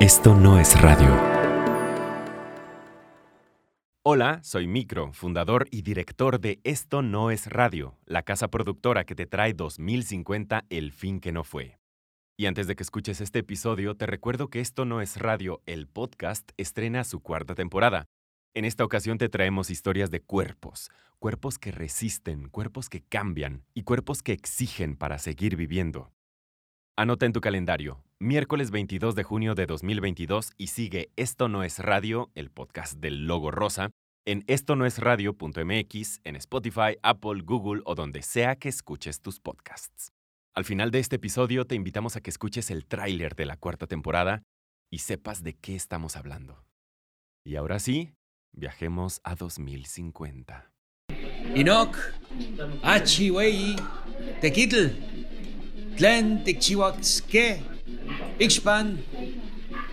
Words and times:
Esto 0.00 0.32
no 0.32 0.60
es 0.60 0.80
radio. 0.80 1.12
Hola, 4.04 4.38
soy 4.44 4.68
Micro, 4.68 5.12
fundador 5.12 5.66
y 5.72 5.82
director 5.82 6.38
de 6.38 6.60
Esto 6.62 7.02
no 7.02 7.32
es 7.32 7.48
radio, 7.48 7.98
la 8.06 8.22
casa 8.22 8.46
productora 8.46 9.02
que 9.02 9.16
te 9.16 9.26
trae 9.26 9.54
2050 9.54 10.66
El 10.70 10.92
fin 10.92 11.18
que 11.18 11.32
no 11.32 11.42
fue. 11.42 11.80
Y 12.36 12.46
antes 12.46 12.68
de 12.68 12.76
que 12.76 12.84
escuches 12.84 13.20
este 13.20 13.40
episodio, 13.40 13.96
te 13.96 14.06
recuerdo 14.06 14.46
que 14.46 14.60
Esto 14.60 14.84
no 14.84 15.00
es 15.00 15.16
radio, 15.16 15.62
el 15.66 15.88
podcast, 15.88 16.52
estrena 16.56 17.02
su 17.02 17.18
cuarta 17.18 17.56
temporada. 17.56 18.06
En 18.54 18.64
esta 18.64 18.84
ocasión 18.84 19.18
te 19.18 19.28
traemos 19.28 19.68
historias 19.68 20.12
de 20.12 20.20
cuerpos, 20.20 20.92
cuerpos 21.18 21.58
que 21.58 21.72
resisten, 21.72 22.50
cuerpos 22.50 22.88
que 22.88 23.02
cambian 23.02 23.64
y 23.74 23.82
cuerpos 23.82 24.22
que 24.22 24.30
exigen 24.30 24.94
para 24.94 25.18
seguir 25.18 25.56
viviendo. 25.56 26.12
Anota 26.96 27.26
en 27.26 27.32
tu 27.32 27.40
calendario, 27.40 28.04
miércoles 28.20 28.72
22 28.72 29.14
de 29.14 29.22
junio 29.22 29.54
de 29.54 29.66
2022 29.66 30.52
y 30.56 30.68
sigue 30.68 31.10
Esto 31.14 31.48
no 31.48 31.62
es 31.62 31.78
radio, 31.78 32.30
el 32.34 32.50
podcast 32.50 32.94
del 32.94 33.26
logo 33.26 33.52
rosa, 33.52 33.90
en 34.26 34.42
esto 34.48 34.74
radio.mx, 34.74 36.20
en 36.24 36.36
Spotify, 36.36 36.98
Apple, 37.02 37.42
Google 37.44 37.82
o 37.84 37.94
donde 37.94 38.22
sea 38.22 38.56
que 38.56 38.68
escuches 38.68 39.20
tus 39.20 39.38
podcasts. 39.38 40.10
Al 40.54 40.64
final 40.64 40.90
de 40.90 40.98
este 40.98 41.16
episodio 41.16 41.64
te 41.64 41.76
invitamos 41.76 42.16
a 42.16 42.20
que 42.20 42.30
escuches 42.30 42.70
el 42.72 42.86
tráiler 42.86 43.36
de 43.36 43.46
la 43.46 43.56
cuarta 43.56 43.86
temporada 43.86 44.42
y 44.90 44.98
sepas 44.98 45.44
de 45.44 45.54
qué 45.54 45.76
estamos 45.76 46.16
hablando. 46.16 46.64
Y 47.46 47.54
ahora 47.54 47.78
sí, 47.78 48.14
viajemos 48.52 49.20
a 49.22 49.36
2050. 49.36 50.72
Inoc, 51.54 51.96
Achiwei, 52.82 53.76
Tequitl, 54.40 54.88
Tlen 55.96 56.42
Tikchihuaxque, 56.42 57.77
Ixpan, 58.38 58.98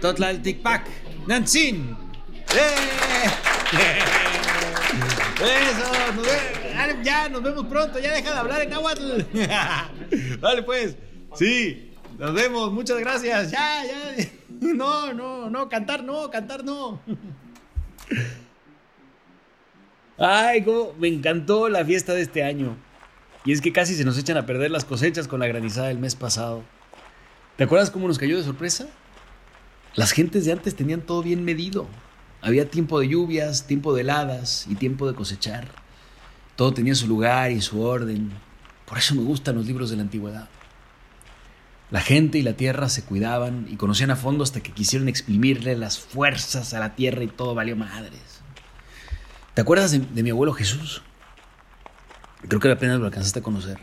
Totlalticpac, 0.02 0.88
Nantzin. 1.28 1.98
¡Eh! 2.54 4.00
Eso, 5.36 6.14
nos 6.16 6.26
ve- 6.26 7.04
ya 7.04 7.28
nos 7.30 7.44
vemos 7.44 7.66
pronto, 7.66 8.00
ya 8.00 8.14
deja 8.14 8.32
de 8.32 8.38
hablar 8.38 8.62
en 8.62 8.70
náhuatl. 8.70 9.22
Vale 10.40 10.64
pues, 10.64 10.96
sí, 11.36 11.92
nos 12.18 12.34
vemos, 12.34 12.72
muchas 12.72 13.00
gracias, 13.00 13.52
ya, 13.52 13.84
ya. 13.86 14.26
No, 14.62 15.14
no, 15.14 15.50
no, 15.50 15.68
cantar 15.68 16.04
no, 16.04 16.30
cantar 16.30 16.64
no. 16.64 17.02
Ay, 20.18 20.64
cómo 20.64 20.94
me 20.98 21.10
encantó 21.10 21.68
la 21.68 21.84
fiesta 21.84 22.14
de 22.14 22.22
este 22.22 22.42
año. 22.44 22.78
Y 23.44 23.52
es 23.52 23.60
que 23.62 23.74
casi 23.74 23.96
se 23.96 24.06
nos 24.06 24.18
echan 24.18 24.38
a 24.38 24.46
perder 24.46 24.72
las 24.72 24.86
cosechas 24.86 25.28
con 25.28 25.40
la 25.42 25.48
granizada 25.48 25.90
del 25.90 26.00
mes 26.00 26.16
pasado. 26.16 26.64
¿Te 27.58 27.64
acuerdas 27.64 27.90
cómo 27.90 28.08
nos 28.08 28.18
cayó 28.18 28.38
de 28.38 28.44
sorpresa? 28.44 28.88
Las 29.96 30.12
gentes 30.12 30.46
de 30.46 30.52
antes 30.52 30.76
tenían 30.76 31.02
todo 31.02 31.24
bien 31.24 31.46
medido. 31.46 31.88
Había 32.42 32.70
tiempo 32.70 33.00
de 33.00 33.08
lluvias, 33.08 33.66
tiempo 33.66 33.94
de 33.94 34.02
heladas 34.02 34.68
y 34.70 34.76
tiempo 34.76 35.08
de 35.08 35.16
cosechar. 35.16 35.68
Todo 36.58 36.74
tenía 36.74 36.96
su 36.96 37.08
lugar 37.08 37.52
y 37.52 37.62
su 37.62 37.82
orden. 37.82 38.32
Por 38.86 38.98
eso 38.98 39.16
me 39.16 39.24
gustan 39.24 39.56
los 39.56 39.66
libros 39.66 39.90
de 39.90 39.96
la 39.96 40.04
antigüedad. 40.04 40.50
La 41.92 42.02
gente 42.02 42.38
y 42.38 42.42
la 42.42 42.54
tierra 42.54 42.90
se 42.90 43.04
cuidaban 43.04 43.68
y 43.70 43.78
conocían 43.78 44.12
a 44.12 44.16
fondo 44.16 44.44
hasta 44.44 44.62
que 44.62 44.72
quisieron 44.72 45.08
exprimirle 45.08 45.78
las 45.78 45.98
fuerzas 46.00 46.74
a 46.74 46.80
la 46.80 46.96
tierra 46.96 47.24
y 47.24 47.28
todo 47.28 47.56
valió 47.56 47.76
madres. 47.76 48.42
¿Te 49.54 49.62
acuerdas 49.62 49.92
de, 49.92 50.24
mi 50.24 50.30
abuelo 50.30 50.52
Jesús? 50.54 51.04
Creo 52.48 52.60
que 52.60 52.70
apenas 52.70 53.00
lo 53.00 53.06
alcanzaste 53.06 53.40
a 53.40 53.44
conocer. 53.44 53.80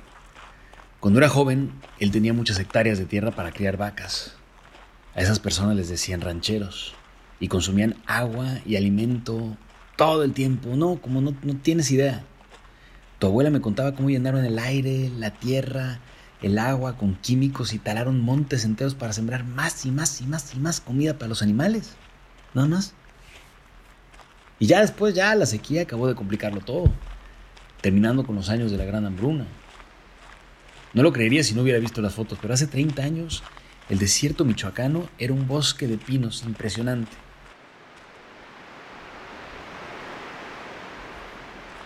Cuando 1.02 1.18
era 1.18 1.28
joven, 1.28 1.72
él 1.98 2.12
tenía 2.12 2.32
muchas 2.32 2.60
hectáreas 2.60 2.96
de 2.96 3.06
tierra 3.06 3.32
para 3.32 3.50
criar 3.50 3.76
vacas. 3.76 4.36
A 5.16 5.20
esas 5.20 5.40
personas 5.40 5.74
les 5.74 5.88
decían 5.88 6.20
rancheros 6.20 6.94
y 7.40 7.48
consumían 7.48 7.96
agua 8.06 8.60
y 8.64 8.76
alimento 8.76 9.56
todo 9.96 10.22
el 10.22 10.32
tiempo. 10.32 10.76
No, 10.76 11.00
como 11.02 11.20
no, 11.20 11.34
no 11.42 11.56
tienes 11.56 11.90
idea. 11.90 12.22
Tu 13.18 13.26
abuela 13.26 13.50
me 13.50 13.60
contaba 13.60 13.96
cómo 13.96 14.10
llenaron 14.10 14.44
el 14.44 14.60
aire, 14.60 15.10
la 15.18 15.32
tierra, 15.32 15.98
el 16.40 16.56
agua 16.56 16.96
con 16.96 17.16
químicos 17.16 17.72
y 17.72 17.80
talaron 17.80 18.20
montes 18.20 18.64
enteros 18.64 18.94
para 18.94 19.12
sembrar 19.12 19.42
más 19.42 19.84
y 19.84 19.90
más 19.90 20.20
y 20.20 20.26
más 20.26 20.54
y 20.54 20.60
más 20.60 20.80
comida 20.80 21.14
para 21.14 21.30
los 21.30 21.42
animales. 21.42 21.96
Nada 22.54 22.68
más. 22.68 22.94
Y 24.60 24.66
ya 24.66 24.80
después, 24.80 25.16
ya 25.16 25.34
la 25.34 25.46
sequía 25.46 25.82
acabó 25.82 26.06
de 26.06 26.14
complicarlo 26.14 26.60
todo, 26.60 26.92
terminando 27.80 28.24
con 28.24 28.36
los 28.36 28.48
años 28.50 28.70
de 28.70 28.78
la 28.78 28.84
gran 28.84 29.04
hambruna. 29.04 29.48
No 30.94 31.02
lo 31.02 31.12
creería 31.12 31.42
si 31.42 31.54
no 31.54 31.62
hubiera 31.62 31.78
visto 31.78 32.02
las 32.02 32.14
fotos, 32.14 32.38
pero 32.40 32.52
hace 32.52 32.66
30 32.66 33.02
años 33.02 33.42
el 33.88 33.98
desierto 33.98 34.44
michoacano 34.44 35.08
era 35.18 35.32
un 35.32 35.46
bosque 35.46 35.86
de 35.86 35.98
pinos 35.98 36.42
impresionante. 36.44 37.12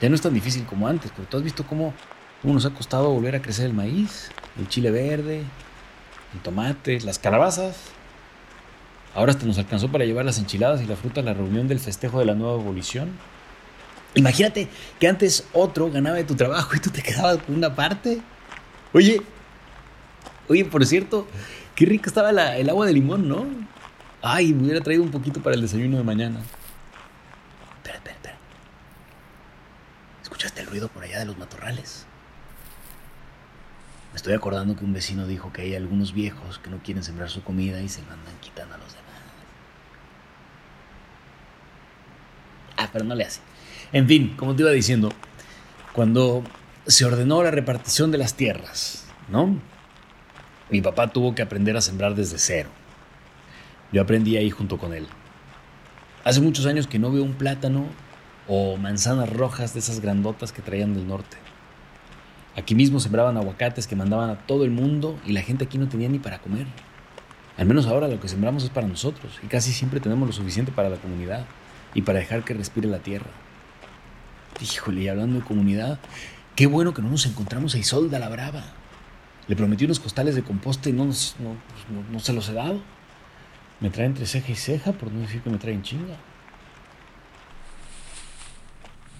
Ya 0.01 0.09
no 0.09 0.15
es 0.15 0.21
tan 0.21 0.35
difícil 0.35 0.65
como 0.67 0.89
antes, 0.89 1.11
pero 1.15 1.27
tú 1.29 1.37
has 1.39 1.43
visto 1.43 1.67
cómo, 1.67 1.95
nos 2.43 2.67
ha 2.67 2.71
costado 2.71 3.11
volver 3.11 3.35
a 3.35 3.43
crecer 3.43 3.67
el 3.67 3.73
maíz, 3.73 4.31
el 4.59 4.69
chile 4.69 4.91
verde, 4.91 5.43
el 6.35 6.41
tomate, 6.43 7.01
las 7.01 7.19
calabazas. 7.19 7.77
Ahora 9.15 9.33
hasta 9.33 9.47
nos 9.47 9.57
alcanzó 9.57 9.91
para 9.91 10.05
llevar 10.05 10.27
las 10.27 10.39
enchiladas 10.39 10.83
y 10.83 10.87
la 10.87 10.97
fruta 10.97 11.23
a 11.23 11.25
la 11.25 11.33
reunión 11.33 11.67
del 11.67 11.81
festejo 11.81 12.19
de 12.19 12.27
la 12.27 12.35
nueva 12.35 12.61
abolición. 12.61 13.09
Imagínate 14.15 14.69
que 15.01 15.09
antes 15.09 15.47
otro 15.55 15.91
ganaba 15.91 16.17
de 16.17 16.25
tu 16.25 16.35
trabajo 16.35 16.77
y 16.77 16.81
tú 16.81 16.91
te 16.91 17.03
quedabas 17.03 17.39
con 17.39 17.55
una 17.55 17.75
parte. 17.75 18.21
Oye, 18.93 19.21
oye, 20.49 20.65
por 20.65 20.85
cierto, 20.87 21.27
qué 21.75 21.87
rica 21.87 22.09
estaba 22.09 22.33
la- 22.33 22.57
el 22.57 22.69
agua 22.71 22.87
de 22.87 22.93
limón, 22.93 23.29
¿no? 23.29 23.47
Ay, 24.23 24.53
me 24.55 24.65
hubiera 24.65 24.81
traído 24.81 25.03
un 25.03 25.11
poquito 25.11 25.41
para 25.43 25.55
el 25.55 25.63
desayuno 25.63 25.99
de 25.99 26.03
mañana. 26.05 26.41
Espera, 27.77 27.97
espera, 27.97 28.15
espera. 28.17 28.37
¿Escuchaste 30.23 30.61
el 30.63 30.67
ruido 30.69 30.89
por 30.89 31.05
allá 31.05 31.19
de 31.21 31.27
los 31.27 31.39
matorrales? 31.39 32.07
Me 34.13 34.17
estoy 34.17 34.33
acordando 34.33 34.75
que 34.77 34.85
un 34.85 34.95
vecino 34.95 35.27
dijo 35.27 35.53
que 35.53 35.63
hay 35.63 35.75
algunos 35.75 36.15
viejos 36.15 36.59
que 36.59 36.71
no 36.71 36.79
quieren 36.79 37.03
sembrar 37.05 37.29
su 37.29 37.43
comida 37.43 37.81
y 37.83 37.89
se 37.89 38.01
la 38.07 38.15
andan 38.15 38.35
quitando 38.41 38.75
a 38.75 38.79
los 38.79 38.89
demás. 38.89 39.03
Ah, 42.79 42.89
pero 42.93 43.05
no 43.05 43.15
le 43.15 43.25
hace. 43.25 43.41
En 43.93 44.07
fin, 44.09 44.35
como 44.37 44.55
te 44.57 44.63
iba 44.63 44.71
diciendo, 44.71 45.11
cuando 45.93 46.43
se 46.87 47.05
ordenó 47.05 47.43
la 47.43 47.51
repartición 47.51 48.11
de 48.13 48.19
las 48.19 48.35
tierras, 48.35 49.05
¿no? 49.29 49.59
Mi 50.71 50.81
papá 50.81 51.09
tuvo 51.09 51.35
que 51.35 51.43
aprender 51.43 51.77
a 51.77 51.81
sembrar 51.81 52.15
desde 52.15 52.39
cero. 52.39 52.69
Yo 53.93 54.03
aprendí 54.03 54.37
ahí 54.37 54.51
junto 54.51 54.79
con 54.79 54.93
él. 54.93 55.07
Hace 56.25 56.41
muchos 56.41 56.67
años 56.67 56.87
que 56.87 56.99
no 56.99 57.11
veo 57.11 57.23
un 57.23 57.35
plátano 57.35 57.87
o 58.49 58.77
manzanas 58.77 59.33
rojas 59.33 59.75
de 59.75 59.81
esas 59.81 60.01
grandotas 60.01 60.53
que 60.53 60.63
traían 60.63 60.95
del 60.95 61.07
norte. 61.07 61.37
Aquí 62.57 62.75
mismo 62.75 63.01
sembraban 63.01 63.37
aguacates 63.37 63.87
que 63.87 63.97
mandaban 63.97 64.31
a 64.31 64.39
todo 64.47 64.65
el 64.65 64.71
mundo 64.71 65.19
y 65.27 65.33
la 65.33 65.43
gente 65.43 65.65
aquí 65.65 65.79
no 65.79 65.89
tenía 65.89 66.09
ni 66.09 66.19
para 66.19 66.39
comer. 66.39 66.67
Al 67.57 67.67
menos 67.67 67.87
ahora 67.87 68.09
lo 68.09 68.21
que 68.21 68.29
sembramos 68.29 68.65
es 68.65 68.71
para 68.71 68.87
nosotros 68.87 69.39
y 69.43 69.47
casi 69.47 69.73
siempre 69.73 70.01
tenemos 70.01 70.27
lo 70.27 70.33
suficiente 70.33 70.73
para 70.73 70.89
la 70.89 70.97
comunidad 70.97 71.47
y 71.95 72.03
para 72.03 72.19
dejar 72.19 72.45
que 72.45 72.55
respire 72.55 72.89
la 72.89 72.99
tierra. 72.99 73.31
Híjole, 74.61 75.03
y 75.03 75.09
hablando 75.09 75.39
de 75.39 75.45
comunidad, 75.45 75.99
qué 76.57 76.67
bueno 76.67 76.95
que 76.95 77.03
no 77.03 77.11
nos 77.11 77.27
encontramos 77.27 77.75
a 77.75 77.79
Isolda 77.79 78.19
la 78.19 78.29
Brava. 78.29 78.65
Le 79.49 79.55
prometí 79.57 79.85
unos 79.85 80.01
costales 80.01 80.35
de 80.35 80.43
composta 80.43 80.89
y 80.89 80.93
no, 80.93 81.05
nos- 81.05 81.37
no, 81.39 81.57
no- 82.11 82.19
se 82.21 82.33
los 82.33 82.49
he 82.49 82.53
dado. 82.55 82.81
Me 83.81 83.91
trae 83.91 84.07
entre 84.07 84.27
ceja 84.27 84.51
y 84.51 84.57
ceja, 84.57 84.93
por 84.93 85.13
no 85.13 85.21
decir 85.21 85.43
que 85.43 85.51
me 85.51 85.59
traen 85.59 85.83
chinga. 85.83 86.17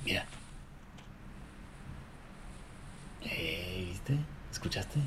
Mira. 0.05 0.25
¿Viste? 3.23 4.17
¿Escuchaste? 4.51 4.99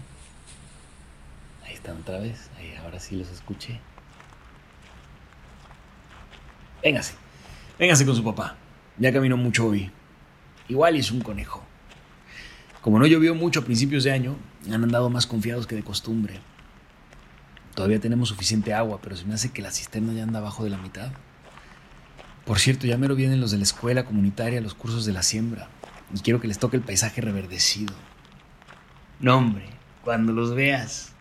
Ahí 1.65 1.73
están 1.73 1.97
otra 1.97 2.19
vez. 2.19 2.49
Ahí, 2.57 2.75
ahora 2.83 2.99
sí 2.99 3.15
los 3.15 3.29
escuché. 3.29 3.79
Véngase. 6.83 7.15
Véngase 7.77 8.05
con 8.05 8.15
su 8.15 8.23
papá. 8.23 8.55
Ya 8.97 9.11
caminó 9.11 9.35
mucho 9.37 9.67
hoy. 9.67 9.91
Igual 10.67 10.95
es 10.95 11.11
un 11.11 11.21
conejo. 11.21 11.63
Como 12.81 12.97
no 12.97 13.05
llovió 13.05 13.35
mucho 13.35 13.59
a 13.59 13.65
principios 13.65 14.05
de 14.05 14.11
año, 14.11 14.37
han 14.71 14.83
andado 14.83 15.09
más 15.09 15.27
confiados 15.27 15.67
que 15.67 15.75
de 15.75 15.83
costumbre. 15.83 16.39
Todavía 17.75 17.99
tenemos 17.99 18.29
suficiente 18.29 18.73
agua, 18.73 18.99
pero 19.01 19.15
se 19.15 19.25
me 19.25 19.33
hace 19.33 19.51
que 19.51 19.61
la 19.61 19.71
cisterna 19.71 20.13
ya 20.13 20.23
anda 20.23 20.39
abajo 20.39 20.63
de 20.63 20.69
la 20.69 20.77
mitad. 20.77 21.11
Por 22.45 22.59
cierto, 22.59 22.87
ya 22.87 22.97
mero 22.97 23.15
vienen 23.15 23.41
los 23.41 23.51
de 23.51 23.57
la 23.57 23.63
escuela 23.63 24.05
comunitaria 24.05 24.61
los 24.61 24.73
cursos 24.73 25.05
de 25.05 25.13
la 25.13 25.23
siembra. 25.23 25.67
Y 26.13 26.19
quiero 26.21 26.39
que 26.39 26.47
les 26.47 26.57
toque 26.57 26.77
el 26.77 26.83
paisaje 26.83 27.21
reverdecido. 27.21 27.93
No, 29.19 29.37
hombre, 29.37 29.65
cuando 30.03 30.31
los 30.31 30.55
veas. 30.55 31.13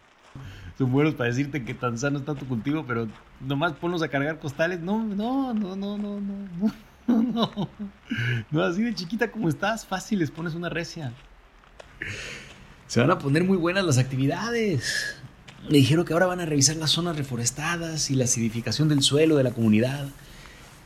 Son 0.78 0.93
buenos 0.93 1.14
para 1.14 1.28
decirte 1.28 1.64
que 1.64 1.75
tan 1.75 1.99
sano 1.99 2.19
está 2.19 2.37
tu 2.37 2.46
cultivo, 2.46 2.84
pero 2.87 3.08
nomás 3.40 3.72
ponlos 3.72 4.00
a 4.02 4.08
cargar 4.08 4.38
costales. 4.38 4.81
No, 4.81 5.05
no, 5.05 5.52
no, 5.52 5.75
no, 5.75 5.99
no, 5.99 6.20
no, 6.20 6.49
no, 7.08 7.22
no. 7.22 7.69
No, 8.50 8.62
así 8.62 8.82
de 8.82 8.94
chiquita 8.94 9.31
como 9.32 9.49
estás, 9.49 9.84
fácil 9.84 10.20
les 10.20 10.31
pones 10.31 10.55
una 10.55 10.69
recia. 10.69 11.12
Se 12.87 13.00
van 13.00 13.11
a 13.11 13.19
poner 13.19 13.45
muy 13.45 13.56
buenas 13.56 13.85
las 13.85 13.99
actividades. 13.99 15.17
Me 15.69 15.79
dijeron 15.79 16.05
que 16.05 16.12
ahora 16.12 16.27
van 16.27 16.41
a 16.41 16.47
revisar 16.47 16.77
las 16.77 16.91
zonas 16.91 17.17
reforestadas 17.17 18.11
y 18.11 18.15
la 18.15 18.25
acidificación 18.25 18.89
del 18.89 19.03
suelo 19.03 19.37
de 19.37 19.45
la 19.45 19.50
comunidad. 19.50 20.09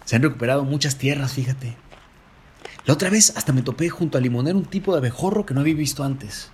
Se 0.04 0.16
han 0.16 0.22
recuperado 0.22 0.64
muchas 0.64 0.96
tierras, 0.96 1.34
fíjate. 1.34 1.76
La 2.84 2.94
otra 2.94 3.10
vez 3.10 3.36
hasta 3.36 3.52
me 3.52 3.62
topé 3.62 3.88
junto 3.90 4.18
al 4.18 4.24
limonero 4.24 4.58
un 4.58 4.64
tipo 4.64 4.92
de 4.92 4.98
abejorro 4.98 5.46
que 5.46 5.54
no 5.54 5.60
había 5.60 5.74
visto 5.74 6.02
antes. 6.02 6.50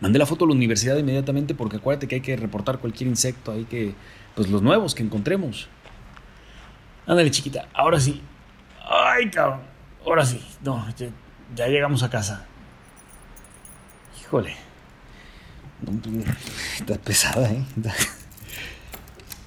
Mandé 0.00 0.18
la 0.18 0.26
foto 0.26 0.44
a 0.44 0.48
la 0.48 0.54
universidad 0.54 0.96
inmediatamente 0.96 1.54
porque 1.54 1.76
acuérdate 1.76 2.08
que 2.08 2.16
hay 2.16 2.20
que 2.22 2.36
reportar 2.36 2.78
cualquier 2.78 3.08
insecto, 3.08 3.52
hay 3.52 3.64
que, 3.64 3.94
pues 4.34 4.48
los 4.48 4.62
nuevos 4.62 4.94
que 4.94 5.02
encontremos. 5.02 5.68
Ándale, 7.06 7.30
chiquita, 7.30 7.68
ahora 7.74 8.00
sí. 8.00 8.22
Ay, 8.88 9.28
cabrón, 9.30 9.60
ahora 10.04 10.24
sí. 10.24 10.42
No, 10.62 10.86
ya 11.54 11.66
llegamos 11.66 12.02
a 12.02 12.08
casa. 12.08 12.46
Híjole. 14.26 14.56
Está 16.80 16.98
pesada, 16.98 17.48
¿eh? 17.48 17.62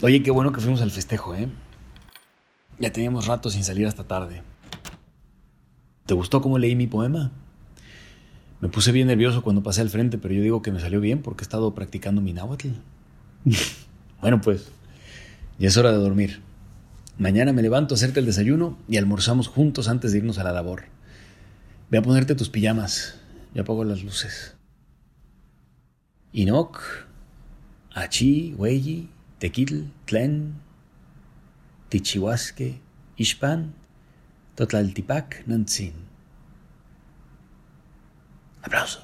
Oye, 0.02 0.24
qué 0.24 0.32
bueno 0.32 0.54
que 0.54 0.62
fuimos 0.62 0.82
al 0.82 0.90
festejo, 0.90 1.36
¿eh? 1.36 1.50
Ya 2.80 2.94
teníamos 2.94 3.28
rato 3.28 3.50
sin 3.50 3.66
salir 3.66 3.88
hasta 3.88 4.06
tarde. 4.06 4.42
¿Te 6.06 6.14
gustó 6.14 6.42
cómo 6.42 6.58
leí 6.58 6.78
mi 6.78 6.88
poema? 6.88 7.32
Me 8.62 8.70
puse 8.70 8.94
bien 8.94 9.08
nervioso 9.08 9.42
cuando 9.42 9.64
pasé 9.64 9.82
al 9.82 9.90
frente, 9.90 10.18
pero 10.18 10.34
yo 10.34 10.42
digo 10.42 10.62
que 10.62 10.72
me 10.72 10.80
salió 10.80 11.02
bien 11.02 11.22
porque 11.22 11.42
he 11.42 11.46
estado 11.46 11.76
practicando 11.76 12.22
mi 12.22 12.32
náhuatl. 12.32 12.70
bueno, 14.22 14.40
pues, 14.40 14.72
ya 15.58 15.68
es 15.68 15.76
hora 15.76 15.92
de 15.92 15.98
dormir. 15.98 16.42
Mañana 17.18 17.52
me 17.52 17.62
levanto, 17.62 17.96
acerca 17.96 18.22
el 18.22 18.26
desayuno 18.26 18.78
y 18.88 18.96
almorzamos 18.96 19.50
juntos 19.50 19.90
antes 19.90 20.14
de 20.14 20.20
irnos 20.20 20.38
a 20.38 20.46
la 20.46 20.54
labor. 20.54 20.86
Ve 21.90 21.98
a 21.98 22.02
ponerte 22.02 22.34
tus 22.34 22.48
pijamas. 22.48 23.20
Ya 23.54 23.64
apago 23.64 23.84
las 23.84 24.04
luces. 24.04 24.56
Inoc, 26.34 26.80
Achi, 27.96 28.54
Weyi, 28.56 29.10
Tequitl, 29.40 29.86
Tlen, 30.06 30.54
Tichihuasque, 31.90 32.80
Ishpan, 33.18 33.74
Totlaltipac, 34.56 35.44
Nantzin. 35.48 35.94
Aplausos. 38.62 39.04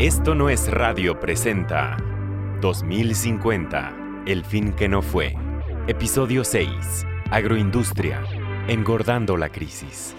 Esto 0.00 0.34
no 0.34 0.50
es 0.50 0.70
radio 0.70 1.18
presenta 1.20 1.96
2050, 2.60 4.24
el 4.26 4.44
fin 4.44 4.72
que 4.72 4.88
no 4.88 5.00
fue. 5.00 5.34
Episodio 5.86 6.42
6, 6.42 7.06
Agroindustria, 7.30 8.22
engordando 8.66 9.36
la 9.36 9.48
crisis. 9.48 10.14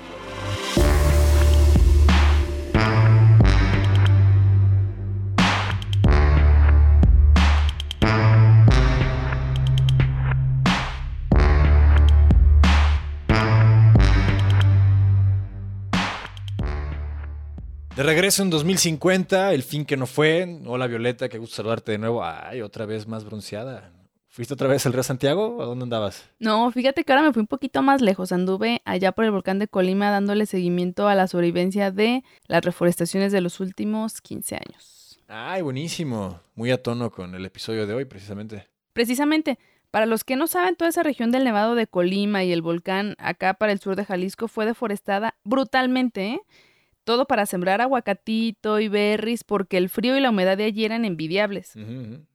De 17.98 18.04
regreso 18.04 18.44
en 18.44 18.52
2050, 18.52 19.56
el 19.56 19.64
fin 19.64 19.84
que 19.84 19.98
no 19.98 20.06
fue. 20.06 20.60
Hola 20.68 20.86
Violeta, 20.86 21.30
qué 21.30 21.40
gusto 21.40 21.56
saludarte 21.56 21.94
de 21.94 21.98
nuevo. 21.98 22.24
Ay, 22.24 22.62
otra 22.62 22.86
vez 22.86 23.08
más 23.08 23.26
bronceada. 23.26 23.92
¿Fuiste 24.30 24.54
otra 24.54 24.68
vez 24.68 24.86
al 24.86 24.94
Río 24.94 25.02
Santiago 25.02 25.58
o 25.58 25.64
a 25.64 25.66
dónde 25.66 25.82
andabas? 25.82 26.30
No, 26.38 26.70
fíjate 26.70 27.04
que 27.04 27.12
ahora 27.12 27.26
me 27.26 27.34
fui 27.34 27.40
un 27.40 27.48
poquito 27.48 27.82
más 27.82 28.02
lejos. 28.02 28.32
Anduve 28.32 28.84
allá 28.86 29.14
por 29.14 29.26
el 29.26 29.32
volcán 29.32 29.58
de 29.58 29.68
Colima 29.68 30.12
dándole 30.12 30.46
seguimiento 30.46 31.08
a 31.08 31.16
la 31.16 31.26
sobrevivencia 31.26 31.90
de 31.90 32.24
las 32.46 32.64
reforestaciones 32.64 33.32
de 33.32 33.42
los 33.42 33.60
últimos 33.60 34.22
15 34.22 34.58
años. 34.58 35.20
Ay, 35.28 35.64
buenísimo. 35.64 36.40
Muy 36.54 36.70
a 36.70 36.84
tono 36.84 37.10
con 37.10 37.34
el 37.34 37.46
episodio 37.46 37.88
de 37.88 37.96
hoy, 37.96 38.06
precisamente. 38.06 38.68
Precisamente, 38.94 39.58
para 39.90 40.06
los 40.06 40.24
que 40.24 40.36
no 40.36 40.46
saben, 40.46 40.76
toda 40.76 40.92
esa 40.92 41.02
región 41.02 41.32
del 41.32 41.46
Nevado 41.46 41.74
de 41.74 41.88
Colima 41.88 42.44
y 42.44 42.52
el 42.52 42.62
volcán 42.62 43.16
acá 43.18 43.56
para 43.56 43.72
el 43.72 43.80
sur 43.80 43.96
de 43.96 44.06
Jalisco 44.06 44.48
fue 44.48 44.68
deforestada 44.68 45.34
brutalmente, 45.44 46.34
¿eh? 46.34 46.42
Todo 47.08 47.24
para 47.24 47.46
sembrar 47.46 47.80
aguacatito 47.80 48.82
y 48.82 48.90
berries 48.90 49.46
porque 49.46 49.78
el 49.78 49.88
frío 49.88 50.18
y 50.18 50.20
la 50.20 50.30
humedad 50.30 50.58
de 50.58 50.66
allí 50.66 50.84
eran 50.84 51.06
envidiables. 51.06 51.72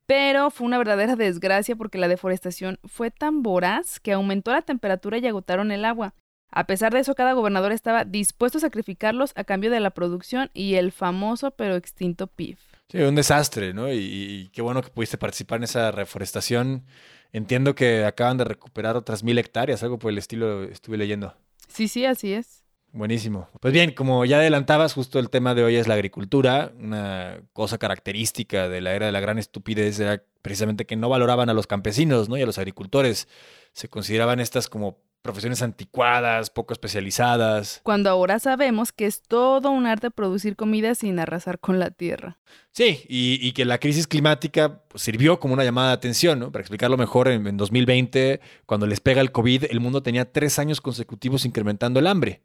Pero 0.06 0.48
fue 0.48 0.66
una 0.66 0.78
verdadera 0.78 1.14
desgracia 1.14 1.76
porque 1.76 1.98
la 1.98 2.08
deforestación 2.08 2.78
fue 2.84 3.10
tan 3.10 3.42
voraz 3.42 4.00
que 4.00 4.14
aumentó 4.14 4.50
la 4.50 4.62
temperatura 4.62 5.18
y 5.18 5.26
agotaron 5.26 5.72
el 5.72 5.84
agua. 5.84 6.14
A 6.50 6.66
pesar 6.66 6.90
de 6.94 7.00
eso, 7.00 7.14
cada 7.14 7.34
gobernador 7.34 7.70
estaba 7.70 8.06
dispuesto 8.06 8.56
a 8.56 8.62
sacrificarlos 8.62 9.32
a 9.36 9.44
cambio 9.44 9.70
de 9.70 9.80
la 9.80 9.90
producción 9.90 10.50
y 10.54 10.76
el 10.76 10.90
famoso 10.90 11.50
pero 11.50 11.76
extinto 11.76 12.26
PIF. 12.26 12.58
Sí, 12.88 12.96
un 12.96 13.14
desastre, 13.14 13.74
¿no? 13.74 13.92
Y, 13.92 14.48
qué 14.54 14.62
bueno 14.62 14.80
que 14.80 14.88
pudiste 14.88 15.18
participar 15.18 15.58
en 15.58 15.64
esa 15.64 15.90
reforestación. 15.90 16.86
Entiendo 17.30 17.74
que 17.74 18.06
acaban 18.06 18.38
de 18.38 18.44
recuperar 18.44 18.96
otras 18.96 19.22
mil 19.22 19.36
hectáreas, 19.36 19.82
algo 19.82 19.98
por 19.98 20.12
el 20.12 20.16
estilo 20.16 20.62
estuve 20.64 20.96
leyendo. 20.96 21.36
Sí, 21.68 21.88
sí, 21.88 22.06
así 22.06 22.32
es. 22.32 22.61
Buenísimo. 22.92 23.48
Pues 23.60 23.72
bien, 23.72 23.92
como 23.92 24.24
ya 24.26 24.36
adelantabas, 24.36 24.92
justo 24.92 25.18
el 25.18 25.30
tema 25.30 25.54
de 25.54 25.64
hoy 25.64 25.76
es 25.76 25.88
la 25.88 25.94
agricultura. 25.94 26.72
Una 26.78 27.40
cosa 27.54 27.78
característica 27.78 28.68
de 28.68 28.82
la 28.82 28.92
era 28.92 29.06
de 29.06 29.12
la 29.12 29.20
gran 29.20 29.38
estupidez 29.38 29.98
era 29.98 30.22
precisamente 30.42 30.84
que 30.84 30.96
no 30.96 31.08
valoraban 31.08 31.48
a 31.48 31.54
los 31.54 31.66
campesinos 31.66 32.28
¿no? 32.28 32.36
y 32.36 32.42
a 32.42 32.46
los 32.46 32.58
agricultores. 32.58 33.28
Se 33.72 33.88
consideraban 33.88 34.40
estas 34.40 34.68
como 34.68 34.98
profesiones 35.22 35.62
anticuadas, 35.62 36.50
poco 36.50 36.74
especializadas. 36.74 37.80
Cuando 37.82 38.10
ahora 38.10 38.38
sabemos 38.40 38.92
que 38.92 39.06
es 39.06 39.22
todo 39.22 39.70
un 39.70 39.86
arte 39.86 40.10
producir 40.10 40.56
comida 40.56 40.94
sin 40.94 41.18
arrasar 41.18 41.60
con 41.60 41.78
la 41.78 41.90
tierra. 41.90 42.38
Sí, 42.72 43.04
y, 43.08 43.52
que 43.52 43.64
la 43.64 43.78
crisis 43.78 44.06
climática 44.06 44.82
pues, 44.88 45.02
sirvió 45.02 45.38
como 45.38 45.54
una 45.54 45.64
llamada 45.64 45.88
de 45.88 45.94
atención, 45.94 46.40
¿no? 46.40 46.52
Para 46.52 46.62
explicarlo 46.62 46.96
mejor, 46.96 47.28
en, 47.28 47.46
en 47.46 47.56
2020, 47.56 48.40
cuando 48.66 48.86
les 48.86 49.00
pega 49.00 49.20
el 49.20 49.30
COVID, 49.32 49.66
el 49.70 49.80
mundo 49.80 50.02
tenía 50.02 50.30
tres 50.30 50.58
años 50.58 50.80
consecutivos 50.80 51.46
incrementando 51.46 52.00
el 52.00 52.08
hambre. 52.08 52.42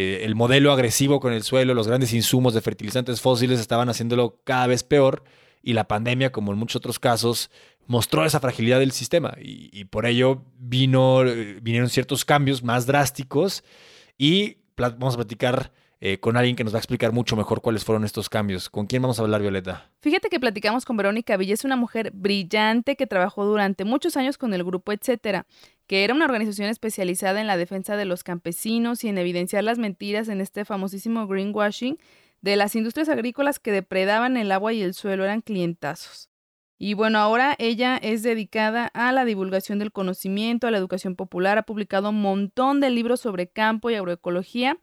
Eh, 0.00 0.24
el 0.24 0.36
modelo 0.36 0.70
agresivo 0.70 1.18
con 1.18 1.32
el 1.32 1.42
suelo, 1.42 1.74
los 1.74 1.88
grandes 1.88 2.12
insumos 2.12 2.54
de 2.54 2.60
fertilizantes 2.60 3.20
fósiles 3.20 3.58
estaban 3.58 3.88
haciéndolo 3.88 4.40
cada 4.44 4.68
vez 4.68 4.84
peor 4.84 5.24
y 5.60 5.72
la 5.72 5.88
pandemia, 5.88 6.30
como 6.30 6.52
en 6.52 6.58
muchos 6.58 6.76
otros 6.76 7.00
casos, 7.00 7.50
mostró 7.88 8.24
esa 8.24 8.38
fragilidad 8.38 8.78
del 8.78 8.92
sistema. 8.92 9.34
Y, 9.40 9.86
por 9.86 10.06
ello 10.06 10.44
vino, 10.56 11.24
eh, 11.26 11.58
vinieron 11.60 11.90
ciertos 11.90 12.24
cambios 12.24 12.62
más 12.62 12.86
drásticos 12.86 13.64
y 14.16 14.58
vamos 14.76 15.14
a 15.14 15.18
platicar 15.18 15.72
eh, 16.00 16.20
con 16.20 16.36
alguien 16.36 16.54
que 16.54 16.62
nos 16.62 16.72
va 16.72 16.78
a 16.78 16.80
explicar 16.80 17.12
mucho 17.12 17.34
mejor 17.34 17.60
cuáles 17.60 17.84
fueron 17.84 18.04
estos 18.04 18.28
cambios. 18.28 18.70
¿Con 18.70 18.86
quién 18.86 19.02
vamos 19.02 19.18
a 19.18 19.22
hablar, 19.22 19.40
Violeta? 19.40 19.90
Fíjate 20.00 20.28
que 20.28 20.38
platicamos 20.38 20.84
con 20.84 20.96
Verónica 20.96 21.36
Villa, 21.36 21.54
es 21.54 21.64
una 21.64 21.76
mujer 21.76 22.12
brillante 22.14 22.96
que 22.96 23.06
trabajó 23.06 23.44
durante 23.44 23.84
muchos 23.84 24.16
años 24.16 24.38
con 24.38 24.54
el 24.54 24.62
grupo 24.62 24.92
Etcétera, 24.92 25.46
que 25.88 26.04
era 26.04 26.14
una 26.14 26.26
organización 26.26 26.68
especializada 26.68 27.40
en 27.40 27.48
la 27.48 27.56
defensa 27.56 27.96
de 27.96 28.04
los 28.04 28.22
campesinos 28.22 29.02
y 29.02 29.08
en 29.08 29.18
evidenciar 29.18 29.64
las 29.64 29.78
mentiras 29.78 30.28
en 30.28 30.40
este 30.40 30.64
famosísimo 30.64 31.26
greenwashing 31.26 31.98
de 32.40 32.54
las 32.54 32.76
industrias 32.76 33.08
agrícolas 33.08 33.58
que 33.58 33.72
depredaban 33.72 34.36
el 34.36 34.52
agua 34.52 34.72
y 34.72 34.82
el 34.82 34.94
suelo, 34.94 35.24
eran 35.24 35.40
clientazos. 35.40 36.30
Y 36.80 36.94
bueno, 36.94 37.18
ahora 37.18 37.56
ella 37.58 37.96
es 37.96 38.22
dedicada 38.22 38.86
a 38.94 39.10
la 39.10 39.24
divulgación 39.24 39.80
del 39.80 39.90
conocimiento, 39.90 40.68
a 40.68 40.70
la 40.70 40.78
educación 40.78 41.16
popular, 41.16 41.58
ha 41.58 41.64
publicado 41.64 42.10
un 42.10 42.22
montón 42.22 42.78
de 42.78 42.90
libros 42.90 43.20
sobre 43.20 43.48
campo 43.48 43.90
y 43.90 43.96
agroecología 43.96 44.78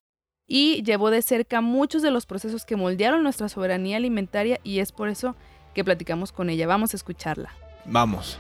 y 0.48 0.84
llevó 0.84 1.10
de 1.10 1.22
cerca 1.22 1.62
muchos 1.62 2.02
de 2.02 2.12
los 2.12 2.26
procesos 2.26 2.66
que 2.66 2.76
moldearon 2.76 3.24
nuestra 3.24 3.50
soberanía 3.50 3.98
alimentaria 3.98 4.60
y 4.64 4.80
es 4.80 4.92
por 4.92 5.10
eso 5.10 5.36
que 5.74 5.84
platicamos 5.84 6.32
con 6.32 6.50
ella. 6.50 6.68
Vamos 6.68 6.94
a 6.94 6.98
escucharla. 6.98 7.52
Vamos. 7.86 8.38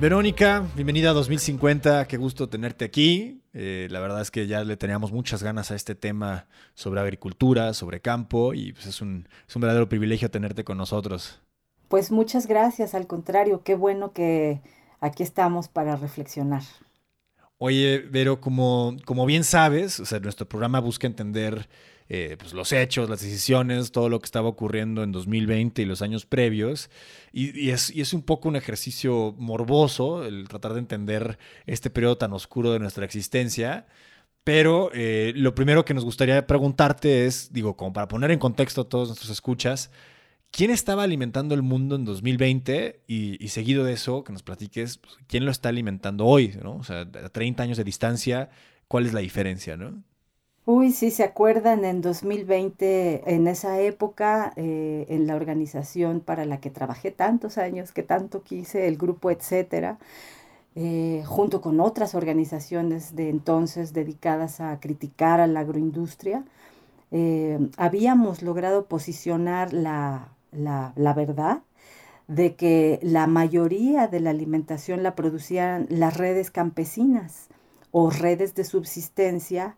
Verónica, 0.00 0.66
bienvenida 0.74 1.10
a 1.10 1.12
2050, 1.12 2.08
qué 2.08 2.16
gusto 2.16 2.48
tenerte 2.48 2.84
aquí. 2.84 3.40
Eh, 3.52 3.86
la 3.88 4.00
verdad 4.00 4.20
es 4.20 4.32
que 4.32 4.48
ya 4.48 4.64
le 4.64 4.76
teníamos 4.76 5.12
muchas 5.12 5.44
ganas 5.44 5.70
a 5.70 5.76
este 5.76 5.94
tema 5.94 6.46
sobre 6.74 7.00
agricultura, 7.00 7.72
sobre 7.72 8.00
campo, 8.00 8.52
y 8.52 8.72
pues 8.72 8.86
es, 8.86 9.00
un, 9.00 9.28
es 9.46 9.54
un 9.54 9.62
verdadero 9.62 9.88
privilegio 9.88 10.28
tenerte 10.28 10.64
con 10.64 10.76
nosotros. 10.76 11.41
Pues 11.92 12.10
muchas 12.10 12.46
gracias, 12.46 12.94
al 12.94 13.06
contrario, 13.06 13.60
qué 13.62 13.74
bueno 13.74 14.14
que 14.14 14.62
aquí 15.00 15.22
estamos 15.22 15.68
para 15.68 15.94
reflexionar. 15.94 16.62
Oye, 17.58 17.98
Vero, 17.98 18.40
como, 18.40 18.96
como 19.04 19.26
bien 19.26 19.44
sabes, 19.44 20.00
o 20.00 20.06
sea, 20.06 20.18
nuestro 20.18 20.48
programa 20.48 20.80
busca 20.80 21.06
entender 21.06 21.68
eh, 22.08 22.38
pues, 22.38 22.54
los 22.54 22.72
hechos, 22.72 23.10
las 23.10 23.20
decisiones, 23.20 23.92
todo 23.92 24.08
lo 24.08 24.20
que 24.20 24.24
estaba 24.24 24.48
ocurriendo 24.48 25.02
en 25.02 25.12
2020 25.12 25.82
y 25.82 25.84
los 25.84 26.00
años 26.00 26.24
previos. 26.24 26.88
Y, 27.30 27.68
es, 27.68 27.94
y, 27.94 28.00
es, 28.00 28.14
un 28.14 28.22
poco 28.22 28.48
un 28.48 28.56
ejercicio 28.56 29.34
morboso 29.36 30.24
el 30.24 30.48
tratar 30.48 30.72
de 30.72 30.78
entender 30.78 31.38
este 31.66 31.90
periodo 31.90 32.16
tan 32.16 32.32
oscuro 32.32 32.72
de 32.72 32.78
nuestra 32.78 33.04
existencia. 33.04 33.84
Pero 34.44 34.90
eh, 34.94 35.34
lo 35.36 35.54
primero 35.54 35.84
que 35.84 35.92
nos 35.92 36.06
gustaría 36.06 36.46
preguntarte 36.46 37.26
es, 37.26 37.52
digo, 37.52 37.76
como 37.76 37.92
para 37.92 38.08
poner 38.08 38.30
en 38.30 38.38
contexto 38.38 38.80
a 38.80 38.88
todos 38.88 39.08
nuestros 39.08 39.30
escuchas, 39.30 39.90
¿Quién 40.52 40.70
estaba 40.70 41.02
alimentando 41.02 41.54
el 41.54 41.62
mundo 41.62 41.96
en 41.96 42.04
2020? 42.04 43.02
Y, 43.08 43.48
seguido 43.48 43.84
de 43.84 43.94
eso, 43.94 44.22
que 44.22 44.32
nos 44.32 44.44
platiques, 44.44 44.98
pues, 44.98 45.16
¿quién 45.26 45.44
lo 45.44 45.50
está 45.50 45.70
alimentando 45.70 46.26
hoy? 46.26 46.54
¿no? 46.62 46.76
O 46.76 46.84
sea, 46.84 47.00
a 47.00 47.28
30 47.30 47.62
años 47.64 47.78
de 47.78 47.84
distancia, 47.84 48.50
¿Cuál 48.92 49.06
es 49.06 49.14
la 49.14 49.20
diferencia, 49.20 49.74
no? 49.78 50.02
Uy, 50.66 50.92
sí, 50.92 51.10
se 51.10 51.24
acuerdan 51.24 51.86
en 51.86 52.02
2020, 52.02 53.22
en 53.34 53.48
esa 53.48 53.80
época, 53.80 54.52
eh, 54.56 55.06
en 55.08 55.26
la 55.26 55.34
organización 55.34 56.20
para 56.20 56.44
la 56.44 56.60
que 56.60 56.68
trabajé 56.68 57.10
tantos 57.10 57.56
años, 57.56 57.90
que 57.92 58.02
tanto 58.02 58.42
quise, 58.42 58.88
el 58.88 58.98
grupo 58.98 59.30
Etcétera, 59.30 59.98
eh, 60.74 61.22
junto 61.24 61.62
con 61.62 61.80
otras 61.80 62.14
organizaciones 62.14 63.16
de 63.16 63.30
entonces 63.30 63.94
dedicadas 63.94 64.60
a 64.60 64.78
criticar 64.78 65.40
a 65.40 65.46
la 65.46 65.60
agroindustria, 65.60 66.44
eh, 67.12 67.58
habíamos 67.78 68.42
logrado 68.42 68.88
posicionar 68.88 69.72
la, 69.72 70.28
la, 70.52 70.92
la 70.96 71.14
verdad 71.14 71.62
de 72.28 72.54
que 72.54 72.98
la 73.02 73.26
mayoría 73.26 74.06
de 74.08 74.20
la 74.20 74.30
alimentación 74.30 75.02
la 75.02 75.14
producían 75.14 75.86
las 75.90 76.16
redes 76.16 76.50
campesinas 76.50 77.48
o 77.90 78.10
redes 78.10 78.54
de 78.54 78.64
subsistencia 78.64 79.76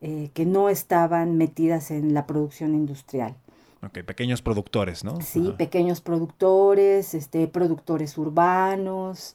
eh, 0.00 0.30
que 0.34 0.44
no 0.44 0.68
estaban 0.68 1.38
metidas 1.38 1.90
en 1.90 2.12
la 2.12 2.26
producción 2.26 2.74
industrial. 2.74 3.36
Ok, 3.82 4.00
pequeños 4.04 4.42
productores, 4.42 5.04
¿no? 5.04 5.20
Sí, 5.20 5.54
pequeños 5.56 6.00
productores, 6.00 7.14
este, 7.14 7.48
productores 7.48 8.18
urbanos, 8.18 9.34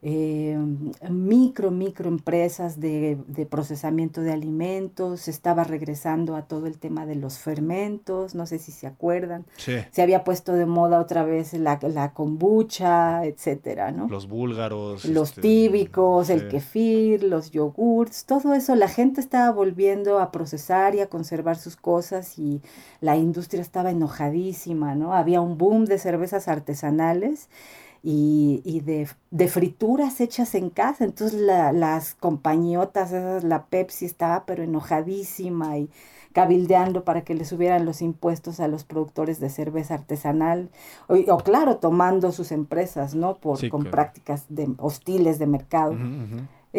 eh, 0.00 0.56
micro, 1.10 1.72
microempresas 1.72 2.78
de, 2.78 3.18
de 3.26 3.46
procesamiento 3.46 4.20
de 4.20 4.32
alimentos, 4.32 5.26
estaba 5.26 5.64
regresando 5.64 6.36
a 6.36 6.42
todo 6.42 6.66
el 6.66 6.78
tema 6.78 7.04
de 7.04 7.16
los 7.16 7.38
fermentos, 7.38 8.34
no 8.34 8.46
sé 8.46 8.58
si 8.58 8.70
se 8.70 8.86
acuerdan. 8.86 9.44
Sí. 9.56 9.74
Se 9.90 10.02
había 10.02 10.22
puesto 10.22 10.52
de 10.52 10.66
moda 10.66 11.00
otra 11.00 11.24
vez 11.24 11.52
la, 11.54 11.80
la 11.82 12.12
kombucha, 12.12 13.24
etcétera, 13.24 13.90
¿no? 13.90 14.06
Los 14.08 14.28
búlgaros. 14.28 15.04
Los 15.04 15.30
este, 15.30 15.40
tíbicos, 15.40 16.30
el 16.30 16.48
kefir, 16.48 17.24
los 17.24 17.50
yogurts, 17.50 18.24
todo 18.24 18.54
eso, 18.54 18.76
la 18.76 18.88
gente 18.88 19.20
estaba 19.20 19.50
volviendo 19.50 20.20
a 20.20 20.30
procesar 20.30 20.94
y 20.94 21.00
a 21.00 21.08
conservar 21.08 21.56
sus 21.56 21.74
cosas 21.74 22.38
y 22.38 22.60
la 23.00 23.16
industria 23.16 23.62
estaba 23.62 23.90
enojadísima, 23.90 24.94
¿no? 24.94 25.12
Había 25.12 25.40
un 25.40 25.58
boom 25.58 25.86
de 25.86 25.98
cervezas 25.98 26.46
artesanales 26.46 27.48
y, 28.02 28.62
y 28.64 28.80
de, 28.80 29.08
de 29.30 29.48
frituras 29.48 30.20
hechas 30.20 30.54
en 30.54 30.70
casa. 30.70 31.04
Entonces 31.04 31.40
la- 31.40 31.72
las 31.72 32.14
compañiotas, 32.14 33.12
esas, 33.12 33.44
la 33.44 33.66
Pepsi 33.66 34.04
estaba 34.06 34.44
pero 34.46 34.62
enojadísima 34.62 35.78
y 35.78 35.90
cabildeando 36.32 37.04
para 37.04 37.22
que 37.24 37.34
le 37.34 37.44
subieran 37.44 37.84
los 37.84 38.02
impuestos 38.02 38.60
a 38.60 38.68
los 38.68 38.84
productores 38.84 39.40
de 39.40 39.50
cerveza 39.50 39.94
artesanal. 39.94 40.70
O, 41.08 41.14
o 41.16 41.38
claro, 41.38 41.78
tomando 41.78 42.32
sus 42.32 42.52
empresas, 42.52 43.14
¿no? 43.14 43.36
Por, 43.38 43.58
Sí, 43.58 43.68
con 43.68 43.80
claro. 43.82 43.90
prácticas 43.90 44.44
de, 44.48 44.68
hostiles 44.78 45.38
de 45.38 45.46
mercado. 45.46 45.96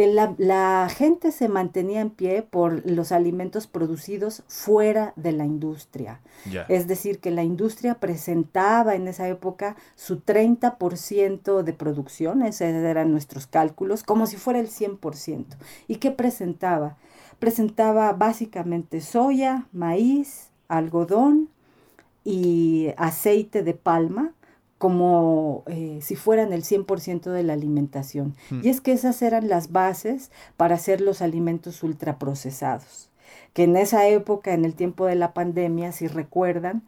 La, 0.07 0.33
la 0.37 0.87
gente 0.89 1.33
se 1.33 1.49
mantenía 1.49 1.99
en 1.99 2.09
pie 2.09 2.41
por 2.41 2.89
los 2.89 3.11
alimentos 3.11 3.67
producidos 3.67 4.43
fuera 4.47 5.11
de 5.17 5.33
la 5.33 5.45
industria. 5.45 6.21
Es 6.69 6.87
decir, 6.87 7.19
que 7.19 7.31
la 7.31 7.43
industria 7.43 7.95
presentaba 7.95 8.95
en 8.95 9.09
esa 9.09 9.27
época 9.27 9.75
su 9.95 10.21
30% 10.21 11.63
de 11.63 11.73
producción, 11.73 12.43
esos 12.43 12.61
eran 12.61 13.11
nuestros 13.11 13.45
cálculos, 13.45 14.03
como 14.03 14.25
si 14.25 14.37
fuera 14.37 14.59
el 14.59 14.69
100%. 14.69 15.45
¿Y 15.89 15.97
qué 15.97 16.11
presentaba? 16.11 16.95
Presentaba 17.39 18.13
básicamente 18.13 19.01
soya, 19.01 19.67
maíz, 19.73 20.49
algodón 20.69 21.49
y 22.23 22.93
aceite 22.95 23.63
de 23.63 23.73
palma 23.73 24.31
como 24.79 25.63
eh, 25.67 25.99
si 26.01 26.15
fueran 26.15 26.51
el 26.51 26.63
100% 26.63 27.31
de 27.31 27.43
la 27.43 27.53
alimentación. 27.53 28.35
Hmm. 28.49 28.61
Y 28.63 28.69
es 28.69 28.81
que 28.81 28.93
esas 28.93 29.21
eran 29.21 29.47
las 29.47 29.71
bases 29.71 30.31
para 30.57 30.75
hacer 30.75 31.01
los 31.01 31.21
alimentos 31.21 31.83
ultraprocesados, 31.83 33.09
que 33.53 33.65
en 33.65 33.77
esa 33.77 34.07
época, 34.07 34.53
en 34.53 34.65
el 34.65 34.73
tiempo 34.73 35.05
de 35.05 35.15
la 35.15 35.33
pandemia, 35.33 35.91
si 35.91 36.07
recuerdan, 36.07 36.81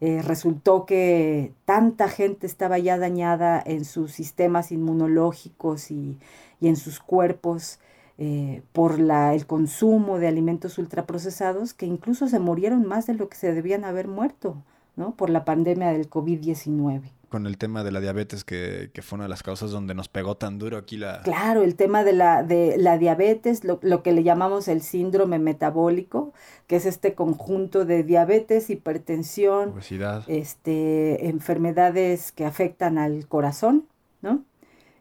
eh, 0.00 0.22
resultó 0.22 0.86
que 0.86 1.52
tanta 1.64 2.08
gente 2.08 2.46
estaba 2.46 2.78
ya 2.78 2.98
dañada 2.98 3.62
en 3.64 3.84
sus 3.84 4.10
sistemas 4.12 4.72
inmunológicos 4.72 5.92
y, 5.92 6.18
y 6.60 6.68
en 6.68 6.76
sus 6.76 6.98
cuerpos 6.98 7.78
eh, 8.16 8.62
por 8.72 9.00
la, 9.00 9.34
el 9.34 9.44
consumo 9.46 10.18
de 10.18 10.28
alimentos 10.28 10.78
ultraprocesados 10.78 11.74
que 11.74 11.86
incluso 11.86 12.28
se 12.28 12.38
murieron 12.38 12.86
más 12.86 13.06
de 13.06 13.14
lo 13.14 13.28
que 13.28 13.36
se 13.36 13.52
debían 13.52 13.84
haber 13.84 14.06
muerto, 14.06 14.62
¿no? 14.96 15.16
Por 15.16 15.30
la 15.30 15.44
pandemia 15.44 15.92
del 15.92 16.08
COVID-19. 16.08 17.10
Con 17.34 17.48
el 17.48 17.58
tema 17.58 17.82
de 17.82 17.90
la 17.90 17.98
diabetes, 17.98 18.44
que, 18.44 18.90
que 18.94 19.02
fue 19.02 19.16
una 19.16 19.24
de 19.24 19.28
las 19.28 19.42
causas 19.42 19.72
donde 19.72 19.92
nos 19.92 20.06
pegó 20.06 20.36
tan 20.36 20.56
duro 20.60 20.76
aquí 20.78 20.96
la... 20.96 21.20
Claro, 21.22 21.64
el 21.64 21.74
tema 21.74 22.04
de 22.04 22.12
la, 22.12 22.44
de 22.44 22.76
la 22.78 22.96
diabetes, 22.96 23.64
lo, 23.64 23.80
lo 23.82 24.04
que 24.04 24.12
le 24.12 24.22
llamamos 24.22 24.68
el 24.68 24.82
síndrome 24.82 25.40
metabólico, 25.40 26.32
que 26.68 26.76
es 26.76 26.86
este 26.86 27.14
conjunto 27.14 27.84
de 27.84 28.04
diabetes, 28.04 28.70
hipertensión, 28.70 29.70
Obesidad. 29.70 30.22
este, 30.28 31.26
enfermedades 31.26 32.30
que 32.30 32.44
afectan 32.44 32.98
al 32.98 33.26
corazón, 33.26 33.88
¿no? 34.22 34.44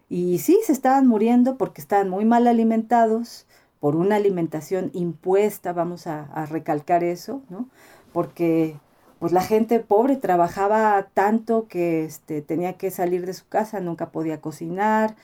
Y 0.09 0.39
sí, 0.39 0.59
se 0.65 0.71
estaban 0.71 1.05
muriendo 1.05 1.55
porque 1.59 1.81
estaban 1.81 2.09
muy 2.09 2.25
mal 2.25 2.47
alimentados, 2.47 3.45
por 3.79 3.95
una 3.95 4.15
alimentación 4.15 4.89
impuesta, 4.93 5.71
vamos 5.71 6.07
a, 6.07 6.23
a 6.33 6.47
recalcar 6.47 7.03
eso, 7.03 7.43
¿no? 7.51 7.69
Porque 8.11 8.75
pues 9.23 9.31
la 9.31 9.39
gente 9.39 9.79
pobre 9.79 10.17
trabajaba 10.17 11.07
tanto 11.13 11.69
que 11.69 12.03
este, 12.03 12.41
tenía 12.41 12.73
que 12.73 12.91
salir 12.91 13.25
de 13.25 13.31
su 13.31 13.47
casa, 13.47 13.79
nunca 13.79 14.11
podía 14.11 14.41
cocinar, 14.41 15.15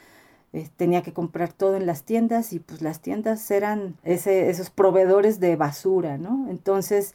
eh, 0.53 0.69
tenía 0.77 1.03
que 1.03 1.11
comprar 1.11 1.51
todo 1.51 1.75
en 1.75 1.85
las 1.85 2.03
tiendas 2.03 2.53
y 2.53 2.59
pues 2.59 2.81
las 2.81 3.01
tiendas 3.01 3.51
eran 3.51 3.97
ese, 4.05 4.49
esos 4.49 4.69
proveedores 4.69 5.41
de 5.41 5.57
basura, 5.57 6.17
¿no? 6.17 6.47
Entonces, 6.49 7.13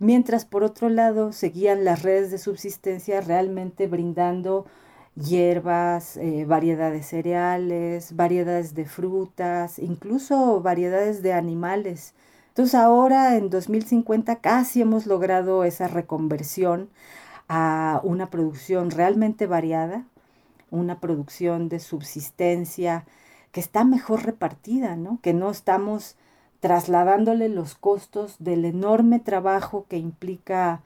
mientras 0.00 0.44
por 0.44 0.64
otro 0.64 0.88
lado 0.88 1.30
seguían 1.30 1.84
las 1.84 2.02
redes 2.02 2.32
de 2.32 2.38
subsistencia 2.38 3.20
realmente 3.20 3.86
brindando 3.86 4.66
hierbas, 5.14 6.16
eh, 6.16 6.44
variedades 6.44 7.02
de 7.02 7.06
cereales, 7.06 8.16
variedades 8.16 8.74
de 8.74 8.84
frutas, 8.86 9.78
incluso 9.78 10.60
variedades 10.60 11.22
de 11.22 11.34
animales. 11.34 12.14
Entonces 12.56 12.74
ahora 12.74 13.36
en 13.36 13.50
2050 13.50 14.36
casi 14.36 14.80
hemos 14.80 15.04
logrado 15.04 15.64
esa 15.64 15.88
reconversión 15.88 16.88
a 17.48 18.00
una 18.02 18.30
producción 18.30 18.90
realmente 18.90 19.46
variada, 19.46 20.06
una 20.70 20.98
producción 20.98 21.68
de 21.68 21.80
subsistencia 21.80 23.04
que 23.52 23.60
está 23.60 23.84
mejor 23.84 24.24
repartida, 24.24 24.96
¿no? 24.96 25.20
Que 25.20 25.34
no 25.34 25.50
estamos 25.50 26.16
trasladándole 26.60 27.50
los 27.50 27.74
costos 27.74 28.36
del 28.38 28.64
enorme 28.64 29.20
trabajo 29.20 29.84
que 29.86 29.98
implica 29.98 30.80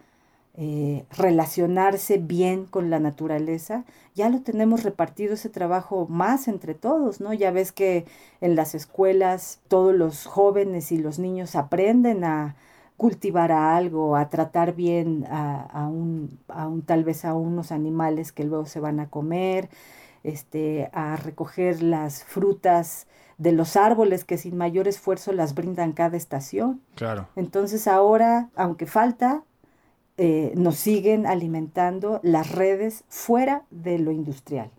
eh, 0.54 1.04
relacionarse 1.16 2.18
bien 2.18 2.66
con 2.66 2.90
la 2.90 2.98
naturaleza, 2.98 3.84
ya 4.14 4.28
lo 4.28 4.40
tenemos 4.40 4.82
repartido 4.82 5.34
ese 5.34 5.48
trabajo 5.48 6.06
más 6.08 6.48
entre 6.48 6.74
todos, 6.74 7.20
¿no? 7.20 7.32
Ya 7.32 7.50
ves 7.50 7.72
que 7.72 8.04
en 8.40 8.56
las 8.56 8.74
escuelas 8.74 9.60
todos 9.68 9.94
los 9.94 10.26
jóvenes 10.26 10.92
y 10.92 10.98
los 10.98 11.18
niños 11.18 11.54
aprenden 11.54 12.24
a 12.24 12.56
cultivar 12.96 13.52
a 13.52 13.76
algo, 13.76 14.16
a 14.16 14.28
tratar 14.28 14.74
bien 14.74 15.24
a, 15.30 15.62
a, 15.62 15.88
un, 15.88 16.38
a 16.48 16.68
un, 16.68 16.82
tal 16.82 17.04
vez 17.04 17.24
a 17.24 17.32
unos 17.32 17.72
animales 17.72 18.32
que 18.32 18.44
luego 18.44 18.66
se 18.66 18.80
van 18.80 19.00
a 19.00 19.08
comer, 19.08 19.70
este, 20.24 20.90
a 20.92 21.16
recoger 21.16 21.82
las 21.82 22.24
frutas 22.24 23.06
de 23.38 23.52
los 23.52 23.76
árboles 23.76 24.24
que 24.24 24.36
sin 24.36 24.56
mayor 24.58 24.86
esfuerzo 24.86 25.32
las 25.32 25.54
brindan 25.54 25.92
cada 25.92 26.18
estación. 26.18 26.82
Claro. 26.94 27.28
Entonces 27.36 27.88
ahora, 27.88 28.50
aunque 28.54 28.84
falta, 28.84 29.44
eh, 30.22 30.52
nos 30.54 30.76
siguen 30.76 31.24
alimentando 31.24 32.20
las 32.22 32.50
redes 32.50 33.04
fuera 33.08 33.64
de 33.70 33.98
lo 33.98 34.12
industrial. 34.12 34.70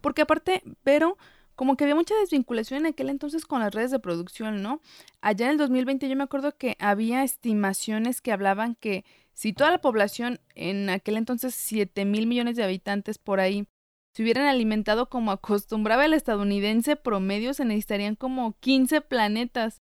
Porque 0.00 0.22
aparte, 0.22 0.62
pero 0.82 1.18
como 1.54 1.76
que 1.76 1.84
había 1.84 1.94
mucha 1.94 2.14
desvinculación 2.14 2.80
en 2.80 2.86
aquel 2.86 3.10
entonces 3.10 3.44
con 3.44 3.60
las 3.60 3.74
redes 3.74 3.90
de 3.90 3.98
producción, 3.98 4.62
¿no? 4.62 4.80
Allá 5.20 5.44
en 5.44 5.52
el 5.52 5.58
2020 5.58 6.08
yo 6.08 6.16
me 6.16 6.24
acuerdo 6.24 6.56
que 6.56 6.78
había 6.78 7.22
estimaciones 7.24 8.22
que 8.22 8.32
hablaban 8.32 8.74
que 8.74 9.04
si 9.34 9.52
toda 9.52 9.70
la 9.70 9.82
población, 9.82 10.40
en 10.54 10.88
aquel 10.88 11.18
entonces 11.18 11.54
7 11.54 12.06
mil 12.06 12.26
millones 12.26 12.56
de 12.56 12.64
habitantes 12.64 13.18
por 13.18 13.38
ahí, 13.38 13.66
se 14.14 14.22
hubieran 14.22 14.46
alimentado 14.46 15.10
como 15.10 15.30
acostumbraba 15.30 16.06
el 16.06 16.14
estadounidense 16.14 16.96
promedio, 16.96 17.52
se 17.52 17.66
necesitarían 17.66 18.16
como 18.16 18.56
15 18.60 19.02
planetas. 19.02 19.82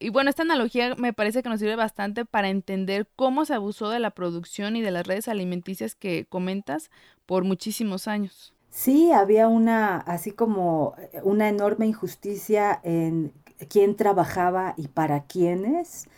Y 0.00 0.10
bueno, 0.10 0.30
esta 0.30 0.42
analogía 0.42 0.94
me 0.96 1.12
parece 1.12 1.42
que 1.42 1.48
nos 1.48 1.60
sirve 1.60 1.76
bastante 1.76 2.24
para 2.24 2.48
entender 2.48 3.08
cómo 3.16 3.44
se 3.44 3.54
abusó 3.54 3.90
de 3.90 3.98
la 3.98 4.10
producción 4.10 4.76
y 4.76 4.82
de 4.82 4.90
las 4.90 5.06
redes 5.06 5.28
alimenticias 5.28 5.94
que 5.94 6.26
comentas 6.28 6.90
por 7.26 7.44
muchísimos 7.44 8.08
años. 8.08 8.54
Sí, 8.70 9.10
había 9.12 9.48
una, 9.48 9.96
así 9.96 10.30
como 10.30 10.94
una 11.22 11.48
enorme 11.48 11.86
injusticia 11.86 12.80
en 12.84 13.32
quién 13.68 13.96
trabajaba 13.96 14.74
y 14.76 14.88
para 14.88 15.24
quiénes. 15.24 16.08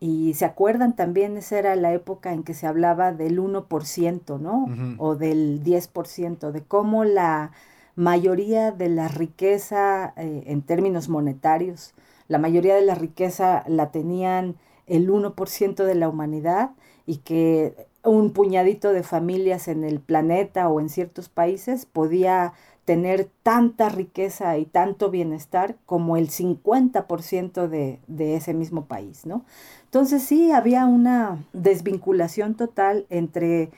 Y 0.00 0.34
se 0.34 0.44
acuerdan 0.44 0.94
también, 0.94 1.36
esa 1.36 1.58
era 1.58 1.76
la 1.76 1.92
época 1.92 2.32
en 2.32 2.44
que 2.44 2.54
se 2.54 2.66
hablaba 2.66 3.12
del 3.12 3.38
1%, 3.40 4.38
¿no? 4.38 4.66
O 4.98 5.16
del 5.16 5.62
10%, 5.62 6.52
de 6.52 6.62
cómo 6.62 7.04
la 7.04 7.50
mayoría 7.96 8.70
de 8.70 8.88
la 8.88 9.08
riqueza 9.08 10.12
eh, 10.16 10.44
en 10.46 10.62
términos 10.62 11.08
monetarios 11.08 11.94
la 12.28 12.38
mayoría 12.38 12.74
de 12.74 12.82
la 12.82 12.94
riqueza 12.94 13.64
la 13.66 13.90
tenían 13.90 14.56
el 14.86 15.10
1% 15.10 15.84
de 15.84 15.94
la 15.94 16.08
humanidad 16.08 16.70
y 17.06 17.18
que 17.18 17.74
un 18.04 18.32
puñadito 18.32 18.92
de 18.92 19.02
familias 19.02 19.68
en 19.68 19.84
el 19.84 20.00
planeta 20.00 20.68
o 20.68 20.80
en 20.80 20.88
ciertos 20.88 21.28
países 21.28 21.86
podía 21.86 22.52
tener 22.84 23.28
tanta 23.42 23.90
riqueza 23.90 24.56
y 24.56 24.64
tanto 24.64 25.10
bienestar 25.10 25.76
como 25.84 26.16
el 26.16 26.30
50% 26.30 27.68
de, 27.68 28.00
de 28.06 28.36
ese 28.36 28.54
mismo 28.54 28.86
país, 28.86 29.26
¿no? 29.26 29.44
Entonces 29.84 30.22
sí, 30.22 30.52
había 30.52 30.86
una 30.86 31.44
desvinculación 31.52 32.54
total 32.54 33.06
entre 33.10 33.70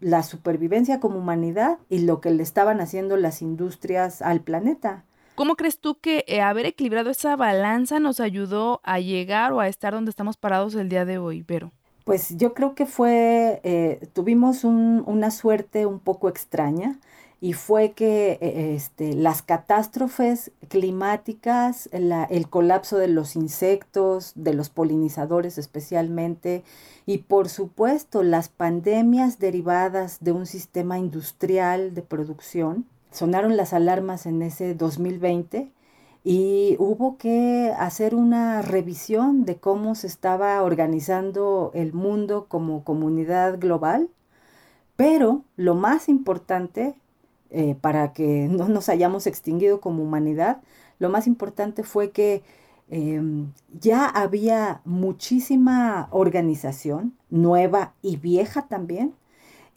la 0.00 0.22
supervivencia 0.22 1.00
como 1.00 1.18
humanidad 1.18 1.78
y 1.88 2.00
lo 2.00 2.20
que 2.20 2.30
le 2.30 2.42
estaban 2.42 2.80
haciendo 2.80 3.16
las 3.16 3.42
industrias 3.42 4.22
al 4.22 4.40
planeta. 4.40 5.04
¿Cómo 5.38 5.54
crees 5.54 5.78
tú 5.78 6.00
que 6.00 6.24
eh, 6.26 6.40
haber 6.40 6.66
equilibrado 6.66 7.10
esa 7.10 7.36
balanza 7.36 8.00
nos 8.00 8.18
ayudó 8.18 8.80
a 8.82 8.98
llegar 8.98 9.52
o 9.52 9.60
a 9.60 9.68
estar 9.68 9.92
donde 9.92 10.10
estamos 10.10 10.36
parados 10.36 10.74
el 10.74 10.88
día 10.88 11.04
de 11.04 11.18
hoy, 11.18 11.44
Vero? 11.46 11.70
Pues 12.02 12.36
yo 12.36 12.54
creo 12.54 12.74
que 12.74 12.86
fue, 12.86 13.60
eh, 13.62 14.08
tuvimos 14.14 14.64
una 14.64 15.30
suerte 15.30 15.86
un 15.86 16.00
poco 16.00 16.28
extraña 16.28 16.98
y 17.40 17.52
fue 17.52 17.92
que 17.92 18.32
eh, 18.40 18.74
este, 18.74 19.12
las 19.12 19.42
catástrofes 19.42 20.50
climáticas, 20.66 21.88
el 21.92 22.48
colapso 22.48 22.98
de 22.98 23.06
los 23.06 23.36
insectos, 23.36 24.32
de 24.34 24.54
los 24.54 24.70
polinizadores 24.70 25.56
especialmente, 25.56 26.64
y 27.06 27.18
por 27.18 27.48
supuesto 27.48 28.24
las 28.24 28.48
pandemias 28.48 29.38
derivadas 29.38 30.18
de 30.18 30.32
un 30.32 30.46
sistema 30.46 30.98
industrial 30.98 31.94
de 31.94 32.02
producción, 32.02 32.86
sonaron 33.10 33.56
las 33.56 33.72
alarmas 33.72 34.26
en 34.26 34.42
ese 34.42 34.74
2020 34.74 35.70
y 36.24 36.76
hubo 36.78 37.16
que 37.16 37.72
hacer 37.78 38.14
una 38.14 38.62
revisión 38.62 39.44
de 39.44 39.56
cómo 39.56 39.94
se 39.94 40.06
estaba 40.06 40.62
organizando 40.62 41.70
el 41.74 41.92
mundo 41.92 42.46
como 42.48 42.84
comunidad 42.84 43.58
global, 43.58 44.08
pero 44.96 45.44
lo 45.56 45.74
más 45.74 46.08
importante 46.08 46.94
eh, 47.50 47.76
para 47.80 48.12
que 48.12 48.48
no 48.50 48.68
nos 48.68 48.88
hayamos 48.88 49.26
extinguido 49.26 49.80
como 49.80 50.02
humanidad, 50.02 50.60
lo 50.98 51.08
más 51.08 51.26
importante 51.26 51.82
fue 51.82 52.10
que 52.10 52.42
em, 52.90 53.52
ya 53.80 54.06
había 54.06 54.80
muchísima 54.84 56.08
organización, 56.10 57.14
nueva 57.30 57.94
y 58.02 58.16
vieja 58.16 58.68
también, 58.68 59.14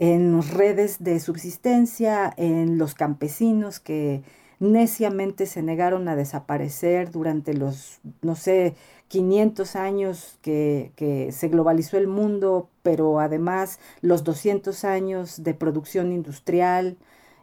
en 0.01 0.41
redes 0.41 1.03
de 1.03 1.19
subsistencia, 1.19 2.33
en 2.35 2.79
los 2.79 2.95
campesinos 2.95 3.79
que 3.79 4.23
neciamente 4.59 5.45
se 5.45 5.61
negaron 5.61 6.07
a 6.07 6.15
desaparecer 6.15 7.11
durante 7.11 7.53
los, 7.53 7.99
no 8.23 8.35
sé, 8.35 8.73
500 9.09 9.75
años 9.75 10.39
que, 10.41 10.91
que, 10.95 11.31
se 11.31 11.49
globalizó 11.49 11.97
el 11.99 12.07
mundo, 12.07 12.67
pero 12.81 13.19
además 13.19 13.79
los 14.01 14.23
200 14.23 14.85
años 14.85 15.43
de 15.43 15.53
producción 15.53 16.11
industrial, 16.11 16.97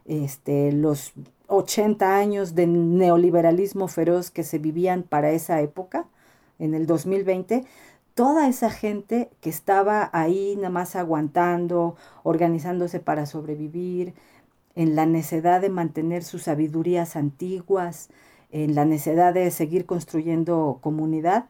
este, 0.05 0.73
los 0.73 1.13
80 1.47 2.17
años 2.17 2.55
de 2.55 2.67
neoliberalismo 2.67 3.87
feroz 3.87 4.31
que 4.31 4.43
se 4.43 4.59
vivían 4.59 5.03
para 5.03 5.31
esa 5.31 5.61
época, 5.61 6.07
en 6.59 6.73
el 6.73 6.87
2020, 6.87 7.63
toda 8.19 8.49
esa 8.49 8.69
gente 8.69 9.29
que 9.39 9.49
estaba 9.49 10.09
ahí 10.11 10.57
nada 10.57 10.69
más 10.69 10.97
aguantando, 10.97 11.95
organizándose 12.23 12.99
para 12.99 13.25
sobrevivir, 13.25 14.13
en 14.75 14.93
la 14.93 15.05
necesidad 15.05 15.61
de 15.61 15.69
mantener 15.69 16.25
sus 16.25 16.43
sabidurías 16.43 17.15
antiguas, 17.15 18.09
en 18.51 18.75
la 18.75 18.83
necesidad 18.83 19.33
de 19.33 19.49
seguir 19.51 19.85
construyendo 19.85 20.79
comunidad, 20.81 21.45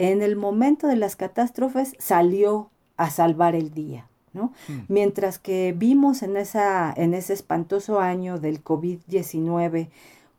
en 0.00 0.20
el 0.20 0.34
momento 0.34 0.88
de 0.88 0.96
las 0.96 1.14
catástrofes 1.14 1.94
salió 2.00 2.68
a 2.96 3.10
salvar 3.10 3.54
el 3.54 3.72
día. 3.72 4.08
¿no? 4.32 4.52
Hmm. 4.66 4.86
Mientras 4.88 5.38
que 5.38 5.72
vimos 5.76 6.24
en, 6.24 6.36
esa, 6.36 6.92
en 6.96 7.14
ese 7.14 7.32
espantoso 7.32 8.00
año 8.00 8.40
del 8.40 8.64
COVID-19 8.64 9.88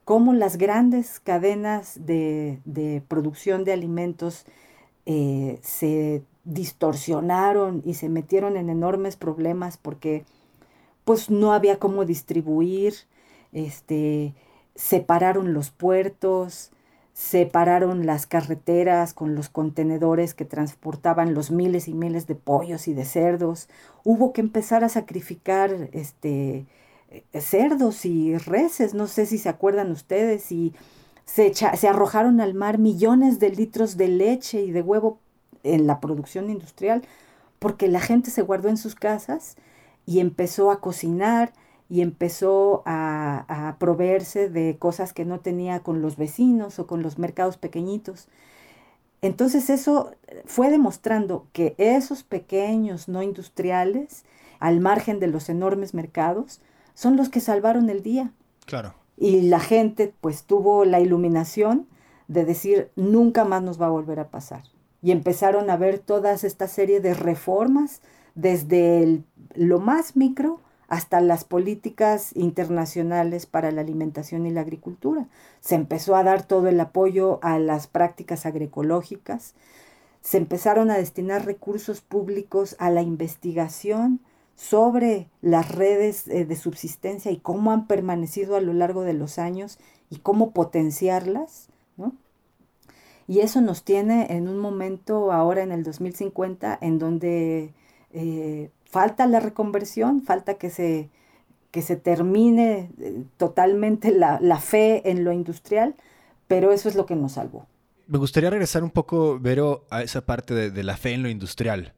cómo 0.04 0.34
las 0.34 0.58
grandes 0.58 1.22
cadenas 1.22 2.06
de, 2.06 2.60
de 2.66 3.02
producción 3.08 3.64
de 3.64 3.72
alimentos 3.72 4.46
eh, 5.12 5.58
se 5.64 6.22
distorsionaron 6.44 7.82
y 7.84 7.96
se 7.96 8.10
metieron 8.10 8.58
en 8.58 8.70
enormes 8.70 9.16
problemas 9.16 9.76
porque 9.76 10.24
pues 11.04 11.32
no 11.32 11.52
había 11.52 11.80
cómo 11.80 12.06
distribuir, 12.06 12.94
este, 13.52 14.36
separaron 14.76 15.56
los 15.56 15.72
puertos, 15.72 16.70
separaron 17.14 18.06
las 18.06 18.28
carreteras 18.28 19.16
con 19.16 19.34
los 19.34 19.50
contenedores 19.50 20.36
que 20.36 20.46
transportaban 20.46 21.34
los 21.34 21.50
miles 21.50 21.88
y 21.88 21.96
miles 21.96 22.28
de 22.28 22.36
pollos 22.36 22.88
y 22.88 22.94
de 22.94 23.06
cerdos. 23.06 23.68
Hubo 24.04 24.32
que 24.32 24.42
empezar 24.42 24.84
a 24.84 24.90
sacrificar 24.90 25.90
este, 25.92 26.68
eh, 27.10 27.42
cerdos 27.42 28.06
y 28.06 28.38
reses, 28.38 28.94
no 28.94 29.08
sé 29.08 29.26
si 29.26 29.40
se 29.40 29.50
acuerdan 29.50 29.90
ustedes, 29.90 30.52
y 30.52 30.76
se, 31.32 31.54
se 31.54 31.88
arrojaron 31.88 32.42
al 32.42 32.56
mar 32.56 32.80
millones 32.80 33.40
de 33.40 33.52
litros 33.52 33.98
de 33.98 34.08
leche 34.08 34.64
y 34.64 34.72
de 34.72 34.82
huevo 34.82 35.20
en 35.64 35.86
la 35.86 36.00
producción 36.00 36.50
industrial 36.50 37.04
porque 37.60 37.88
la 37.88 38.00
gente 38.00 38.32
se 38.32 38.42
guardó 38.42 38.68
en 38.70 38.78
sus 38.78 38.96
casas 38.96 39.56
y 40.08 40.22
empezó 40.22 40.72
a 40.72 40.82
cocinar 40.82 41.54
y 41.88 42.02
empezó 42.02 42.82
a, 42.86 43.46
a, 43.48 43.78
proveerse 43.78 44.50
de 44.50 44.78
cosas 44.80 45.14
que 45.14 45.26
no 45.26 45.40
tenía 45.40 45.82
con 45.82 46.02
los 46.02 46.18
vecinos 46.18 46.80
o 46.80 46.88
con 46.88 47.04
los 47.04 47.20
mercados 47.20 47.58
pequeñitos. 47.58 48.28
Entonces 49.22 49.70
eso 49.70 50.14
fue 50.46 50.72
demostrando 50.72 51.46
que 51.52 51.76
esos 51.78 52.24
pequeños 52.24 53.08
no 53.08 53.22
industriales, 53.22 54.24
al 54.60 54.80
margen 54.80 55.20
de 55.20 55.28
los 55.28 55.50
enormes 55.50 55.94
mercados, 55.94 56.62
son 56.94 57.18
los 57.18 57.30
que 57.30 57.40
salvaron 57.40 57.90
el 57.90 58.02
día. 58.02 58.32
Claro. 58.66 58.94
Y 59.20 59.42
la 59.42 59.60
gente 59.60 60.14
pues 60.22 60.44
tuvo 60.44 60.86
la 60.86 61.02
iluminación 61.02 61.88
de 62.30 62.46
decir, 62.46 62.90
nunca 62.96 63.44
más 63.44 63.62
nos 63.62 63.80
va 63.80 63.88
a 63.88 63.92
volver 63.92 64.20
a 64.20 64.30
pasar. 64.30 64.64
Y 65.02 65.12
empezaron 65.12 65.70
a 65.70 65.78
ver 65.78 66.00
todas 66.00 66.44
esta 66.44 66.68
serie 66.68 67.02
de 67.02 67.14
reformas, 67.14 68.02
desde 68.36 69.24
lo 69.56 69.80
más 69.80 70.16
micro 70.16 70.62
hasta 70.88 71.20
las 71.20 71.44
políticas 71.44 72.36
internacionales 72.36 73.46
para 73.46 73.72
la 73.72 73.82
alimentación 73.82 74.46
y 74.46 74.52
la 74.52 74.62
agricultura. 74.62 75.28
Se 75.60 75.76
empezó 75.76 76.16
a 76.16 76.24
dar 76.24 76.44
todo 76.44 76.68
el 76.68 76.80
apoyo 76.80 77.40
a 77.44 77.60
las 77.60 77.88
prácticas 77.88 78.46
agroecológicas, 78.46 79.54
se 80.22 80.38
empezaron 80.38 80.92
a 80.92 80.98
destinar 80.98 81.46
recursos 81.46 82.02
públicos 82.02 82.76
a 82.80 82.90
la 82.90 83.02
investigación 83.02 84.20
sobre 84.60 85.30
las 85.42 85.72
redes 85.72 86.28
eh, 86.28 86.44
de 86.44 86.56
subsistencia 86.58 87.32
y 87.32 87.38
cómo 87.38 87.72
han 87.72 87.88
permanecido 87.88 88.58
a 88.58 88.62
lo 88.62 88.74
largo 88.74 89.04
de 89.04 89.14
los 89.14 89.40
años 89.40 89.80
y 90.10 90.18
cómo 90.18 90.52
potenciarlas, 90.52 91.70
¿no? 91.96 92.14
Y 93.26 93.40
eso 93.40 93.62
nos 93.62 93.84
tiene 93.84 94.36
en 94.36 94.50
un 94.50 94.58
momento 94.58 95.32
ahora 95.32 95.64
en 95.64 95.72
el 95.72 95.84
2050 95.84 96.78
en 96.82 97.00
donde 97.00 97.74
eh, 98.12 98.70
falta 98.84 99.28
la 99.28 99.40
reconversión, 99.40 100.24
falta 100.24 100.56
que 100.56 100.70
se, 100.70 101.10
que 101.72 101.82
se 101.82 101.96
termine 101.96 102.90
eh, 103.00 103.24
totalmente 103.38 104.12
la, 104.12 104.40
la 104.42 104.60
fe 104.60 105.10
en 105.10 105.24
lo 105.24 105.32
industrial, 105.32 105.96
pero 106.50 106.74
eso 106.74 106.90
es 106.90 106.96
lo 106.96 107.06
que 107.06 107.16
nos 107.16 107.34
salvó. 107.34 107.66
Me 108.08 108.18
gustaría 108.18 108.50
regresar 108.50 108.84
un 108.84 108.92
poco, 108.92 109.40
Vero, 109.40 109.86
a 109.90 110.04
esa 110.04 110.26
parte 110.26 110.54
de, 110.54 110.70
de 110.70 110.84
la 110.84 110.98
fe 110.98 111.14
en 111.14 111.24
lo 111.24 111.30
industrial, 111.30 111.94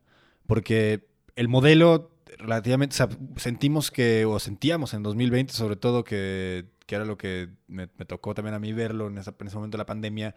porque 0.45 1.07
el 1.35 1.47
modelo 1.47 2.10
relativamente, 2.37 2.95
sentimos 3.37 3.91
que, 3.91 4.25
o 4.25 4.39
sentíamos 4.39 4.93
en 4.93 5.03
2020 5.03 5.53
sobre 5.53 5.75
todo, 5.75 6.03
que, 6.03 6.65
que 6.85 6.95
era 6.95 7.05
lo 7.05 7.17
que 7.17 7.49
me, 7.67 7.87
tocó 7.87 8.33
también 8.33 8.55
a 8.55 8.59
mí 8.59 8.73
verlo 8.73 9.07
en, 9.07 9.17
esa, 9.17 9.33
en, 9.39 9.47
ese 9.47 9.55
momento 9.55 9.77
de 9.77 9.81
la 9.81 9.85
pandemia. 9.85 10.35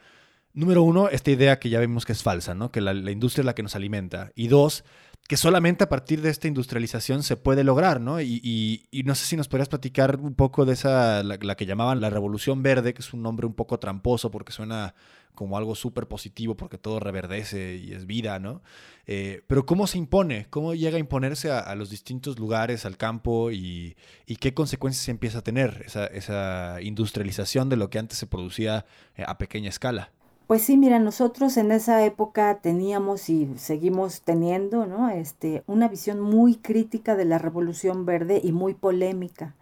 Número 0.53 0.83
uno, 0.83 1.09
esta 1.09 1.31
idea 1.31 1.59
que 1.59 1.69
ya 1.69 1.81
vemos 1.81 2.05
que 2.05 2.13
es 2.13 2.23
falsa, 2.23 2.55
¿no? 2.55 2.71
Que 2.71 2.81
la 2.81 3.11
industria 3.11 3.43
es 3.43 3.47
la 3.47 3.55
que 3.55 3.65
nos 3.65 3.75
alimenta. 3.75 4.31
Y 4.37 4.47
dos, 4.47 4.85
que 5.27 5.39
solamente 5.39 5.85
a 5.85 5.89
partir 5.89 6.21
de 6.21 6.29
esta 6.29 6.49
industrialización 6.49 7.23
se 7.23 7.37
puede 7.37 7.65
lograr, 7.65 8.01
¿no? 8.01 8.21
Y, 8.21 8.41
y, 8.43 8.87
y 8.91 9.05
no 9.05 9.15
sé 9.15 9.25
si 9.25 9.37
nos 9.37 9.49
podrías 9.49 9.71
platicar 9.71 10.17
un 10.21 10.35
poco 10.35 10.67
de 10.67 10.75
esa, 10.75 11.23
la, 11.23 11.39
que 11.57 11.65
llamaban 11.65 12.03
la 12.03 12.11
Revolución 12.11 12.63
Verde, 12.63 12.93
que 12.93 13.01
es 13.01 13.15
un 13.15 13.23
nombre 13.23 13.47
un 13.47 13.55
poco 13.55 13.79
tramposo 13.79 14.31
porque 14.31 14.53
suena 14.53 14.95
como 15.35 15.57
algo 15.57 15.75
súper 15.75 16.07
positivo 16.07 16.57
porque 16.57 16.79
todo 16.79 17.01
reverdece 17.01 17.77
y 17.77 17.93
es 17.93 18.07
vida, 18.07 18.39
¿no? 18.39 18.63
Eh, 19.07 19.43
pero 19.47 19.65
¿cómo 19.65 19.87
se 19.87 19.99
impone? 19.99 20.47
¿Cómo 20.51 20.75
llega 20.75 20.97
a 20.97 21.01
imponerse 21.01 21.51
a, 21.51 21.75
los 21.75 21.89
distintos 21.91 22.39
lugares, 22.39 22.85
al 22.85 22.99
campo 22.99 23.51
y, 23.51 23.97
qué 24.41 24.53
consecuencias 24.53 25.09
empieza 25.09 25.39
a 25.39 25.43
tener 25.43 25.83
esa, 25.87 26.07
esa 26.07 26.83
industrialización 26.83 27.71
de 27.71 27.77
lo 27.77 27.89
que 27.89 27.99
antes 27.99 28.19
se 28.19 28.27
producía 28.27 28.85
eh, 29.17 29.25
a 29.27 29.39
pequeña 29.39 29.71
escala? 29.71 30.13
Pues 30.47 30.63
sí, 30.63 30.77
mira, 30.77 30.99
nosotros 30.99 31.57
en 31.57 31.73
esa 31.73 32.05
época 32.05 32.59
teníamos 32.61 33.31
y 33.31 33.51
seguimos 33.57 34.21
teniendo, 34.21 34.85
¿no? 34.85 35.09
Este, 35.09 35.63
una 35.67 35.89
visión 35.89 36.21
muy 36.21 36.57
crítica 36.57 37.17
de 37.17 37.25
la 37.25 37.39
Revolución 37.39 38.05
Verde 38.05 38.41
y 38.45 38.53
muy 38.53 38.75
polémica. 38.75 39.55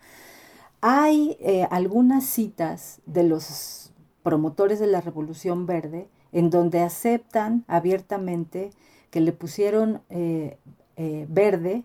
Hay 0.81 1.37
eh, 1.38 1.68
algunas 1.71 2.25
citas 2.25 3.01
de 3.07 3.23
los 3.23 3.92
promotores 4.25 4.81
de 4.81 4.88
la 4.88 5.01
Revolución 5.01 5.66
Verde, 5.66 6.09
en 6.33 6.51
donde 6.51 6.81
aceptan 6.81 7.64
abiertamente 7.68 8.71
que 9.11 9.21
le 9.21 9.33
pusieron 9.33 10.01
eh, 10.11 10.59
eh, 10.97 11.27
verde 11.29 11.85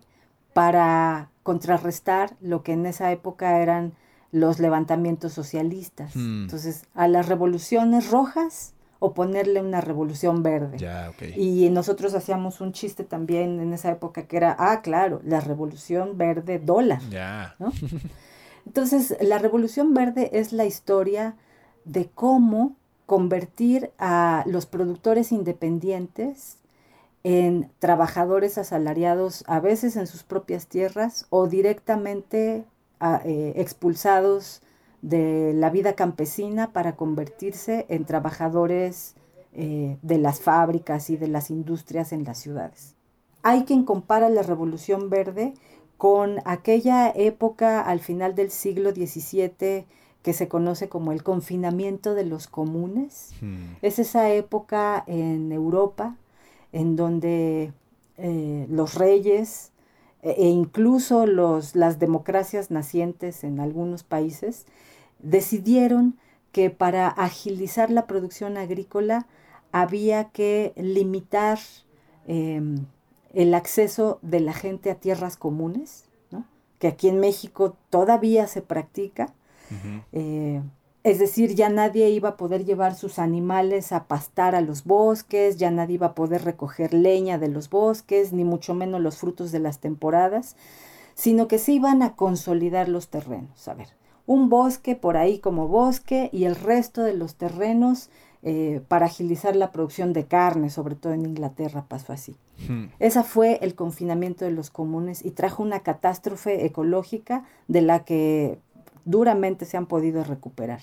para 0.54 1.30
contrarrestar 1.44 2.36
lo 2.40 2.64
que 2.64 2.72
en 2.72 2.86
esa 2.86 3.12
época 3.12 3.60
eran 3.60 3.92
los 4.32 4.58
levantamientos 4.58 5.34
socialistas. 5.34 6.16
Hmm. 6.16 6.42
Entonces, 6.42 6.84
a 6.94 7.06
las 7.06 7.28
revoluciones 7.28 8.10
rojas 8.10 8.74
o 9.00 9.14
ponerle 9.14 9.60
una 9.60 9.80
revolución 9.80 10.42
verde. 10.42 10.78
Ya. 10.78 11.12
Y 11.36 11.70
nosotros 11.70 12.14
hacíamos 12.14 12.60
un 12.60 12.72
chiste 12.72 13.04
también 13.04 13.60
en 13.60 13.72
esa 13.72 13.90
época 13.90 14.26
que 14.26 14.36
era, 14.36 14.56
ah, 14.58 14.82
claro, 14.82 15.20
la 15.24 15.40
revolución 15.40 16.18
verde 16.18 16.58
dólar. 16.58 17.00
Ya. 17.10 17.54
¿no? 17.58 17.72
Entonces, 18.66 19.16
la 19.20 19.38
revolución 19.38 19.94
verde 19.94 20.30
es 20.32 20.52
la 20.52 20.64
historia 20.66 21.36
de 21.84 22.08
cómo 22.14 22.76
convertir 23.06 23.90
a 23.98 24.42
los 24.46 24.66
productores 24.66 25.32
independientes 25.32 26.58
en 27.24 27.70
trabajadores 27.78 28.58
asalariados, 28.58 29.44
a 29.46 29.60
veces 29.60 29.96
en 29.96 30.06
sus 30.06 30.22
propias 30.22 30.66
tierras 30.66 31.26
o 31.30 31.46
directamente 31.46 32.64
a- 33.00 33.22
eh, 33.24 33.54
expulsados 33.56 34.60
de 35.02 35.52
la 35.54 35.70
vida 35.70 35.94
campesina 35.94 36.72
para 36.72 36.96
convertirse 36.96 37.86
en 37.88 38.04
trabajadores 38.04 39.14
eh, 39.52 39.96
de 40.02 40.18
las 40.18 40.40
fábricas 40.40 41.10
y 41.10 41.16
de 41.16 41.28
las 41.28 41.50
industrias 41.50 42.12
en 42.12 42.24
las 42.24 42.38
ciudades. 42.38 42.94
Hay 43.42 43.64
quien 43.64 43.84
compara 43.84 44.28
la 44.28 44.42
Revolución 44.42 45.10
Verde 45.10 45.54
con 45.96 46.38
aquella 46.44 47.10
época 47.10 47.80
al 47.80 48.00
final 48.00 48.34
del 48.34 48.50
siglo 48.50 48.90
XVII 48.90 49.86
que 50.22 50.32
se 50.32 50.48
conoce 50.48 50.88
como 50.88 51.12
el 51.12 51.22
confinamiento 51.22 52.14
de 52.14 52.24
los 52.24 52.46
comunes. 52.46 53.30
Hmm. 53.40 53.76
Es 53.82 53.98
esa 53.98 54.30
época 54.30 55.04
en 55.06 55.52
Europa 55.52 56.16
en 56.72 56.96
donde 56.96 57.72
eh, 58.16 58.66
los 58.68 58.94
reyes 58.94 59.72
e 60.22 60.30
e 60.30 60.46
incluso 60.48 61.26
los, 61.26 61.76
las 61.76 61.98
democracias 61.98 62.70
nacientes 62.70 63.44
en 63.44 63.60
algunos 63.60 64.02
países 64.02 64.66
decidieron 65.18 66.16
que 66.52 66.70
para 66.70 67.08
agilizar 67.08 67.90
la 67.90 68.06
producción 68.06 68.56
agrícola 68.56 69.26
había 69.72 70.30
que 70.30 70.72
limitar 70.76 71.58
em, 72.26 72.86
el 73.34 73.54
acceso 73.54 74.18
de 74.22 74.40
la 74.40 74.52
gente 74.52 74.90
a 74.90 74.94
tierras 74.94 75.36
comunes, 75.36 76.06
¿no? 76.30 76.44
que 76.78 76.88
aquí 76.88 77.08
en 77.08 77.20
México 77.20 77.76
todavía 77.90 78.46
se 78.46 78.62
practica. 78.62 79.34
Eh, 80.12 80.62
es 81.10 81.18
decir, 81.18 81.54
ya 81.54 81.68
nadie 81.68 82.10
iba 82.10 82.30
a 82.30 82.36
poder 82.36 82.64
llevar 82.64 82.94
sus 82.94 83.18
animales 83.18 83.92
a 83.92 84.04
pastar 84.04 84.54
a 84.54 84.60
los 84.60 84.84
bosques, 84.84 85.56
ya 85.56 85.70
nadie 85.70 85.94
iba 85.94 86.08
a 86.08 86.14
poder 86.14 86.44
recoger 86.44 86.92
leña 86.92 87.38
de 87.38 87.48
los 87.48 87.70
bosques, 87.70 88.32
ni 88.32 88.44
mucho 88.44 88.74
menos 88.74 89.00
los 89.00 89.16
frutos 89.16 89.50
de 89.50 89.58
las 89.58 89.78
temporadas, 89.78 90.56
sino 91.14 91.48
que 91.48 91.58
se 91.58 91.72
iban 91.72 92.02
a 92.02 92.14
consolidar 92.14 92.88
los 92.88 93.08
terrenos. 93.08 93.68
A 93.68 93.74
ver, 93.74 93.88
un 94.26 94.48
bosque 94.50 94.94
por 94.94 95.16
ahí 95.16 95.38
como 95.38 95.68
bosque 95.68 96.28
y 96.32 96.44
el 96.44 96.54
resto 96.54 97.02
de 97.02 97.14
los 97.14 97.36
terrenos 97.36 98.10
eh, 98.42 98.82
para 98.86 99.06
agilizar 99.06 99.56
la 99.56 99.72
producción 99.72 100.12
de 100.12 100.26
carne, 100.26 100.70
sobre 100.70 100.94
todo 100.94 101.12
en 101.12 101.26
Inglaterra 101.26 101.86
pasó 101.88 102.12
así. 102.12 102.36
Hmm. 102.68 102.86
Esa 103.00 103.24
fue 103.24 103.58
el 103.62 103.74
confinamiento 103.74 104.44
de 104.44 104.52
los 104.52 104.70
comunes 104.70 105.24
y 105.24 105.32
trajo 105.32 105.62
una 105.62 105.80
catástrofe 105.80 106.64
ecológica 106.64 107.44
de 107.66 107.82
la 107.82 108.04
que 108.04 108.58
duramente 109.08 109.64
se 109.64 109.78
han 109.78 109.86
podido 109.86 110.22
recuperar. 110.22 110.80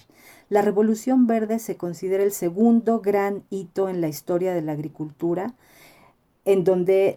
La 0.49 0.63
Revolución 0.63 1.27
Verde 1.27 1.59
se 1.59 1.77
considera 1.77 2.23
el 2.23 2.31
segundo 2.31 2.99
gran 2.99 3.43
hito 3.51 3.87
en 3.87 4.01
la 4.01 4.07
historia 4.07 4.53
de 4.53 4.63
la 4.63 4.71
agricultura, 4.71 5.53
en 6.43 6.63
donde 6.63 7.13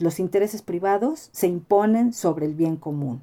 los 0.00 0.18
intereses 0.18 0.62
privados 0.62 1.28
se 1.32 1.48
imponen 1.48 2.14
sobre 2.14 2.46
el 2.46 2.54
bien 2.54 2.76
común. 2.76 3.20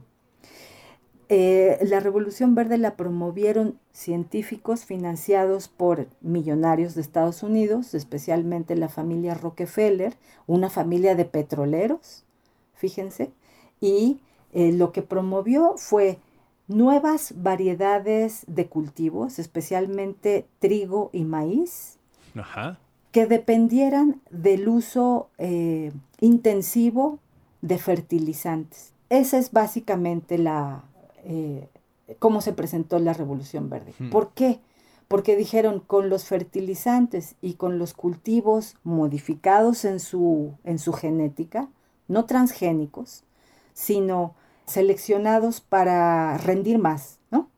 Eh, 1.28 1.80
la 1.82 2.00
Revolución 2.00 2.54
Verde 2.54 2.78
la 2.78 2.96
promovieron 2.96 3.80
científicos 3.92 4.86
financiados 4.86 5.68
por 5.68 6.08
millonarios 6.22 6.94
de 6.94 7.02
Estados 7.02 7.42
Unidos, 7.42 7.96
especialmente 7.96 8.76
la 8.76 8.90
familia 8.90 9.34
Rockefeller, 9.34 10.16
una 10.46 10.70
familia 10.70 11.16
de 11.16 11.26
petroleros, 11.26 12.24
fíjense, 12.76 13.32
y 13.82 14.20
eh, 14.54 14.72
lo 14.72 14.92
que 14.92 15.02
promovió 15.02 15.74
fue 15.78 16.20
nuevas 16.68 17.34
variedades 17.36 18.44
de 18.48 18.68
cultivos, 18.68 19.40
especialmente 19.40 20.48
trigo 20.60 21.10
y 21.14 21.24
maíz, 21.24 21.98
Ajá. 22.36 22.80
que 23.12 23.28
dependieran 23.28 24.22
del 24.32 24.68
uso 24.68 25.30
eh, 25.38 25.92
intensivo 26.20 27.20
de 27.62 27.78
fertilizantes. 27.78 28.94
Esa 29.10 29.38
es 29.38 29.52
básicamente 29.52 30.38
la 30.38 30.84
eh, 31.24 31.68
cómo 32.20 32.42
se 32.42 32.54
presentó 32.54 33.00
la 33.00 33.14
Revolución 33.14 33.70
Verde. 33.70 33.94
Hmm. 33.98 34.10
¿Por 34.10 34.32
qué? 34.34 34.60
Porque 35.08 35.36
dijeron 35.36 35.80
con 35.80 36.10
los 36.10 36.26
fertilizantes 36.26 37.36
y 37.42 37.56
con 37.56 37.80
los 37.80 37.94
cultivos 37.94 38.76
modificados 38.84 39.86
en 39.86 40.00
su, 40.00 40.54
en 40.64 40.80
su 40.80 40.94
genética, 40.94 41.70
no 42.08 42.26
transgénicos, 42.26 43.24
sino 43.74 44.36
seleccionados 44.66 45.62
para 45.62 46.38
rendir 46.38 46.78
más, 46.80 47.20
¿no? 47.32 47.50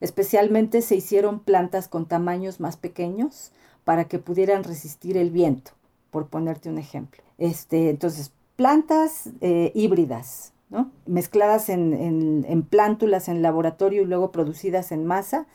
Especialmente 0.00 0.82
se 0.82 0.96
hicieron 0.96 1.40
plantas 1.40 1.88
con 1.88 2.06
tamaños 2.06 2.60
más 2.60 2.76
pequeños 2.76 3.52
para 3.84 4.04
que 4.04 4.18
pudieran 4.18 4.64
resistir 4.64 5.16
el 5.16 5.30
viento, 5.30 5.72
por 6.10 6.26
ponerte 6.28 6.68
un 6.68 6.78
ejemplo. 6.78 7.22
Este, 7.38 7.90
entonces, 7.90 8.32
plantas 8.56 9.30
eh, 9.40 9.72
híbridas, 9.74 10.52
¿no? 10.70 10.90
mezcladas 11.06 11.68
en, 11.68 11.92
en- 11.92 12.46
en 12.48 12.62
plántulas 12.62 13.28
en 13.28 13.42
laboratorio 13.42 14.02
y 14.02 14.06
luego 14.06 14.32
producidas 14.32 14.92
en 14.92 15.04
masa 15.04 15.46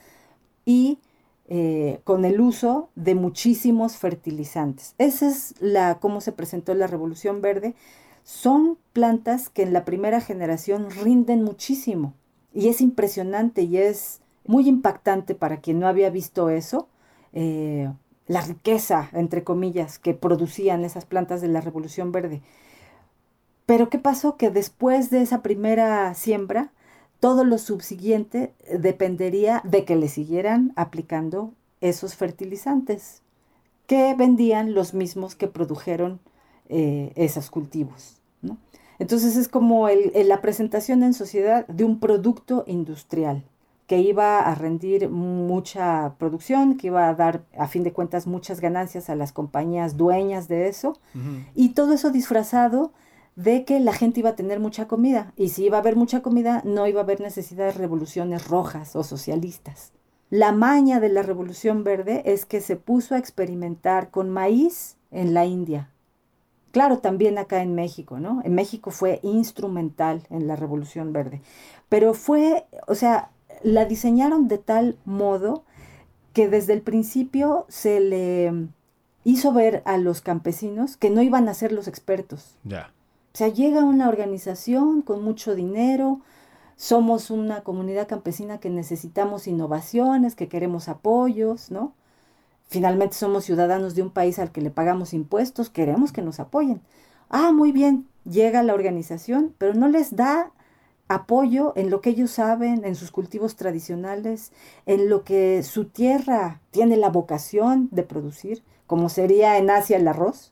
y 0.65 0.99
eh, 1.49 2.01
con 2.03 2.25
el 2.25 2.41
uso 2.41 2.89
de 2.95 3.15
muchísimos 3.15 3.95
fertilizantes. 3.97 4.95
Esa 4.97 5.27
es 5.29 5.55
la 5.59 5.99
cómo 5.99 6.19
se 6.21 6.33
presentó 6.33 6.73
la 6.73 6.87
Revolución 6.87 7.41
Verde. 7.41 7.73
Son 8.27 8.77
plantas 8.91 9.47
que 9.47 9.63
en 9.63 9.71
la 9.71 9.85
primera 9.85 10.19
generación 10.19 10.89
rinden 10.91 11.43
muchísimo 11.43 12.13
y 12.53 12.67
es 12.67 12.81
impresionante 12.81 13.61
y 13.61 13.77
es 13.77 14.19
muy 14.45 14.67
impactante 14.67 15.33
para 15.33 15.61
quien 15.61 15.79
no 15.79 15.87
había 15.87 16.09
visto 16.09 16.49
eso. 16.49 16.89
eh, 17.31 17.89
la 18.27 18.41
riqueza, 18.41 19.09
entre 19.13 19.45
comillas, 19.45 19.97
que 19.97 20.13
producían 20.13 20.83
esas 20.83 21.05
plantas 21.05 21.39
de 21.39 21.47
la 21.47 21.61
Revolución 21.61 22.11
Verde. 22.11 22.41
Pero 23.65 23.89
¿qué 23.89 23.97
pasó? 23.97 24.35
Que 24.35 24.49
después 24.49 25.09
de 25.09 25.21
esa 25.21 25.41
primera 25.41 26.13
siembra, 26.13 26.73
todo 27.21 27.45
lo 27.45 27.57
subsiguiente 27.57 28.53
dependería 28.77 29.61
de 29.63 29.85
que 29.85 29.95
le 29.95 30.09
siguieran 30.09 30.73
aplicando 30.75 31.53
esos 31.79 32.15
fertilizantes, 32.15 33.21
que 33.85 34.13
vendían 34.15 34.73
los 34.73 34.93
mismos 34.93 35.35
que 35.35 35.47
produjeron 35.47 36.19
eh, 36.69 37.13
esos 37.15 37.49
cultivos. 37.49 38.16
Entonces 38.99 39.35
es 39.35 39.47
como 39.47 39.89
el- 39.89 40.11
el- 40.15 40.27
la 40.27 40.41
presentación 40.41 41.03
en 41.03 41.13
sociedad 41.13 41.67
de 41.67 41.83
un 41.83 41.99
producto 41.99 42.63
industrial 42.67 43.43
que 43.85 43.99
iba 44.01 44.39
a 44.39 44.53
rendir 44.53 45.09
mucha 45.09 46.15
producción, 46.17 46.75
que 46.75 46.87
iba 46.87 47.07
a 47.07 47.13
dar 47.15 47.45
a 47.57 47.67
fin 47.67 47.83
de 47.83 47.93
cuentas 47.93 48.27
muchas 48.27 48.59
ganancias 48.59 49.09
a 49.09 49.15
las 49.15 49.31
compañías 49.31 49.95
dueñas 49.95 50.49
de 50.49 50.67
eso, 50.67 50.97
y 51.55 51.69
todo 51.69 51.93
eso 51.93 52.09
disfrazado 52.09 52.91
de 53.37 53.63
que 53.63 53.79
la 53.79 53.93
gente 53.93 54.19
iba 54.19 54.31
a 54.31 54.35
tener 54.35 54.59
mucha 54.59 54.87
comida. 54.89 55.31
Y 55.37 55.49
si 55.49 55.65
iba 55.65 55.77
a 55.77 55.79
haber 55.79 55.95
mucha 55.95 56.21
comida, 56.21 56.61
no 56.65 56.85
iba 56.85 56.99
a 56.99 57.03
haber 57.03 57.21
necesidad 57.21 57.67
de 57.67 57.71
revoluciones 57.71 58.47
rojas 58.49 58.93
o 58.95 59.03
socialistas. 59.03 59.93
La 60.29 60.51
maña 60.51 60.99
de 60.99 61.07
la 61.07 61.21
revolución 61.21 61.85
verde 61.85 62.23
es 62.25 62.45
que 62.45 62.59
se 62.59 62.75
puso 62.75 63.15
a 63.15 63.19
experimentar 63.19 64.09
con 64.09 64.29
maíz 64.29 64.97
en 65.11 65.33
la 65.33 65.45
India. 65.45 65.91
Claro, 66.77 66.99
también 66.99 67.39
acá 67.39 67.63
en 67.63 67.73
México, 67.73 68.19
¿no? 68.19 68.43
En 68.43 68.53
México 68.53 68.91
fue 68.91 69.19
instrumental 69.23 70.21
en 70.29 70.45
la 70.45 70.55
revolución 70.55 71.11
verde. 71.11 71.41
Pero 71.89 72.13
fue, 72.13 72.67
o 72.85 72.93
sea, 72.93 73.31
la 73.63 73.85
diseñaron 73.85 74.47
de 74.47 74.59
tal 74.59 74.95
modo 75.03 75.63
que 76.33 76.47
desde 76.47 76.73
el 76.73 76.83
principio 76.83 77.65
se 77.67 77.99
le 77.99 78.67
hizo 79.23 79.53
ver 79.53 79.81
a 79.85 79.97
los 79.97 80.21
campesinos 80.21 80.97
que 80.97 81.09
no 81.09 81.23
iban 81.23 81.49
a 81.49 81.55
ser 81.55 81.71
los 81.71 81.87
expertos. 81.87 82.55
Ya. 82.63 82.91
O 83.33 83.37
sea, 83.39 83.47
llega 83.47 83.83
una 83.83 84.07
organización 84.07 85.01
con 85.01 85.23
mucho 85.23 85.55
dinero, 85.55 86.21
somos 86.75 87.31
una 87.31 87.61
comunidad 87.61 88.07
campesina 88.07 88.59
que 88.59 88.69
necesitamos 88.69 89.47
innovaciones, 89.47 90.35
que 90.35 90.47
queremos 90.47 90.89
apoyos, 90.89 91.71
¿no? 91.71 91.93
Finalmente 92.67 93.15
somos 93.15 93.45
ciudadanos 93.45 93.95
de 93.95 94.01
un 94.01 94.09
país 94.09 94.39
al 94.39 94.51
que 94.51 94.61
le 94.61 94.71
pagamos 94.71 95.13
impuestos, 95.13 95.69
queremos 95.69 96.11
que 96.11 96.21
nos 96.21 96.39
apoyen. 96.39 96.81
Ah, 97.29 97.51
muy 97.51 97.71
bien, 97.71 98.07
llega 98.29 98.63
la 98.63 98.73
organización, 98.73 99.53
pero 99.57 99.73
no 99.73 99.87
les 99.87 100.15
da 100.15 100.51
apoyo 101.07 101.71
en 101.77 101.89
lo 101.89 102.01
que 102.01 102.09
ellos 102.09 102.31
saben, 102.31 102.83
en 102.83 102.95
sus 102.95 103.11
cultivos 103.11 103.55
tradicionales, 103.55 104.51
en 104.85 105.09
lo 105.09 105.23
que 105.23 105.63
su 105.63 105.85
tierra 105.85 106.61
tiene 106.71 106.97
la 106.97 107.09
vocación 107.09 107.87
de 107.91 108.03
producir, 108.03 108.63
como 108.85 109.07
sería 109.09 109.57
en 109.57 109.69
Asia 109.69 109.97
el 109.97 110.07
arroz, 110.07 110.51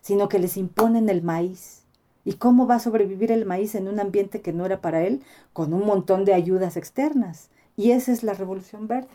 sino 0.00 0.28
que 0.28 0.38
les 0.38 0.56
imponen 0.56 1.08
el 1.08 1.22
maíz. 1.22 1.84
¿Y 2.24 2.34
cómo 2.34 2.66
va 2.66 2.76
a 2.76 2.80
sobrevivir 2.80 3.30
el 3.32 3.44
maíz 3.44 3.74
en 3.74 3.86
un 3.86 4.00
ambiente 4.00 4.40
que 4.40 4.54
no 4.54 4.64
era 4.64 4.80
para 4.80 5.02
él? 5.02 5.22
Con 5.52 5.74
un 5.74 5.84
montón 5.84 6.24
de 6.24 6.32
ayudas 6.32 6.78
externas. 6.78 7.50
Y 7.76 7.90
esa 7.90 8.12
es 8.12 8.22
la 8.22 8.32
revolución 8.32 8.88
verde. 8.88 9.08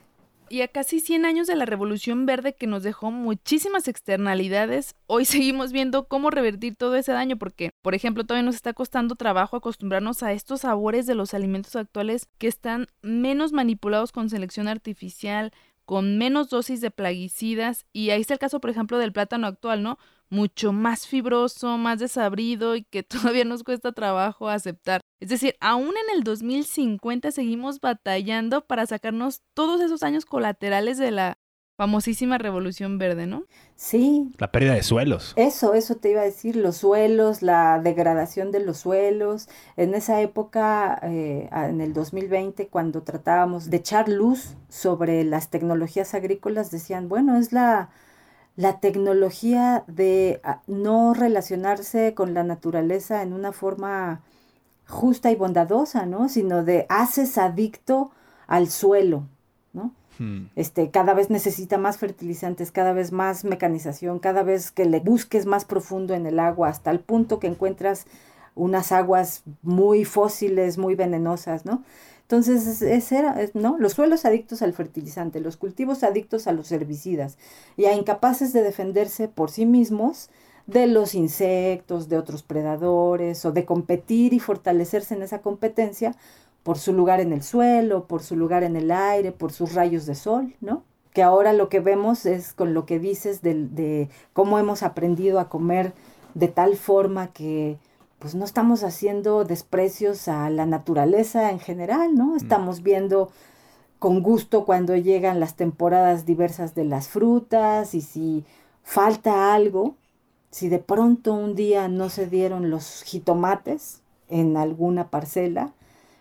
Y 0.50 0.62
a 0.62 0.68
casi 0.68 1.00
100 1.00 1.26
años 1.26 1.48
de 1.48 1.56
la 1.56 1.66
Revolución 1.66 2.26
Verde 2.26 2.56
que 2.56 2.68
nos 2.68 2.84
dejó 2.84 3.12
muchísimas 3.12 3.88
externalidades, 3.88 4.96
hoy 5.06 5.26
seguimos 5.26 5.72
viendo 5.72 6.08
cómo 6.08 6.32
revertir 6.32 6.76
todo 6.76 6.96
ese 6.96 7.12
daño 7.12 7.38
porque, 7.38 7.72
por 7.82 7.96
ejemplo, 7.96 8.24
todavía 8.24 8.46
nos 8.46 8.56
está 8.56 8.74
costando 8.74 9.16
trabajo 9.16 9.58
acostumbrarnos 9.58 10.24
a 10.24 10.34
estos 10.34 10.62
sabores 10.62 11.06
de 11.06 11.16
los 11.16 11.34
alimentos 11.34 11.76
actuales 11.76 12.28
que 12.38 12.48
están 12.48 12.88
menos 13.02 13.52
manipulados 13.52 14.12
con 14.12 14.30
selección 14.30 14.68
artificial, 14.68 15.52
con 15.86 16.18
menos 16.18 16.50
dosis 16.50 16.82
de 16.82 16.92
plaguicidas 16.92 17.86
y 17.94 18.10
ahí 18.10 18.22
está 18.22 18.34
el 18.34 18.40
caso, 18.40 18.60
por 18.60 18.70
ejemplo, 18.70 18.98
del 18.98 19.14
plátano 19.14 19.48
actual, 19.48 19.84
¿no? 19.84 19.98
mucho 20.30 20.72
más 20.72 21.08
fibroso, 21.08 21.78
más 21.78 22.00
desabrido 22.00 22.76
y 22.76 22.84
que 22.84 23.04
todavía 23.04 23.46
nos 23.46 23.64
cuesta 23.64 23.92
trabajo 23.92 24.50
aceptar. 24.50 25.02
Es 25.20 25.30
decir, 25.30 25.56
aún 25.60 25.90
en 25.90 26.18
el 26.18 26.24
2050 26.24 27.32
seguimos 27.32 27.82
batallando 27.82 28.66
para 28.66 28.86
sacarnos 28.86 29.42
todos 29.54 29.82
esos 29.82 30.04
años 30.04 30.26
colaterales 30.26 30.98
de 30.98 31.12
la 31.12 31.38
famosísima 31.76 32.38
revolución 32.38 32.98
verde, 32.98 33.26
¿no? 33.26 33.46
Sí. 33.78 34.34
La 34.38 34.52
pérdida 34.52 34.74
de 34.74 34.84
suelos. 34.84 35.32
Eso, 35.38 35.74
eso 35.74 35.96
te 35.96 36.12
iba 36.12 36.20
a 36.20 36.26
decir, 36.26 36.58
los 36.58 36.76
suelos, 36.78 37.42
la 37.42 37.80
degradación 37.80 38.52
de 38.52 38.60
los 38.60 38.80
suelos. 38.80 39.48
En 39.78 39.94
esa 39.94 40.22
época, 40.22 41.00
eh, 41.04 41.48
en 41.52 41.80
el 41.80 41.94
2020, 41.94 42.68
cuando 42.68 43.04
tratábamos 43.04 43.70
de 43.70 43.78
echar 43.78 44.10
luz 44.10 44.56
sobre 44.68 45.24
las 45.24 45.50
tecnologías 45.50 46.14
agrícolas, 46.14 46.70
decían, 46.70 47.08
bueno, 47.08 47.38
es 47.38 47.54
la 47.54 47.90
la 48.60 48.82
tecnología 48.82 49.86
de 49.88 50.42
ah, 50.44 50.62
no 50.68 51.14
relacionarse 51.14 52.14
con 52.14 52.34
la 52.34 52.44
naturaleza 52.44 53.24
en 53.24 53.32
una 53.32 53.54
forma 53.54 54.22
justa 54.90 55.32
y 55.32 55.36
bondadosa, 55.36 56.06
¿no? 56.06 56.28
Sino 56.28 56.64
de 56.64 56.86
haces 56.90 57.38
adicto 57.38 58.12
al 58.48 58.70
suelo, 58.70 59.28
¿no? 59.72 59.94
Hmm. 60.18 60.48
Este, 60.56 60.90
cada 60.90 61.14
vez 61.14 61.30
necesita 61.30 61.78
más 61.78 61.98
fertilizantes, 61.98 62.72
cada 62.72 62.92
vez 62.92 63.12
más 63.12 63.46
mecanización, 63.46 64.20
cada 64.20 64.44
vez 64.44 64.72
que 64.72 64.86
le 64.86 65.00
busques 65.00 65.46
más 65.46 65.64
profundo 65.64 66.14
en 66.14 66.26
el 66.26 66.40
agua, 66.40 66.70
hasta 66.70 66.92
el 66.92 67.00
punto 67.00 67.40
que 67.40 67.48
encuentras 67.48 68.06
unas 68.56 68.92
aguas 68.92 69.44
muy 69.62 70.04
fósiles, 70.06 70.78
muy 70.78 70.96
venenosas, 70.96 71.66
¿no? 71.66 71.84
Entonces, 72.24 72.82
ese 72.82 73.18
era, 73.18 73.36
¿no? 73.54 73.78
Los 73.80 73.94
suelos 73.94 74.26
adictos 74.26 74.62
al 74.62 74.74
fertilizante, 74.74 75.40
los 75.40 75.58
cultivos 75.58 76.04
adictos 76.04 76.48
a 76.48 76.52
los 76.52 76.72
herbicidas 76.72 77.38
y 77.78 77.86
a 77.86 77.94
incapaces 77.94 78.54
de 78.54 78.62
defenderse 78.62 79.28
por 79.28 79.50
sí 79.50 79.66
mismos 79.66 80.30
de 80.70 80.88
los 80.88 81.16
insectos, 81.16 82.10
de 82.10 82.18
otros 82.18 82.44
predadores 82.44 83.46
o 83.46 83.52
de 83.52 83.66
competir 83.66 84.34
y 84.34 84.40
fortalecerse 84.40 85.16
en 85.16 85.24
esa 85.24 85.42
competencia 85.42 86.16
por 86.64 86.78
su 86.78 86.94
lugar 86.94 87.20
en 87.20 87.34
el 87.34 87.44
suelo, 87.44 88.06
por 88.06 88.22
su 88.22 88.36
lugar 88.36 88.64
en 88.64 88.76
el 88.76 88.92
aire, 88.92 89.32
por 89.32 89.52
sus 89.52 89.74
rayos 89.74 90.06
de 90.06 90.16
sol, 90.16 90.56
¿no? 90.62 90.84
Que 91.14 91.24
ahora 91.24 91.54
lo 91.54 91.70
que 91.70 91.80
vemos 91.80 92.26
es 92.26 92.54
con 92.54 92.74
lo 92.74 92.86
que 92.86 93.00
dices 93.00 93.42
de, 93.42 93.56
de 93.56 94.10
cómo 94.34 94.60
hemos 94.60 94.84
aprendido 94.84 95.40
a 95.40 95.50
comer 95.50 95.94
de 96.34 96.48
tal 96.48 96.76
forma 96.76 97.34
que 97.34 97.78
pues 98.20 98.36
no 98.36 98.44
estamos 98.44 98.84
haciendo 98.84 99.46
desprecios 99.46 100.28
a 100.28 100.50
la 100.50 100.66
naturaleza 100.66 101.52
en 101.52 101.60
general, 101.60 102.16
¿no? 102.16 102.34
Mm. 102.34 102.36
Estamos 102.36 102.84
viendo 102.84 103.32
con 103.98 104.22
gusto 104.22 104.66
cuando 104.66 104.96
llegan 104.96 105.40
las 105.40 105.56
temporadas 105.56 106.26
diversas 106.26 106.76
de 106.76 106.86
las 106.86 107.08
frutas 107.08 107.94
y 107.96 108.02
si 108.02 108.46
falta 108.84 109.54
algo, 109.54 109.96
si 110.52 110.70
de 110.70 110.80
pronto 110.80 111.34
un 111.34 111.56
día 111.56 111.88
no 111.88 112.10
se 112.10 112.28
dieron 112.28 112.70
los 112.70 113.04
jitomates 113.04 114.02
en 114.30 114.58
alguna 114.58 115.10
parcela, 115.10 115.74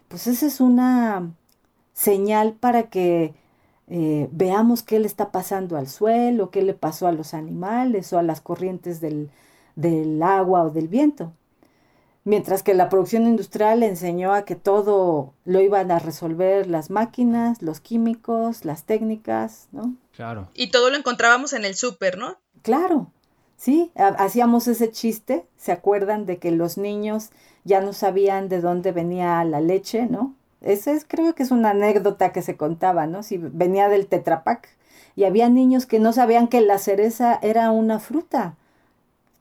pues 0.08 0.26
esa 0.26 0.46
es 0.46 0.60
una 0.60 1.30
señal 1.92 2.54
para 2.54 2.84
que 2.84 3.34
eh, 3.88 4.28
veamos 4.32 4.82
qué 4.82 4.98
le 4.98 5.06
está 5.06 5.30
pasando 5.30 5.76
al 5.76 5.88
suelo, 5.88 6.50
qué 6.50 6.62
le 6.62 6.74
pasó 6.74 7.06
a 7.06 7.12
los 7.12 7.34
animales 7.34 8.12
o 8.12 8.18
a 8.18 8.22
las 8.22 8.40
corrientes 8.40 9.00
del, 9.00 9.30
del 9.76 10.22
agua 10.22 10.64
o 10.64 10.70
del 10.70 10.88
viento 10.88 11.32
mientras 12.28 12.62
que 12.62 12.74
la 12.74 12.90
producción 12.90 13.26
industrial 13.26 13.82
enseñó 13.82 14.34
a 14.34 14.44
que 14.44 14.54
todo 14.54 15.32
lo 15.46 15.60
iban 15.60 15.90
a 15.90 15.98
resolver 15.98 16.66
las 16.66 16.90
máquinas, 16.90 17.62
los 17.62 17.80
químicos, 17.80 18.66
las 18.66 18.84
técnicas, 18.84 19.68
¿no? 19.72 19.94
Claro. 20.14 20.48
Y 20.52 20.70
todo 20.70 20.90
lo 20.90 20.96
encontrábamos 20.96 21.54
en 21.54 21.64
el 21.64 21.74
súper, 21.74 22.18
¿no? 22.18 22.36
Claro, 22.60 23.10
sí, 23.58 23.92
hacíamos 23.94 24.66
ese 24.68 24.90
chiste, 24.90 25.44
¿se 25.58 25.72
acuerdan 25.72 26.24
de 26.24 26.38
que 26.38 26.50
los 26.50 26.78
niños 26.78 27.28
ya 27.64 27.82
no 27.82 27.92
sabían 27.92 28.48
de 28.48 28.62
dónde 28.62 28.92
venía 28.92 29.44
la 29.44 29.60
leche, 29.60 30.06
¿no? 30.06 30.34
Esa 30.62 30.92
es, 30.92 31.04
creo 31.06 31.34
que 31.34 31.42
es 31.42 31.50
una 31.50 31.70
anécdota 31.70 32.32
que 32.32 32.40
se 32.40 32.56
contaba, 32.56 33.06
¿no? 33.06 33.22
Si 33.22 33.36
venía 33.36 33.90
del 33.90 34.06
Tetrapac. 34.06 34.70
Y 35.14 35.24
había 35.24 35.50
niños 35.50 35.84
que 35.84 35.98
no 35.98 36.12
sabían 36.12 36.48
que 36.48 36.62
la 36.62 36.78
cereza 36.78 37.38
era 37.42 37.70
una 37.70 37.98
fruta. 37.98 38.54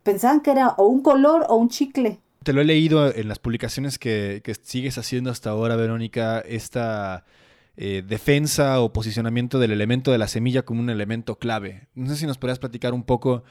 Pensaban 0.03 0.41
que 0.41 0.51
era 0.51 0.69
o 0.77 0.88
un 0.88 1.01
color 1.01 1.45
o 1.47 1.56
un 1.56 1.69
chicle 1.69 2.19
te 2.47 2.53
lo 2.53 2.62
he 2.62 2.63
leído 2.63 3.13
en 3.13 3.27
las 3.27 3.39
publicaciones 3.39 3.99
que, 3.99 4.41
sigues 4.62 4.97
haciendo 4.97 5.30
hasta 5.30 5.49
ahora, 5.49 5.75
Verónica, 5.75 6.39
esta 6.39 7.25
eh, 7.75 8.06
defensa 8.08 8.80
o 8.80 8.93
posicionamiento 8.93 9.60
del 9.60 9.73
elemento 9.73 10.13
de 10.13 10.17
la 10.17 10.30
semilla 10.30 10.62
como 10.62 10.80
un 10.80 10.89
elemento 10.89 11.39
clave. 11.39 11.89
No 11.93 12.08
sé 12.08 12.15
si 12.15 12.25
nos 12.25 12.38
podrías 12.38 12.60
platicar 12.60 12.93
un 12.93 13.03
poco 13.03 13.43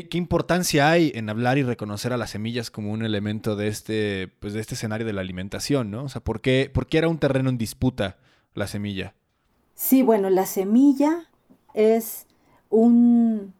qué, 0.00 0.18
importancia 0.18 0.90
hay 0.90 1.12
en 1.14 1.28
hablar 1.28 1.58
y 1.58 1.62
reconocer 1.62 2.12
a 2.12 2.16
las 2.16 2.30
semillas 2.30 2.70
como 2.70 2.92
un 2.92 3.04
elemento 3.04 3.56
de 3.56 3.68
este, 3.68 4.28
pues 4.40 4.54
de 4.54 4.60
este 4.60 4.74
escenario 4.74 5.06
de 5.06 5.12
la 5.12 5.20
alimentación, 5.20 5.90
¿no? 5.90 6.04
O 6.04 6.08
sea, 6.08 6.22
¿por 6.22 6.40
qué, 6.40 6.70
¿por 6.72 6.86
qué 6.86 6.98
era 6.98 7.08
un 7.08 7.18
terreno 7.18 7.50
en 7.50 7.58
disputa 7.58 8.16
la 8.54 8.66
semilla? 8.66 9.14
Sí, 9.74 10.02
bueno, 10.02 10.30
la 10.30 10.46
semilla 10.46 11.28
es 11.74 12.26
un 12.70 13.54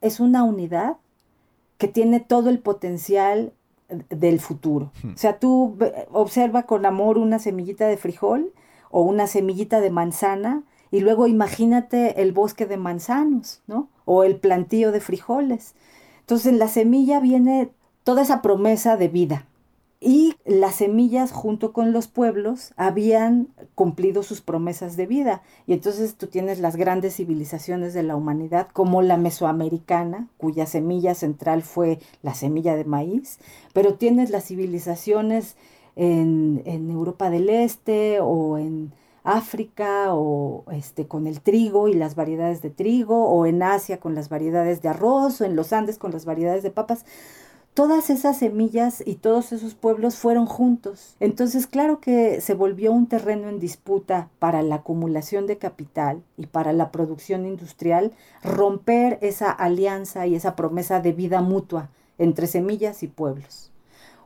es 0.00 0.20
una 0.20 0.44
unidad 0.44 0.96
que 1.76 1.88
tiene 1.88 2.20
todo 2.20 2.50
el 2.50 2.60
potencial 2.60 3.52
del 4.10 4.38
futuro. 4.38 4.92
Hmm. 5.02 5.14
O 5.14 5.16
sea, 5.16 5.38
tú 5.38 5.76
observa 6.12 6.64
con 6.64 6.86
amor 6.86 7.18
una 7.18 7.38
semillita 7.38 7.88
de 7.88 7.96
frijol 7.96 8.52
o 8.90 9.02
una 9.02 9.26
semillita 9.26 9.80
de 9.80 9.90
manzana 9.90 10.62
y 10.90 11.00
luego 11.00 11.26
imagínate 11.26 12.22
el 12.22 12.32
bosque 12.32 12.66
de 12.66 12.76
manzanos, 12.76 13.62
¿no? 13.66 13.88
O 14.10 14.24
el 14.24 14.36
plantío 14.36 14.90
de 14.90 15.00
frijoles. 15.00 15.74
Entonces 16.20 16.46
en 16.46 16.58
la 16.58 16.68
semilla 16.68 17.20
viene 17.20 17.70
toda 18.04 18.22
esa 18.22 18.40
promesa 18.40 18.96
de 18.96 19.08
vida, 19.08 19.44
y 20.00 20.36
las 20.44 20.76
semillas 20.76 21.32
junto 21.32 21.72
con 21.72 21.92
los 21.92 22.06
pueblos 22.06 22.72
habían 22.76 23.48
cumplido 23.74 24.22
sus 24.22 24.40
promesas 24.40 24.96
de 24.96 25.06
vida. 25.06 25.42
Y 25.66 25.72
entonces 25.72 26.14
tú 26.14 26.28
tienes 26.28 26.60
las 26.60 26.76
grandes 26.76 27.16
civilizaciones 27.16 27.94
de 27.94 28.04
la 28.04 28.14
humanidad 28.14 28.68
como 28.72 29.02
la 29.02 29.16
mesoamericana, 29.16 30.28
cuya 30.36 30.66
semilla 30.66 31.14
central 31.14 31.62
fue 31.62 31.98
la 32.22 32.34
semilla 32.34 32.76
de 32.76 32.84
maíz, 32.84 33.40
pero 33.72 33.94
tienes 33.94 34.30
las 34.30 34.44
civilizaciones 34.44 35.56
en, 35.96 36.62
en 36.64 36.90
Europa 36.90 37.28
del 37.28 37.50
Este 37.50 38.20
o 38.20 38.56
en 38.56 38.92
África 39.36 40.14
o 40.14 40.64
este, 40.72 41.06
con 41.06 41.26
el 41.26 41.40
trigo 41.40 41.88
y 41.88 41.94
las 41.94 42.14
variedades 42.14 42.62
de 42.62 42.70
trigo, 42.70 43.28
o 43.28 43.46
en 43.46 43.62
Asia 43.62 44.00
con 44.00 44.14
las 44.14 44.28
variedades 44.28 44.82
de 44.82 44.88
arroz, 44.88 45.40
o 45.40 45.44
en 45.44 45.56
los 45.56 45.72
Andes 45.72 45.98
con 45.98 46.12
las 46.12 46.24
variedades 46.24 46.62
de 46.62 46.70
papas 46.70 47.04
todas 47.78 48.10
esas 48.10 48.36
semillas 48.36 49.04
y 49.06 49.14
todos 49.14 49.52
esos 49.52 49.76
pueblos 49.76 50.16
fueron 50.16 50.46
juntos. 50.46 51.14
Entonces, 51.20 51.68
claro 51.68 52.00
que 52.00 52.40
se 52.40 52.54
volvió 52.54 52.90
un 52.90 53.06
terreno 53.06 53.48
en 53.48 53.60
disputa 53.60 54.30
para 54.40 54.62
la 54.62 54.74
acumulación 54.74 55.46
de 55.46 55.58
capital 55.58 56.24
y 56.36 56.46
para 56.46 56.72
la 56.72 56.90
producción 56.90 57.46
industrial, 57.46 58.10
romper 58.42 59.20
esa 59.22 59.52
alianza 59.52 60.26
y 60.26 60.34
esa 60.34 60.56
promesa 60.56 60.98
de 60.98 61.12
vida 61.12 61.40
mutua 61.40 61.88
entre 62.18 62.48
semillas 62.48 63.04
y 63.04 63.06
pueblos. 63.06 63.70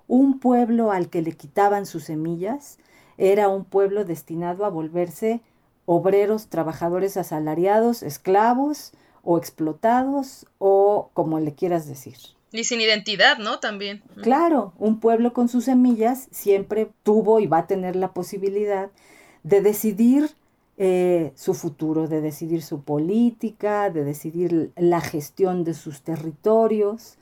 Un 0.08 0.38
pueblo 0.38 0.90
al 0.90 1.10
que 1.10 1.20
le 1.20 1.32
quitaban 1.32 1.84
sus 1.84 2.04
semillas 2.04 2.78
era 3.22 3.48
un 3.48 3.64
pueblo 3.64 4.04
destinado 4.04 4.64
a 4.64 4.68
volverse 4.68 5.40
obreros, 5.86 6.48
trabajadores 6.48 7.16
asalariados, 7.16 8.02
esclavos 8.02 8.92
o 9.22 9.38
explotados 9.38 10.46
o 10.58 11.10
como 11.14 11.38
le 11.38 11.54
quieras 11.54 11.86
decir. 11.86 12.16
Y 12.50 12.64
sin 12.64 12.80
identidad, 12.80 13.38
¿no? 13.38 13.60
También. 13.60 14.02
Claro, 14.22 14.72
un 14.76 14.98
pueblo 14.98 15.32
con 15.32 15.48
sus 15.48 15.66
semillas 15.66 16.26
siempre 16.32 16.90
tuvo 17.04 17.38
y 17.38 17.46
va 17.46 17.58
a 17.58 17.66
tener 17.68 17.94
la 17.94 18.12
posibilidad 18.12 18.90
de 19.44 19.60
decidir 19.62 20.30
eh, 20.76 21.32
su 21.36 21.54
futuro, 21.54 22.08
de 22.08 22.20
decidir 22.20 22.62
su 22.62 22.82
política, 22.82 23.88
de 23.90 24.02
decidir 24.02 24.72
la 24.76 25.00
gestión 25.00 25.62
de 25.62 25.74
sus 25.74 26.02
territorios, 26.02 27.18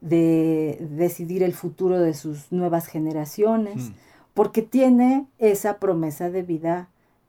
de 0.00 0.78
decidir 0.80 1.42
el 1.42 1.52
futuro 1.52 2.00
de 2.00 2.14
sus 2.14 2.50
nuevas 2.50 2.86
generaciones. 2.86 3.90
Hmm. 3.90 3.94
Porque 4.34 4.62
tiene 4.62 5.26
esa 5.38 5.78
promesa 5.78 6.30
de 6.30 6.42
vida 6.42 6.88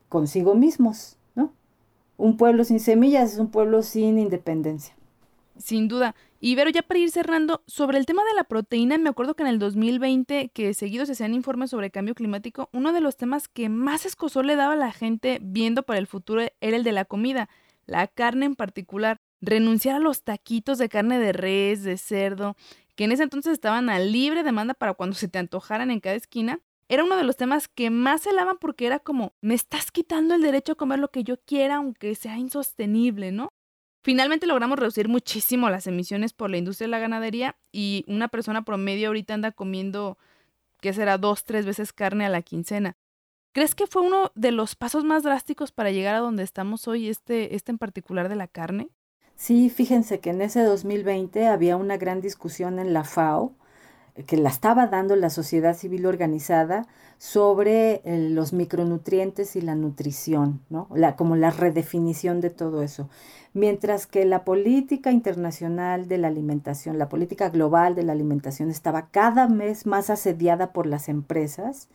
consigo 0.09 0.55
mismos, 0.55 1.17
¿no? 1.35 1.51
Un 2.17 2.37
pueblo 2.37 2.63
sin 2.63 2.79
semillas 2.79 3.33
es 3.33 3.39
un 3.39 3.49
pueblo 3.49 3.81
sin 3.81 4.19
independencia. 4.19 4.95
Sin 5.57 5.87
duda. 5.87 6.15
Y 6.39 6.55
Vero, 6.55 6.69
ya 6.69 6.81
para 6.81 6.99
ir 6.99 7.11
cerrando, 7.11 7.63
sobre 7.67 7.97
el 7.97 8.05
tema 8.05 8.23
de 8.25 8.33
la 8.35 8.43
proteína, 8.43 8.97
me 8.97 9.09
acuerdo 9.09 9.35
que 9.35 9.43
en 9.43 9.49
el 9.49 9.59
2020, 9.59 10.49
que 10.49 10.73
seguido 10.73 11.05
se 11.05 11.13
hacían 11.13 11.33
informes 11.33 11.69
sobre 11.69 11.91
cambio 11.91 12.15
climático, 12.15 12.69
uno 12.73 12.91
de 12.91 13.01
los 13.01 13.15
temas 13.15 13.47
que 13.47 13.69
más 13.69 14.05
escosor 14.05 14.45
le 14.45 14.55
daba 14.55 14.73
a 14.73 14.77
la 14.77 14.91
gente 14.91 15.39
viendo 15.41 15.83
para 15.83 15.99
el 15.99 16.07
futuro 16.07 16.41
era 16.59 16.77
el 16.77 16.83
de 16.83 16.91
la 16.91 17.05
comida, 17.05 17.49
la 17.85 18.07
carne 18.07 18.45
en 18.45 18.55
particular. 18.55 19.21
Renunciar 19.41 19.95
a 19.95 19.99
los 19.99 20.23
taquitos 20.23 20.77
de 20.77 20.89
carne 20.89 21.19
de 21.19 21.33
res, 21.33 21.83
de 21.83 21.97
cerdo, 21.97 22.55
que 22.95 23.03
en 23.03 23.11
ese 23.11 23.23
entonces 23.23 23.53
estaban 23.53 23.89
a 23.89 23.99
libre 23.99 24.43
demanda 24.43 24.73
para 24.73 24.93
cuando 24.93 25.15
se 25.15 25.27
te 25.27 25.39
antojaran 25.39 25.91
en 25.91 25.99
cada 25.99 26.15
esquina, 26.15 26.59
era 26.89 27.03
uno 27.03 27.17
de 27.17 27.23
los 27.23 27.37
temas 27.37 27.67
que 27.67 27.89
más 27.89 28.21
se 28.21 28.33
lavan 28.33 28.57
porque 28.59 28.85
era 28.85 28.99
como, 28.99 29.33
me 29.41 29.53
estás 29.53 29.91
quitando 29.91 30.35
el 30.35 30.41
derecho 30.41 30.73
a 30.73 30.75
comer 30.75 30.99
lo 30.99 31.11
que 31.11 31.23
yo 31.23 31.37
quiera, 31.37 31.75
aunque 31.75 32.15
sea 32.15 32.37
insostenible, 32.37 33.31
¿no? 33.31 33.49
Finalmente 34.03 34.47
logramos 34.47 34.77
reducir 34.77 35.07
muchísimo 35.07 35.69
las 35.69 35.87
emisiones 35.87 36.33
por 36.33 36.49
la 36.49 36.57
industria 36.57 36.87
de 36.87 36.91
la 36.91 36.99
ganadería 36.99 37.55
y 37.71 38.03
una 38.07 38.27
persona 38.27 38.65
promedio 38.65 39.07
ahorita 39.07 39.33
anda 39.33 39.51
comiendo, 39.51 40.17
¿qué 40.81 40.91
será? 40.91 41.17
Dos, 41.17 41.45
tres 41.45 41.65
veces 41.65 41.93
carne 41.93 42.25
a 42.25 42.29
la 42.29 42.41
quincena. 42.41 42.97
¿Crees 43.53 43.75
que 43.75 43.87
fue 43.87 44.01
uno 44.01 44.31
de 44.35 44.51
los 44.51 44.75
pasos 44.75 45.05
más 45.05 45.23
drásticos 45.23 45.71
para 45.71 45.91
llegar 45.91 46.15
a 46.15 46.19
donde 46.19 46.43
estamos 46.43 46.87
hoy, 46.87 47.07
este, 47.07 47.55
este 47.55 47.71
en 47.71 47.77
particular 47.77 48.27
de 48.27 48.35
la 48.35 48.47
carne? 48.47 48.89
Sí, 49.35 49.69
fíjense 49.69 50.19
que 50.19 50.31
en 50.31 50.41
ese 50.41 50.63
2020 50.63 51.47
había 51.47 51.77
una 51.77 51.97
gran 51.97 52.19
discusión 52.19 52.79
en 52.79 52.93
la 52.93 53.03
FAO 53.03 53.55
que 54.27 54.37
la 54.37 54.49
estaba 54.49 54.87
dando 54.87 55.15
la 55.15 55.29
sociedad 55.29 55.75
civil 55.75 56.05
organizada 56.05 56.85
sobre 57.17 58.01
eh, 58.03 58.29
los 58.29 58.53
micronutrientes 58.53 59.55
y 59.55 59.61
la 59.61 59.75
nutrición, 59.75 60.61
¿no? 60.69 60.87
La, 60.93 61.15
como 61.15 61.35
la 61.35 61.49
redefinición 61.49 62.39
de 62.39 62.51
todo 62.51 62.83
eso. 62.83 63.09
Mientras 63.53 64.05
que 64.05 64.25
la 64.25 64.43
política 64.45 65.11
internacional 65.11 66.07
de 66.07 66.17
la 66.19 66.27
alimentación, 66.27 66.99
la 66.99 67.09
política 67.09 67.49
global 67.49 67.95
de 67.95 68.03
la 68.03 68.11
alimentación 68.13 68.69
estaba 68.69 69.09
cada 69.09 69.47
vez 69.47 69.85
más 69.85 70.09
asediada 70.09 70.73
por 70.73 70.85
las 70.85 71.09
empresas, 71.09 71.87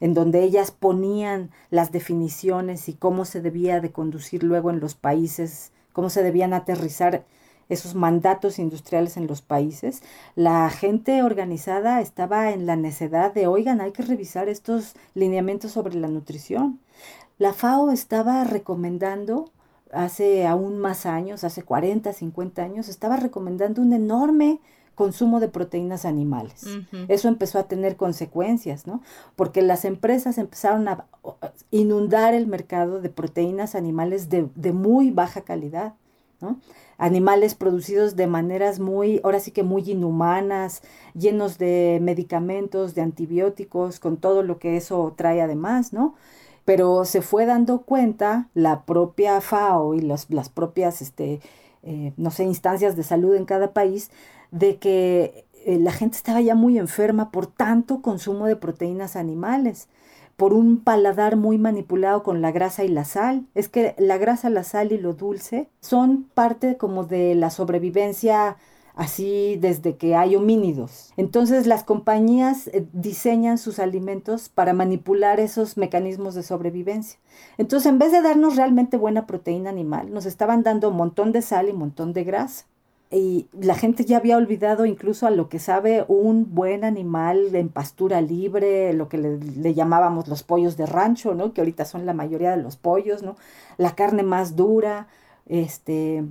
en 0.00 0.14
donde 0.14 0.42
ellas 0.42 0.70
ponían 0.70 1.50
las 1.70 1.92
definiciones 1.92 2.88
y 2.88 2.94
cómo 2.94 3.24
se 3.24 3.40
debía 3.40 3.80
de 3.80 3.92
conducir 3.92 4.42
luego 4.42 4.70
en 4.70 4.80
los 4.80 4.94
países, 4.94 5.72
cómo 5.92 6.10
se 6.10 6.22
debían 6.22 6.52
aterrizar 6.52 7.24
esos 7.68 7.94
mandatos 7.94 8.58
industriales 8.58 9.16
en 9.16 9.26
los 9.26 9.42
países, 9.42 10.02
la 10.34 10.70
gente 10.70 11.22
organizada 11.22 12.00
estaba 12.00 12.50
en 12.52 12.66
la 12.66 12.76
necedad 12.76 13.34
de, 13.34 13.46
oigan, 13.46 13.80
hay 13.80 13.92
que 13.92 14.02
revisar 14.02 14.48
estos 14.48 14.94
lineamientos 15.14 15.72
sobre 15.72 15.94
la 15.94 16.08
nutrición. 16.08 16.80
La 17.38 17.52
FAO 17.52 17.90
estaba 17.90 18.44
recomendando, 18.44 19.50
hace 19.92 20.46
aún 20.46 20.78
más 20.78 21.06
años, 21.06 21.44
hace 21.44 21.62
40, 21.62 22.12
50 22.12 22.62
años, 22.62 22.88
estaba 22.88 23.16
recomendando 23.16 23.82
un 23.82 23.92
enorme 23.92 24.60
consumo 24.94 25.40
de 25.40 25.48
proteínas 25.48 26.06
animales. 26.06 26.66
Eso 27.08 27.28
empezó 27.28 27.58
a 27.58 27.64
tener 27.64 27.96
consecuencias, 27.96 28.86
¿no? 28.86 29.02
Porque 29.36 29.60
las 29.60 29.84
empresas 29.84 30.38
empezaron 30.38 30.88
a 30.88 31.04
inundar 31.70 32.32
el 32.32 32.46
mercado 32.46 33.02
de 33.02 33.10
proteínas 33.10 33.74
animales 33.74 34.30
de, 34.30 34.48
de 34.54 34.72
muy 34.72 35.10
baja 35.10 35.42
calidad, 35.42 35.94
¿no? 36.40 36.58
animales 36.98 37.54
producidos 37.54 38.16
de 38.16 38.26
maneras 38.26 38.80
muy, 38.80 39.20
ahora 39.22 39.40
sí 39.40 39.50
que 39.50 39.62
muy 39.62 39.90
inhumanas, 39.90 40.82
llenos 41.14 41.58
de 41.58 41.98
medicamentos, 42.00 42.94
de 42.94 43.02
antibióticos, 43.02 44.00
con 44.00 44.16
todo 44.16 44.42
lo 44.42 44.58
que 44.58 44.76
eso 44.76 45.14
trae 45.16 45.42
además, 45.42 45.92
¿no? 45.92 46.14
Pero 46.64 47.04
se 47.04 47.22
fue 47.22 47.46
dando 47.46 47.82
cuenta 47.82 48.48
la 48.54 48.84
propia 48.84 49.40
FAO 49.40 49.94
y 49.94 50.00
las 50.00 50.48
propias, 50.48 51.02
este, 51.02 51.40
eh, 51.82 52.12
no 52.16 52.30
sé, 52.30 52.44
instancias 52.44 52.96
de 52.96 53.02
salud 53.02 53.34
en 53.34 53.44
cada 53.44 53.72
país, 53.72 54.10
de 54.50 54.78
que 54.78 55.46
eh, 55.64 55.78
la 55.78 55.92
gente 55.92 56.16
estaba 56.16 56.40
ya 56.40 56.54
muy 56.54 56.78
enferma 56.78 57.30
por 57.30 57.46
tanto 57.46 58.00
consumo 58.00 58.46
de 58.46 58.56
proteínas 58.56 59.16
animales 59.16 59.88
por 60.36 60.52
un 60.52 60.78
paladar 60.78 61.36
muy 61.36 61.58
manipulado 61.58 62.22
con 62.22 62.42
la 62.42 62.52
grasa 62.52 62.84
y 62.84 62.88
la 62.88 63.04
sal. 63.04 63.46
Es 63.54 63.68
que 63.68 63.94
la 63.98 64.18
grasa, 64.18 64.50
la 64.50 64.64
sal 64.64 64.92
y 64.92 64.98
lo 64.98 65.14
dulce 65.14 65.68
son 65.80 66.24
parte 66.34 66.76
como 66.76 67.04
de 67.04 67.34
la 67.34 67.50
sobrevivencia 67.50 68.56
así 68.94 69.58
desde 69.60 69.96
que 69.96 70.16
hay 70.16 70.36
homínidos. 70.36 71.12
Entonces 71.16 71.66
las 71.66 71.84
compañías 71.84 72.68
eh, 72.68 72.86
diseñan 72.92 73.58
sus 73.58 73.78
alimentos 73.78 74.48
para 74.48 74.72
manipular 74.72 75.38
esos 75.38 75.76
mecanismos 75.76 76.34
de 76.34 76.42
sobrevivencia. 76.42 77.20
Entonces 77.58 77.86
en 77.86 77.98
vez 77.98 78.10
de 78.10 78.22
darnos 78.22 78.56
realmente 78.56 78.96
buena 78.96 79.26
proteína 79.26 79.70
animal, 79.70 80.12
nos 80.12 80.26
estaban 80.26 80.62
dando 80.62 80.88
un 80.88 80.96
montón 80.96 81.32
de 81.32 81.42
sal 81.42 81.68
y 81.68 81.72
un 81.72 81.78
montón 81.78 82.14
de 82.14 82.24
grasa 82.24 82.64
y 83.10 83.46
la 83.52 83.76
gente 83.76 84.04
ya 84.04 84.16
había 84.16 84.36
olvidado 84.36 84.84
incluso 84.84 85.26
a 85.26 85.30
lo 85.30 85.48
que 85.48 85.60
sabe 85.60 86.04
un 86.08 86.54
buen 86.54 86.82
animal 86.84 87.54
en 87.54 87.68
pastura 87.68 88.20
libre, 88.20 88.92
lo 88.94 89.08
que 89.08 89.18
le, 89.18 89.74
llamábamos 89.74 90.26
los 90.26 90.42
pollos 90.42 90.76
de 90.76 90.86
rancho, 90.86 91.34
¿no? 91.34 91.52
Que 91.52 91.60
ahorita 91.60 91.84
son 91.84 92.04
la 92.04 92.14
mayoría 92.14 92.50
de 92.50 92.62
los 92.62 92.76
pollos, 92.76 93.22
¿no? 93.22 93.36
La 93.76 93.94
carne 93.94 94.22
más 94.22 94.56
dura, 94.56 95.08
este... 95.46 96.24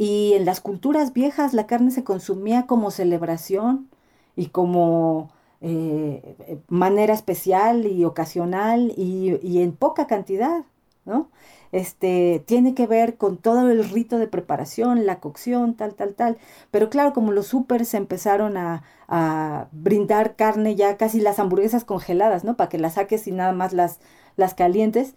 Y 0.00 0.34
en 0.34 0.44
las 0.44 0.60
culturas 0.60 1.12
viejas 1.12 1.54
la 1.54 1.66
carne 1.66 1.90
se 1.90 2.04
consumía 2.04 2.66
como 2.66 2.92
celebración 2.92 3.88
y 4.36 4.46
como 4.46 5.30
eh, 5.60 6.60
manera 6.68 7.14
especial 7.14 7.84
y 7.84 8.04
ocasional 8.04 8.92
y, 8.96 9.38
y 9.42 9.60
en 9.60 9.72
poca 9.72 10.06
cantidad, 10.06 10.64
¿no? 11.04 11.28
Este, 11.72 12.42
tiene 12.46 12.74
que 12.74 12.86
ver 12.86 13.16
con 13.16 13.36
todo 13.36 13.70
el 13.70 13.88
rito 13.88 14.18
de 14.18 14.26
preparación, 14.26 15.06
la 15.06 15.20
cocción, 15.20 15.74
tal, 15.74 15.94
tal, 15.94 16.14
tal. 16.14 16.38
Pero 16.70 16.90
claro, 16.90 17.12
como 17.12 17.32
los 17.32 17.46
supers 17.48 17.94
empezaron 17.94 18.56
a, 18.56 18.82
a, 19.08 19.68
brindar 19.72 20.36
carne 20.36 20.76
ya 20.76 20.96
casi 20.96 21.20
las 21.20 21.38
hamburguesas 21.38 21.84
congeladas, 21.84 22.44
¿no? 22.44 22.56
Para 22.56 22.68
que 22.68 22.78
las 22.78 22.94
saques 22.94 23.26
y 23.26 23.32
nada 23.32 23.52
más 23.52 23.72
las, 23.72 24.00
las 24.36 24.54
calientes, 24.54 25.14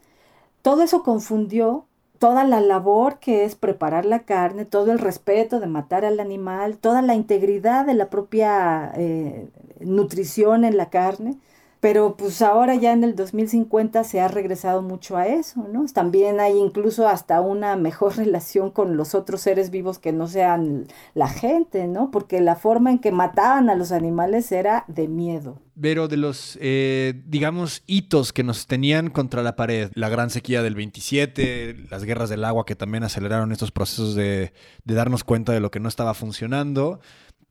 todo 0.62 0.84
eso 0.84 1.04
confundió 1.04 1.86
toda 2.20 2.44
la 2.44 2.62
labor 2.62 3.18
que 3.20 3.46
es 3.46 3.56
preparar 3.56 4.06
la 4.06 4.20
carne, 4.20 4.66
todo 4.66 4.92
el 4.92 5.00
respeto 5.00 5.60
de 5.60 5.66
matar 5.68 6.06
al 6.06 6.20
animal, 6.20 6.78
toda 6.78 7.02
la 7.02 7.16
integridad 7.16 7.86
de 7.86 7.96
la 7.96 8.12
propia 8.12 8.92
eh, 8.96 9.50
nutrición 9.80 10.64
en 10.64 10.78
la 10.78 10.92
carne 10.92 11.40
pero 11.82 12.16
pues 12.16 12.44
ahora 12.44 12.76
ya 12.76 12.94
en 12.94 13.04
el 13.04 13.16
2050 13.16 14.04
se 14.04 14.22
ha 14.22 14.28
regresado 14.28 14.84
mucho 14.84 15.18
a 15.18 15.26
eso, 15.26 15.68
¿no? 15.68 15.84
También 15.92 16.40
hay 16.40 16.56
incluso 16.56 17.08
hasta 17.08 17.42
una 17.42 17.76
mejor 17.76 18.16
relación 18.18 18.70
con 18.70 18.96
los 18.96 19.16
otros 19.16 19.42
seres 19.42 19.72
vivos 19.72 19.98
que 19.98 20.14
no 20.14 20.28
sean 20.28 20.86
la 21.16 21.28
gente, 21.28 21.88
¿no? 21.88 22.12
Porque 22.12 22.40
la 22.40 22.56
forma 22.56 22.92
en 22.92 23.00
que 23.00 23.12
mataban 23.12 23.72
a 23.72 23.76
los 23.76 23.92
animales 23.92 24.52
era 24.52 24.86
de 24.88 25.08
miedo. 25.08 25.60
Pero 25.82 26.08
de 26.08 26.18
los, 26.18 26.60
eh, 26.62 27.20
digamos, 27.26 27.82
hitos 27.88 28.32
que 28.32 28.44
nos 28.44 28.68
tenían 28.68 29.10
contra 29.10 29.42
la 29.42 29.56
pared, 29.56 29.90
la 29.96 30.10
gran 30.10 30.30
sequía 30.30 30.62
del 30.62 30.76
27, 30.76 31.88
las 31.90 32.04
guerras 32.04 32.30
del 32.30 32.46
agua 32.46 32.66
que 32.68 32.76
también 32.76 33.04
aceleraron 33.04 33.52
estos 33.52 33.72
procesos 33.72 34.14
de, 34.14 34.54
de 34.86 34.94
darnos 34.94 35.24
cuenta 35.24 35.52
de 35.52 35.60
lo 35.60 35.72
que 35.72 35.80
no 35.80 35.90
estaba 35.90 36.14
funcionando. 36.14 37.00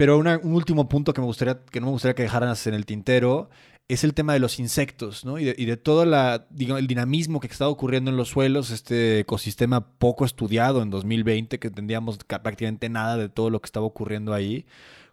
Pero 0.01 0.16
un 0.16 0.55
último 0.55 0.88
punto 0.88 1.12
que, 1.12 1.21
me 1.21 1.27
gustaría, 1.27 1.62
que 1.62 1.79
no 1.79 1.88
me 1.88 1.93
gustaría 1.93 2.14
que 2.14 2.23
dejaras 2.23 2.66
en 2.66 2.73
el 2.73 2.87
tintero 2.87 3.51
es 3.94 4.05
el 4.05 4.14
tema 4.14 4.33
de 4.33 4.38
los 4.38 4.61
insectos, 4.61 5.24
¿no? 5.24 5.38
Y 5.38 5.44
de, 5.44 5.76
todo 5.76 6.05
la, 6.05 6.46
el 6.57 6.87
dinamismo 6.87 7.40
que 7.40 7.48
está 7.48 7.68
ocurriendo 7.68 8.11
en 8.11 8.16
los 8.16 8.29
suelos, 8.29 8.70
este 8.70 9.20
ecosistema 9.20 9.85
poco 9.98 10.24
estudiado 10.24 10.83
en 10.83 10.90
2020, 10.90 11.59
que 11.59 11.68
entendíamos 11.68 12.18
prácticamente 12.18 12.88
nada 12.88 13.16
de 13.16 13.29
todo 13.29 13.50
lo 13.50 13.61
que 13.61 13.66
estaba 13.66 13.87
ocurriendo 13.87 14.33
ahí, 14.33 14.64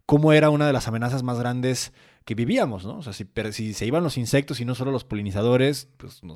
cómo 0.05 0.31
era 0.31 0.51
una 0.51 0.67
de 0.67 0.73
las 0.73 0.87
amenazas 0.87 1.23
más 1.23 1.39
grandes 1.39 1.91
que 2.23 2.35
vivíamos, 2.35 2.85
¿no? 2.85 2.99
O 2.99 3.01
sea, 3.01 3.13
si, 3.13 3.25
si 3.51 3.73
se 3.73 3.85
iban 3.87 4.03
los 4.03 4.17
insectos 4.17 4.59
y 4.59 4.65
no 4.65 4.75
solo 4.75 4.91
los 4.91 5.05
polinizadores, 5.05 5.89
pues 5.97 6.21
no, 6.23 6.35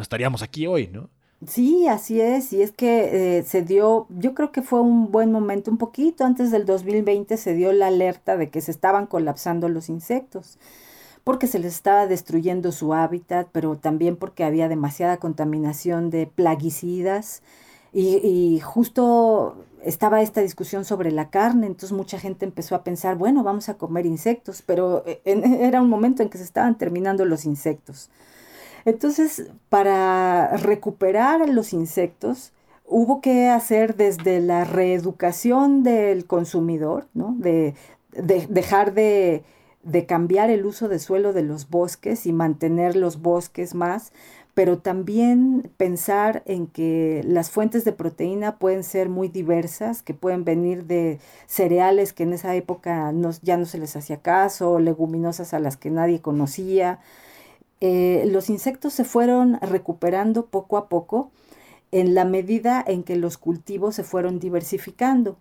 estaríamos 0.00 0.42
aquí 0.42 0.66
hoy, 0.66 0.88
¿no? 0.88 1.10
Sí, 1.46 1.86
así 1.86 2.20
es, 2.20 2.52
y 2.52 2.62
es 2.62 2.72
que 2.72 3.38
eh, 3.38 3.42
se 3.44 3.62
dio, 3.62 4.06
yo 4.10 4.34
creo 4.34 4.52
que 4.52 4.62
fue 4.62 4.80
un 4.80 5.12
buen 5.12 5.30
momento, 5.30 5.70
un 5.70 5.78
poquito 5.78 6.24
antes 6.24 6.50
del 6.50 6.66
2020 6.66 7.36
se 7.36 7.54
dio 7.54 7.72
la 7.72 7.88
alerta 7.88 8.36
de 8.36 8.48
que 8.48 8.60
se 8.60 8.70
estaban 8.70 9.06
colapsando 9.06 9.68
los 9.68 9.88
insectos 9.88 10.58
porque 11.24 11.46
se 11.46 11.58
les 11.58 11.74
estaba 11.74 12.06
destruyendo 12.06 12.72
su 12.72 12.94
hábitat, 12.94 13.48
pero 13.52 13.76
también 13.76 14.16
porque 14.16 14.44
había 14.44 14.68
demasiada 14.68 15.18
contaminación 15.18 16.10
de 16.10 16.26
plaguicidas. 16.26 17.42
Y, 17.92 18.60
justo 18.60 19.56
estaba 19.84 20.22
esta 20.22 20.40
discusión 20.40 20.84
sobre 20.84 21.10
la 21.10 21.28
carne, 21.28 21.66
entonces 21.66 21.92
mucha 21.92 22.18
gente 22.18 22.44
empezó 22.44 22.74
a 22.74 22.84
pensar, 22.84 23.16
bueno, 23.16 23.42
vamos 23.42 23.68
a 23.68 23.74
comer 23.74 24.06
insectos, 24.06 24.62
pero 24.62 25.02
eh, 25.06 25.20
era 25.24 25.82
un 25.82 25.88
momento 25.88 26.22
en 26.22 26.30
que 26.30 26.38
se 26.38 26.44
estaban 26.44 26.78
terminando 26.78 27.24
los 27.24 27.44
insectos. 27.44 28.10
Entonces, 28.84 29.50
para 29.68 30.56
recuperar 30.56 31.48
los 31.48 31.72
insectos, 31.72 32.52
hubo 32.86 33.20
que 33.20 33.48
hacer 33.48 33.96
desde 33.96 34.40
la 34.40 34.64
reeducación 34.64 35.82
del 35.82 36.26
consumidor, 36.26 37.06
¿no? 37.14 37.34
de 37.38 37.74
dejar 38.12 38.94
de 38.94 39.44
de 39.82 40.06
cambiar 40.06 40.50
el 40.50 40.64
uso 40.64 40.88
de 40.88 40.98
suelo 40.98 41.32
de 41.32 41.42
los 41.42 41.68
bosques 41.68 42.26
y 42.26 42.32
mantener 42.32 42.94
los 42.96 43.20
bosques 43.20 43.74
más, 43.74 44.12
pero 44.54 44.78
también 44.78 45.70
pensar 45.76 46.42
en 46.44 46.66
que 46.66 47.22
las 47.24 47.50
fuentes 47.50 47.84
de 47.84 47.92
proteína 47.92 48.58
pueden 48.58 48.84
ser 48.84 49.08
muy 49.08 49.28
diversas, 49.28 50.02
que 50.02 50.14
pueden 50.14 50.44
venir 50.44 50.84
de 50.84 51.18
cereales 51.46 52.12
que 52.12 52.24
en 52.24 52.34
esa 52.34 52.54
época 52.54 53.12
ya 53.42 53.56
no 53.56 53.66
se 53.66 53.78
les 53.78 53.96
hacía 53.96 54.18
caso, 54.20 54.78
leguminosas 54.78 55.54
a 55.54 55.58
las 55.58 55.76
que 55.76 55.90
nadie 55.90 56.20
conocía. 56.20 57.00
Eh, 57.80 58.24
los 58.30 58.50
insectos 58.50 58.92
se 58.92 59.04
fueron 59.04 59.58
recuperando 59.62 60.46
poco 60.46 60.76
a 60.76 60.88
poco 60.88 61.30
en 61.90 62.14
la 62.14 62.24
medida 62.24 62.84
en 62.86 63.02
que 63.02 63.16
los 63.16 63.38
cultivos 63.38 63.94
se 63.96 64.04
fueron 64.04 64.38
diversificando 64.38 65.38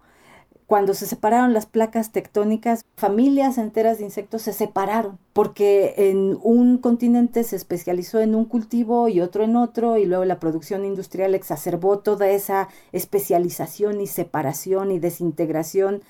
cuando 0.72 0.94
se 0.94 1.06
separaron 1.06 1.52
las 1.52 1.66
placas 1.66 2.14
tectónicas, 2.14 2.86
familias 2.96 3.58
enteras 3.58 3.98
de 3.98 4.06
insectos 4.06 4.44
se 4.44 4.54
separaron, 4.54 5.20
porque 5.34 5.96
en 5.98 6.40
un 6.44 6.78
continente 6.78 7.44
se 7.44 7.58
especializó 7.58 8.22
en 8.22 8.36
un 8.36 8.46
cultivo 8.46 9.10
y 9.10 9.20
otro 9.20 9.44
en 9.44 9.58
otro, 9.58 9.98
y 9.98 10.06
luego 10.06 10.24
la 10.24 10.40
producción 10.40 10.86
industrial 10.86 11.36
exacerbó 11.36 12.00
toda 12.00 12.30
esa 12.30 12.70
especialización 12.94 14.00
y 14.00 14.08
separación 14.08 14.92
y 14.92 15.00
desintegración 15.00 16.04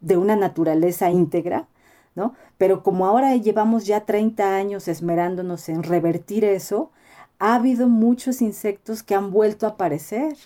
de 0.00 0.16
una 0.16 0.34
naturaleza 0.34 1.12
íntegra. 1.12 1.68
¿no? 2.16 2.34
Pero 2.56 2.82
como 2.82 3.06
ahora 3.06 3.36
llevamos 3.36 3.86
ya 3.86 4.00
30 4.00 4.56
años 4.56 4.88
esmerándonos 4.88 5.68
en 5.68 5.84
revertir 5.84 6.44
eso, 6.44 6.90
ha 7.38 7.54
habido 7.54 7.86
muchos 7.86 8.42
insectos 8.42 9.04
que 9.04 9.14
han 9.14 9.30
vuelto 9.30 9.66
a 9.66 9.70
aparecer 9.70 10.36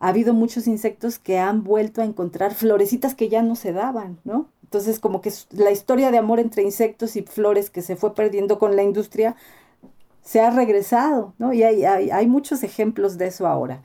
ha 0.00 0.08
habido 0.08 0.34
muchos 0.34 0.66
insectos 0.66 1.18
que 1.18 1.38
han 1.38 1.64
vuelto 1.64 2.02
a 2.02 2.04
encontrar 2.04 2.54
florecitas 2.54 3.14
que 3.14 3.28
ya 3.28 3.42
no 3.42 3.56
se 3.56 3.72
daban, 3.72 4.18
¿no? 4.24 4.46
Entonces, 4.62 5.00
como 5.00 5.22
que 5.22 5.32
la 5.50 5.70
historia 5.70 6.10
de 6.10 6.18
amor 6.18 6.40
entre 6.40 6.62
insectos 6.62 7.16
y 7.16 7.22
flores 7.22 7.70
que 7.70 7.80
se 7.82 7.96
fue 7.96 8.14
perdiendo 8.14 8.58
con 8.58 8.76
la 8.76 8.82
industria 8.82 9.34
se 10.22 10.42
ha 10.42 10.50
regresado, 10.50 11.32
¿no? 11.38 11.54
Y 11.54 11.62
hay, 11.62 11.84
hay, 11.84 12.26
muchos 12.26 12.62
ejemplos 12.62 13.16
de 13.16 13.28
eso 13.28 13.46
ahora. 13.46 13.82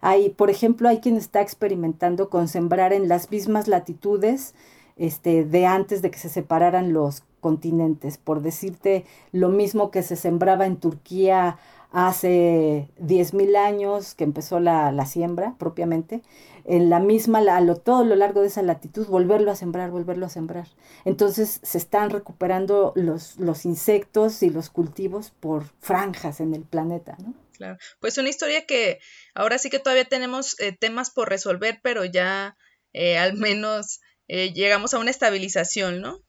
Hay, 0.00 0.30
por 0.30 0.50
ejemplo, 0.50 0.88
hay 0.88 0.98
quien 0.98 1.16
está 1.16 1.40
experimentando 1.40 2.28
con 2.28 2.48
sembrar 2.48 2.92
en 2.92 3.08
las 3.08 3.30
mismas 3.30 3.68
latitudes 3.68 4.54
este, 4.96 5.44
de 5.44 5.66
antes 5.66 6.02
de 6.02 6.10
que 6.10 6.18
se 6.18 6.28
separaran 6.28 6.92
los 6.92 7.22
continentes. 7.38 8.18
Por 8.18 8.42
decirte, 8.42 9.04
lo 9.30 9.48
mismo 9.48 9.92
que 9.92 10.02
se 10.02 10.16
sembraba 10.16 10.66
en 10.66 10.76
Turquía 10.76 11.58
hace 11.90 12.88
10.000 12.98 13.56
años 13.56 14.14
que 14.14 14.24
empezó 14.24 14.60
la, 14.60 15.04
siembra 15.06 15.56
propiamente, 15.58 16.22
en 16.64 16.90
la 16.90 17.00
misma, 17.00 17.38
a 17.38 17.60
lo, 17.60 17.76
todo 17.76 18.04
lo 18.04 18.14
largo 18.16 18.42
de 18.42 18.48
esa 18.48 18.62
latitud, 18.62 19.06
volverlo 19.06 19.50
a 19.50 19.56
sembrar, 19.56 19.90
volverlo 19.90 20.26
a 20.26 20.28
sembrar. 20.28 20.68
Entonces 21.04 21.60
se 21.62 21.78
están 21.78 22.10
recuperando 22.10 22.92
los, 22.96 23.38
los 23.38 23.64
insectos 23.64 24.42
y 24.42 24.50
los 24.50 24.70
cultivos 24.70 25.32
por 25.40 25.64
franjas 25.80 26.40
en 26.40 26.54
el 26.54 26.62
planeta, 26.62 27.16
¿no? 27.24 27.34
Claro, 27.60 27.76
pues 27.98 28.16
una 28.16 28.30
historia 28.30 28.64
que 28.64 29.00
ahora 29.34 29.58
sí 29.58 29.68
que 29.68 29.78
todavía 29.78 30.06
tenemos 30.06 30.58
eh, 30.60 30.72
temas 30.72 31.10
por 31.10 31.28
resolver, 31.28 31.80
pero 31.82 32.06
ya 32.06 32.56
eh, 32.94 33.18
al 33.18 33.34
menos 33.34 34.00
eh, 34.28 34.52
llegamos 34.54 34.94
a 34.94 34.98
una 34.98 35.10
estabilización, 35.10 36.00
¿no? 36.00 36.22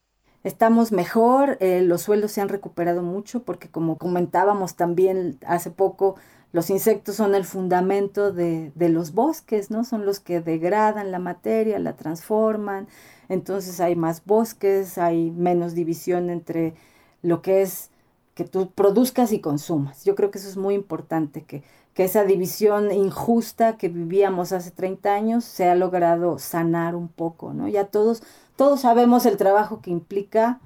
Estamos 0.44 0.92
mejor, 0.92 1.58
eh, 1.60 1.82
los 1.82 2.02
suelos 2.02 2.32
se 2.32 2.42
han 2.42 2.50
recuperado 2.50 3.04
mucho 3.04 3.44
porque 3.44 3.70
como 3.70 3.98
comentábamos 3.98 4.76
también 4.76 5.38
hace 5.46 5.70
poco, 5.70 6.16
los 6.52 6.70
insectos 6.70 7.16
son 7.16 7.36
el 7.36 7.46
fundamento 7.46 8.32
de, 8.32 8.72
de, 8.76 8.89
los 8.89 9.14
bosques, 9.14 9.70
¿no? 9.70 9.84
Son 9.84 10.06
los 10.06 10.20
que 10.20 10.42
degradan 10.42 11.12
la 11.12 11.20
materia, 11.20 11.80
la 11.80 11.96
transforman, 11.96 12.88
entonces 13.30 13.80
hay 13.80 13.96
más 13.96 14.26
bosques, 14.26 14.98
hay 14.98 15.32
menos 15.32 15.76
división 15.76 16.30
entre 16.30 16.74
lo 17.22 17.42
que 17.42 17.62
es 17.62 17.92
que 18.34 18.44
tú 18.44 18.72
produzcas 18.72 19.32
y 19.34 19.39
consumas. 19.39 20.04
Yo 20.06 20.16
creo 20.16 20.32
que 20.32 20.39
eso 20.39 20.50
es 20.50 20.58
muy 20.58 20.74
importante, 20.74 21.44
que, 21.44 21.64
que 21.94 22.04
esa 22.04 22.24
división 22.24 22.92
injusta 22.92 23.78
que 23.78 23.89
vivíamos 23.89 24.52
hace 24.54 24.72
30 24.72 25.14
años 25.14 25.44
se 25.44 25.70
ha 25.70 25.76
logrado 25.76 26.39
sanar 26.39 26.96
un 26.96 27.10
poco, 27.10 27.54
¿no? 27.54 27.68
Ya 27.68 27.86
todos 27.86 28.24
todos 28.62 28.82
sabemos 28.82 29.26
el 29.26 29.38
trabajo 29.38 29.82
que 29.82 29.89
implica 29.89 30.59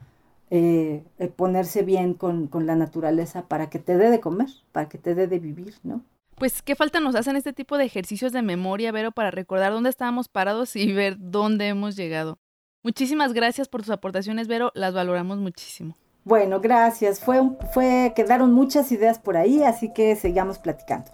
eh, 0.50 1.06
eh, 1.18 1.28
ponerse 1.30 1.82
bien 1.82 2.14
con, 2.14 2.50
la 2.66 2.76
naturaleza 2.76 3.43
para 3.48 3.70
que 3.70 3.80
te 3.80 3.96
dé 3.96 4.10
de 4.10 4.20
comer, 4.20 4.50
para 4.74 4.89
que 4.89 4.98
te 4.98 5.16
dé 5.16 5.28
de 5.28 5.39
vivir, 5.39 5.76
¿no? 5.84 6.04
Pues 6.36 6.62
qué 6.62 6.76
falta 6.76 7.00
nos 7.00 7.16
hacen 7.16 7.38
este 7.38 7.54
tipo 7.54 7.78
de 7.78 7.86
ejercicios 7.86 8.34
de 8.34 8.41
memoria, 8.41 8.91
Vero, 8.91 9.14
para 9.14 9.32
recordar 9.32 9.72
dónde 9.72 9.89
estábamos 9.89 10.28
parados 10.28 10.76
y 10.76 10.91
ver 10.91 11.16
dónde 11.20 11.70
hemos 11.70 11.96
llegado. 11.96 12.38
Muchísimas 12.84 13.32
gracias 13.32 13.70
por 13.70 13.82
tus 13.82 13.91
aportaciones, 13.91 14.50
Vero, 14.50 14.74
las 14.76 14.93
valoramos 14.93 15.38
muchísimo. 15.38 15.96
Bueno, 16.26 16.60
gracias. 16.60 17.22
Fue, 17.22 17.39
fue, 17.72 18.12
quedaron 18.14 18.52
muchas 18.52 18.91
ideas 18.91 19.20
por 19.20 19.38
ahí, 19.38 19.64
así 19.64 19.93
que 19.93 20.18
sigamos 20.18 20.60
platicando. 20.60 21.12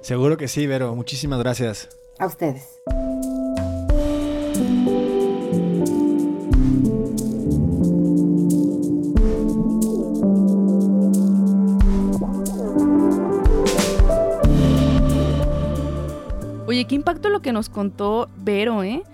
Seguro 0.00 0.38
que 0.38 0.48
sí, 0.48 0.66
Vero. 0.66 0.94
Muchísimas 0.94 1.40
gracias. 1.40 1.90
A 2.18 2.24
ustedes. 2.24 2.80
Oye, 16.82 16.88
qué 16.88 16.96
impacto 16.96 17.28
lo 17.28 17.42
que 17.42 17.52
nos 17.52 17.68
contó 17.68 18.28
Vero, 18.38 18.82
¿eh? 18.82 19.04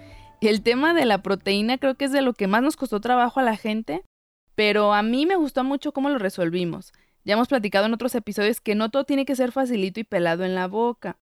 El 0.41 0.63
tema 0.63 0.95
de 0.95 1.05
la 1.05 1.21
proteína 1.21 1.77
creo 1.77 1.97
que 1.97 2.07
es 2.07 2.13
de 2.13 2.23
lo 2.23 2.33
que 2.33 2.47
más 2.47 2.63
nos 2.63 2.77
costó 2.77 2.99
trabajo 2.99 3.41
a 3.41 3.43
la 3.43 3.59
gente, 3.59 4.07
pero 4.55 4.95
a 4.95 5.03
mí 5.03 5.27
me 5.27 5.37
gustó 5.37 5.65
mucho 5.65 5.93
cómo 5.93 6.09
lo 6.09 6.17
resolvimos. 6.17 6.95
Ya 7.27 7.35
hemos 7.35 7.49
platicado 7.49 7.85
en 7.85 7.93
otros 7.93 8.15
episodios 8.15 8.63
que 8.63 8.75
no 8.75 8.91
todo 8.91 9.05
tiene 9.05 9.27
que 9.27 9.37
ser 9.37 9.53
facilito 9.53 10.01
y 10.01 10.05
pelado 10.05 10.45
en 10.45 10.55
la 10.55 10.67
boca. 10.67 11.19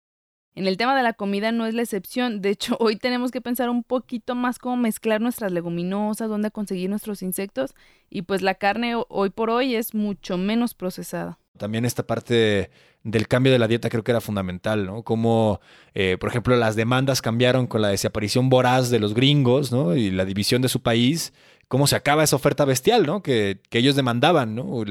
En 0.54 0.66
el 0.66 0.76
tema 0.76 0.94
de 0.94 1.02
la 1.02 1.14
comida 1.14 1.50
no 1.50 1.64
es 1.64 1.72
la 1.72 1.80
excepción. 1.80 2.42
De 2.42 2.50
hecho, 2.50 2.76
hoy 2.78 2.96
tenemos 2.96 3.30
que 3.30 3.40
pensar 3.40 3.70
un 3.70 3.82
poquito 3.82 4.34
más 4.34 4.58
cómo 4.58 4.76
mezclar 4.76 5.22
nuestras 5.22 5.50
leguminosas, 5.50 6.28
dónde 6.28 6.50
conseguir 6.50 6.90
nuestros 6.90 7.22
insectos. 7.22 7.74
Y 8.10 8.20
pues 8.20 8.42
la 8.42 8.56
carne 8.56 9.02
hoy 9.08 9.30
por 9.30 9.48
hoy 9.48 9.76
es 9.76 9.94
mucho 9.94 10.36
menos 10.36 10.74
procesada. 10.74 11.38
También 11.56 11.84
esta 11.84 12.06
parte 12.06 12.70
del 13.04 13.28
cambio 13.28 13.52
de 13.52 13.58
la 13.58 13.68
dieta 13.68 13.90
creo 13.90 14.02
que 14.02 14.10
era 14.10 14.20
fundamental, 14.20 14.86
¿no? 14.86 15.02
Como, 15.02 15.60
eh, 15.94 16.16
por 16.18 16.30
ejemplo, 16.30 16.56
las 16.56 16.74
demandas 16.74 17.22
cambiaron 17.22 17.66
con 17.66 17.82
la 17.82 17.88
desaparición 17.88 18.48
voraz 18.48 18.90
de 18.90 18.98
los 18.98 19.14
gringos, 19.14 19.70
¿no? 19.70 19.94
Y 19.94 20.10
la 20.10 20.24
división 20.24 20.62
de 20.62 20.68
su 20.68 20.82
país, 20.82 21.32
cómo 21.68 21.86
se 21.86 21.96
acaba 21.96 22.24
esa 22.24 22.36
oferta 22.36 22.64
bestial, 22.64 23.06
¿no? 23.06 23.22
Que, 23.22 23.60
ellos 23.70 23.94
demandaban, 23.94 24.54
¿no? 24.54 24.84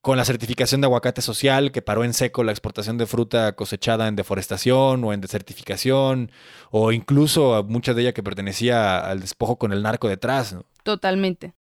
con 0.00 0.16
la 0.16 0.24
certificación 0.24 0.80
de 0.80 0.86
aguacate 0.86 1.22
social, 1.22 1.70
que 1.70 1.80
paró 1.80 2.02
en 2.02 2.12
seco 2.12 2.42
la 2.42 2.50
exportación 2.50 2.98
de 2.98 3.06
fruta 3.06 3.52
cosechada 3.52 4.08
en 4.08 4.16
deforestación 4.16 5.04
o 5.04 5.12
en 5.12 5.20
desertificación, 5.20 6.32
o 6.72 6.90
incluso 6.90 7.64
mucha 7.68 7.94
de 7.94 8.02
ella 8.02 8.12
que 8.12 8.22
pertenecía 8.22 8.98
al 8.98 9.20
despojo 9.20 9.58
con 9.58 9.72
el 9.72 9.82
narco 9.82 10.08
detrás. 10.08 10.54
¿no? 10.54 10.64
Totalmente. 10.82 11.54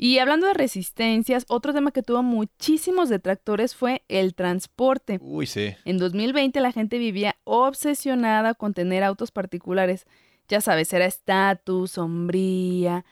Y 0.00 0.20
hablando 0.20 0.46
de 0.46 0.54
resistencias, 0.54 1.44
otro 1.48 1.74
tema 1.74 1.90
que 1.90 2.04
tuvo 2.04 2.22
muchísimos 2.22 3.08
detractores 3.08 3.74
fue 3.74 4.04
el 4.06 4.36
transporte. 4.36 5.18
Uy, 5.20 5.46
sí. 5.46 5.74
En 5.84 5.98
2020 5.98 6.60
la 6.60 6.70
gente 6.70 6.98
vivía 6.98 7.34
obsesionada 7.42 8.54
con 8.54 8.74
tener 8.74 9.02
autos 9.02 9.32
particulares. 9.32 10.06
Ya 10.46 10.60
sabes, 10.60 10.92
era 10.92 11.04
estatus, 11.04 11.90
sombría. 11.90 13.04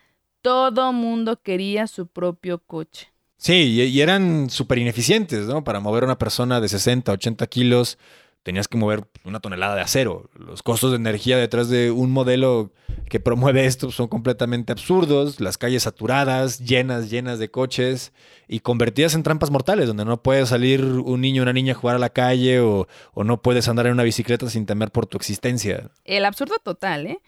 Todo 0.43 0.93
mundo 0.93 1.43
quería 1.43 1.89
su 1.89 2.07
propio 2.07 2.59
coche. 2.59 3.09
Sí, 3.37 3.53
y, 3.53 4.01
eran 4.01 4.49
súper 4.49 4.79
ineficientes, 4.79 5.47
¿no? 5.47 5.65
Para 5.65 5.81
mover 5.81 6.05
a 6.05 6.07
una 6.07 6.19
persona 6.19 6.61
de 6.61 6.69
60, 6.69 7.11
80 7.11 7.47
kilos 7.49 7.99
tenías 8.47 8.69
que 8.69 8.79
mover 8.79 9.03
una 9.25 9.41
tonelada 9.41 9.75
de 9.75 9.81
acero. 9.81 10.31
Los 10.37 10.63
costos 10.63 10.93
de 10.93 10.99
energía 10.99 11.37
detrás 11.37 11.69
de 11.69 11.91
un 11.91 12.13
modelo 12.13 12.71
que 13.09 13.19
promueve 13.19 13.67
esto 13.67 13.91
son 13.91 14.07
completamente 14.07 14.71
absurdos. 14.71 15.41
Las 15.41 15.59
calles 15.59 15.83
saturadas, 15.83 16.61
llenas, 16.61 17.11
llenas 17.11 17.41
de 17.41 17.51
coches 17.51 18.13
y 18.47 18.61
convertidas 18.61 19.17
en 19.17 19.25
trampas 19.25 19.51
mortales, 19.51 19.89
donde 19.89 20.05
no 20.05 20.23
puede 20.23 20.47
salir 20.47 20.85
un 20.85 21.23
niño 21.23 21.43
o 21.43 21.45
una 21.45 21.53
niña 21.53 21.73
a 21.73 21.77
jugar 21.77 21.97
a 21.97 21.99
la 21.99 22.11
calle 22.11 22.61
o, 22.61 22.87
o 23.15 23.25
no 23.25 23.43
puedes 23.43 23.67
andar 23.67 23.89
en 23.89 23.95
una 23.95 24.05
bicicleta 24.05 24.49
sin 24.49 24.65
temer 24.65 24.93
por 24.93 25.07
tu 25.07 25.17
existencia. 25.17 25.91
El 26.05 26.25
absurdo 26.25 26.55
total, 26.63 27.09
¿eh? 27.09 27.19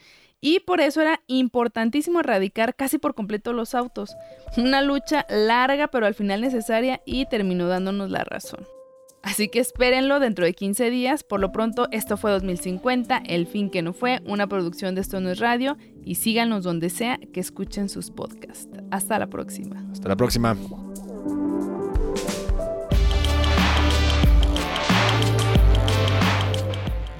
Y 0.41 0.61
por 0.61 0.81
eso 0.81 1.01
era 1.01 1.21
importantísimo 1.27 2.21
erradicar 2.21 2.77
casi 2.77 2.99
por 2.99 3.17
completo 3.17 3.53
los 3.53 3.75
autos. 3.75 4.15
Una 4.57 4.83
lucha 4.83 5.27
larga 5.29 5.89
pero 5.89 6.07
al 6.07 6.15
final 6.15 6.43
necesaria 6.43 7.01
y 7.05 7.27
terminó 7.27 7.67
dándonos 7.67 8.09
la 8.09 8.23
razón. 8.23 8.78
Así 9.23 9.49
que 9.49 9.61
espérenlo 9.61 10.21
dentro 10.21 10.45
de 10.45 10.55
15 10.55 10.91
días. 10.91 11.23
Por 11.25 11.41
lo 11.41 11.53
pronto, 11.53 11.89
esto 11.91 12.17
fue 12.17 12.31
2050, 12.31 13.19
El 13.27 13.47
fin 13.47 13.71
que 13.71 13.83
no 13.83 13.93
fue, 13.93 14.21
una 14.25 14.47
producción 14.47 14.95
de 14.95 15.01
Esto 15.01 15.21
no 15.21 15.31
es 15.31 15.39
radio. 15.39 15.77
Y 16.05 16.17
síganos 16.17 16.65
donde 16.65 16.91
sea 16.91 17.19
que 17.33 17.41
escuchen 17.41 17.89
sus 17.89 18.11
podcasts. 18.11 18.69
Hasta 18.91 19.19
la 19.19 19.27
próxima. 19.27 19.85
Hasta 19.93 20.09
la 20.09 20.17
próxima. 20.17 20.57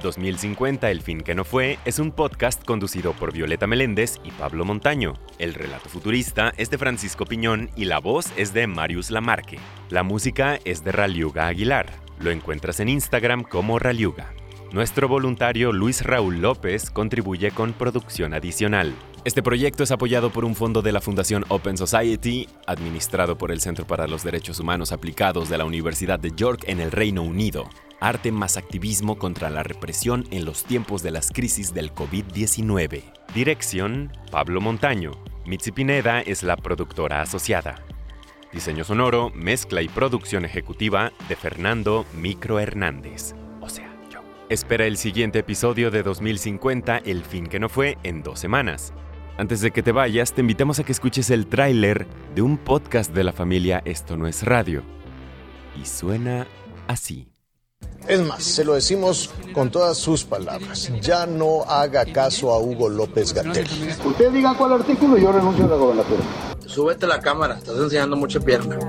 2050, 0.01 0.89
El 0.89 1.01
fin 1.01 1.21
que 1.21 1.35
no 1.35 1.43
fue, 1.43 1.79
es 1.85 1.99
un 1.99 2.11
podcast 2.11 2.63
conducido 2.63 3.13
por 3.13 3.33
Violeta 3.33 3.67
Meléndez 3.67 4.19
y 4.23 4.31
Pablo 4.31 4.65
Montaño. 4.65 5.13
El 5.37 5.53
relato 5.53 5.89
futurista 5.89 6.53
es 6.57 6.69
de 6.69 6.77
Francisco 6.77 7.25
Piñón 7.25 7.69
y 7.75 7.85
la 7.85 7.99
voz 7.99 8.31
es 8.35 8.53
de 8.53 8.67
Marius 8.67 9.11
Lamarque. 9.11 9.59
La 9.89 10.03
música 10.03 10.59
es 10.65 10.83
de 10.83 10.91
Raliuga 10.91 11.47
Aguilar. 11.47 11.87
Lo 12.19 12.31
encuentras 12.31 12.79
en 12.79 12.89
Instagram 12.89 13.43
como 13.43 13.79
Raliuga. 13.79 14.33
Nuestro 14.71 15.07
voluntario 15.07 15.71
Luis 15.71 16.03
Raúl 16.03 16.41
López 16.41 16.91
contribuye 16.91 17.49
con 17.49 17.73
producción 17.73 18.35
adicional. 18.35 18.93
Este 19.25 19.41
proyecto 19.41 19.83
es 19.83 19.89
apoyado 19.89 20.29
por 20.29 20.45
un 20.45 20.55
fondo 20.55 20.83
de 20.83 20.91
la 20.91 21.01
Fundación 21.01 21.43
Open 21.49 21.75
Society, 21.75 22.47
administrado 22.67 23.35
por 23.35 23.51
el 23.51 23.61
Centro 23.61 23.87
para 23.87 24.07
los 24.07 24.23
Derechos 24.23 24.59
Humanos 24.59 24.91
Aplicados 24.91 25.49
de 25.49 25.57
la 25.57 25.65
Universidad 25.65 26.19
de 26.19 26.31
York 26.35 26.65
en 26.67 26.81
el 26.81 26.91
Reino 26.91 27.23
Unido. 27.23 27.67
Arte 27.99 28.31
más 28.31 28.57
activismo 28.57 29.17
contra 29.17 29.49
la 29.49 29.63
represión 29.63 30.25
en 30.29 30.45
los 30.45 30.63
tiempos 30.63 31.01
de 31.01 31.11
las 31.11 31.31
crisis 31.31 31.73
del 31.73 31.91
COVID-19. 31.91 33.01
Dirección, 33.33 34.11
Pablo 34.29 34.61
Montaño. 34.61 35.11
Mitzi 35.47 35.71
Pineda 35.71 36.21
es 36.21 36.43
la 36.43 36.55
productora 36.55 37.21
asociada. 37.21 37.83
Diseño 38.53 38.83
sonoro, 38.83 39.31
mezcla 39.31 39.81
y 39.81 39.89
producción 39.89 40.45
ejecutiva 40.45 41.11
de 41.27 41.35
Fernando 41.35 42.05
Micro 42.13 42.59
Hernández. 42.59 43.33
Espera 44.49 44.87
el 44.87 44.97
siguiente 44.97 45.37
episodio 45.37 45.91
de 45.91 46.01
2050, 46.01 46.97
El 47.05 47.23
fin 47.23 47.45
que 47.45 47.59
no 47.59 47.69
fue, 47.69 47.99
en 48.01 48.23
dos 48.23 48.39
semanas. 48.39 48.93
Antes 49.37 49.61
de 49.61 49.69
que 49.69 49.83
te 49.83 49.91
vayas, 49.91 50.33
te 50.33 50.41
invitamos 50.41 50.79
a 50.79 50.83
que 50.83 50.91
escuches 50.91 51.29
el 51.29 51.45
tráiler 51.45 52.07
de 52.33 52.41
un 52.41 52.57
podcast 52.57 53.13
de 53.13 53.23
la 53.23 53.31
familia 53.31 53.83
Esto 53.85 54.17
no 54.17 54.27
es 54.27 54.41
radio. 54.41 54.81
Y 55.79 55.85
suena 55.85 56.47
así. 56.87 57.29
Es 58.07 58.25
más, 58.25 58.43
se 58.43 58.65
lo 58.65 58.73
decimos 58.73 59.29
con 59.53 59.69
todas 59.69 59.99
sus 59.99 60.23
palabras. 60.23 60.91
Ya 60.99 61.27
no 61.27 61.61
haga 61.65 62.03
caso 62.05 62.51
a 62.51 62.57
Hugo 62.57 62.89
López 62.89 63.35
Gatel. 63.35 63.67
Usted 64.03 64.31
diga 64.31 64.55
cuál 64.57 64.73
artículo 64.73 65.19
y 65.19 65.21
yo 65.21 65.31
renuncio 65.31 65.65
a 65.65 65.67
la 65.67 65.75
gobernatura. 65.75 66.23
Súbete 66.65 67.05
la 67.05 67.19
cámara, 67.19 67.59
estás 67.59 67.77
enseñando 67.77 68.15
mucha 68.15 68.39
pierna. 68.39 68.79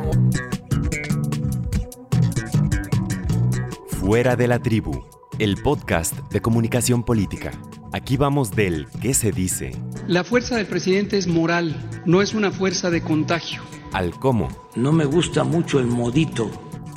Fuera 4.01 4.37
de 4.37 4.49
la 4.49 4.59
tribu, 4.59 5.05
el 5.41 5.57
podcast 5.57 6.14
de 6.30 6.41
comunicación 6.41 7.03
política. 7.03 7.51
Aquí 7.93 8.16
vamos 8.16 8.53
del 8.53 8.86
qué 9.01 9.14
se 9.14 9.32
dice 9.32 9.72
La 10.07 10.22
fuerza 10.22 10.57
del 10.57 10.66
presidente 10.66 11.16
es 11.18 11.26
moral, 11.26 11.74
no 12.05 12.22
es 12.22 12.34
una 12.34 12.51
fuerza 12.53 12.91
de 12.91 13.01
contagio. 13.03 13.62
al 13.93 14.11
cómo 14.12 14.49
No 14.76 14.93
me 14.93 15.05
gusta 15.05 15.43
mucho 15.45 15.80
el 15.80 15.86
modito. 15.86 16.51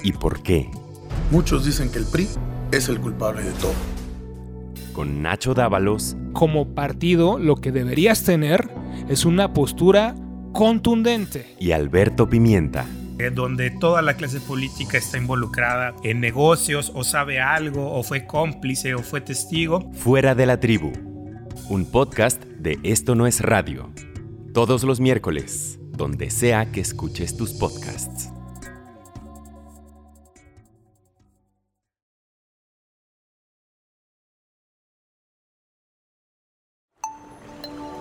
y 0.03 0.11
por 0.11 0.41
qué. 0.43 0.69
Muchos 1.31 1.65
dicen 1.65 1.89
que 1.89 1.99
el 1.99 2.05
PRI 2.05 2.27
es 2.71 2.89
el 2.89 2.99
culpable 2.99 3.41
de 3.43 3.51
todo. 3.53 3.73
Con 4.91 5.21
Nacho 5.23 5.53
Dávalos 5.53 6.15
Como 6.33 6.75
partido, 6.75 7.39
lo 7.39 7.55
que 7.55 7.71
deberías 7.71 8.23
tener 8.23 8.69
es 9.09 9.25
una 9.25 9.53
postura 9.53 10.15
contundente. 10.51 11.55
y 11.59 11.71
Alberto 11.71 12.29
Pimienta. 12.29 12.85
Donde 13.33 13.71
toda 13.71 14.01
la 14.01 14.15
clase 14.15 14.39
política 14.39 14.97
está 14.97 15.17
involucrada 15.17 15.95
en 16.03 16.19
negocios 16.19 16.91
o 16.93 17.03
sabe 17.03 17.39
algo 17.39 17.93
o 17.93 18.03
fue 18.03 18.25
cómplice 18.25 18.95
o 18.95 18.99
fue 18.99 19.21
testigo. 19.21 19.91
Fuera 19.93 20.35
de 20.35 20.45
la 20.45 20.59
tribu. 20.59 20.91
Un 21.69 21.85
podcast 21.85 22.43
de 22.43 22.79
Esto 22.83 23.15
no 23.15 23.27
es 23.27 23.41
radio. 23.41 23.89
Todos 24.53 24.83
los 24.83 24.99
miércoles, 24.99 25.79
donde 25.91 26.29
sea 26.29 26.71
que 26.71 26.81
escuches 26.81 27.37
tus 27.37 27.53
podcasts. 27.53 28.29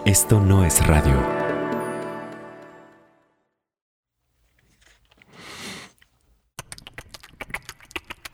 Esto 0.04 0.40
no 0.40 0.64
es 0.64 0.84
radio. 0.84 1.41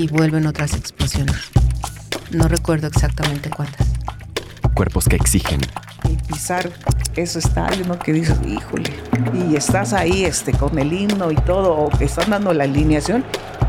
y 0.00 0.08
vuelven 0.08 0.46
otras 0.46 0.72
explosiones. 0.72 1.36
No 2.30 2.48
recuerdo 2.48 2.86
exactamente 2.86 3.50
cuántas. 3.50 3.86
Cuerpos 4.72 5.06
que 5.06 5.16
exigen. 5.16 5.60
Y 6.08 6.16
pisar 6.32 6.70
ese 7.16 7.40
estadio, 7.40 7.86
¿no? 7.86 7.98
Que 7.98 8.14
dices, 8.14 8.38
híjole, 8.46 8.94
y 9.34 9.56
estás 9.56 9.92
ahí 9.92 10.24
este, 10.24 10.52
con 10.52 10.78
el 10.78 10.90
himno 10.90 11.30
y 11.30 11.36
todo, 11.36 11.76
o 11.76 11.90
que 11.90 12.06
están 12.06 12.30
dando 12.30 12.54
la 12.54 12.64
alineación, 12.64 13.24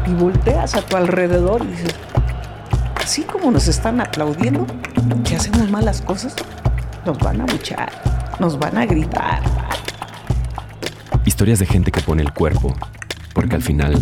y 0.08 0.14
volteas 0.14 0.76
a 0.76 0.82
tu 0.82 0.96
alrededor 0.96 1.64
y 1.64 1.68
dices, 1.68 1.96
así 2.96 3.24
como 3.24 3.52
nos 3.52 3.68
están 3.68 4.00
aplaudiendo, 4.00 4.66
que 5.26 5.36
hacemos 5.36 5.70
malas 5.70 6.02
cosas, 6.02 6.34
nos 7.06 7.18
van 7.20 7.42
a 7.42 7.46
luchar, 7.46 7.92
nos 8.40 8.58
van 8.58 8.78
a 8.78 8.86
gritar. 8.86 9.42
Historias 11.26 11.60
de 11.60 11.66
gente 11.66 11.92
que 11.92 12.00
pone 12.00 12.22
el 12.22 12.32
cuerpo, 12.32 12.74
porque 13.34 13.56
al 13.56 13.62
final 13.62 14.02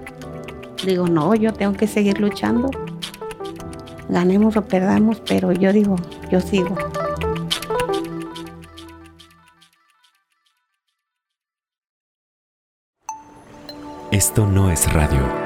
digo, 0.85 1.07
no, 1.07 1.35
yo 1.35 1.53
tengo 1.53 1.73
que 1.73 1.87
seguir 1.87 2.19
luchando. 2.19 2.69
Ganemos 4.09 4.57
o 4.57 4.61
perdamos, 4.63 5.21
pero 5.27 5.51
yo 5.51 5.71
digo, 5.71 5.95
yo 6.31 6.41
sigo. 6.41 6.75
Esto 14.11 14.45
no 14.45 14.69
es 14.69 14.91
radio. 14.91 15.40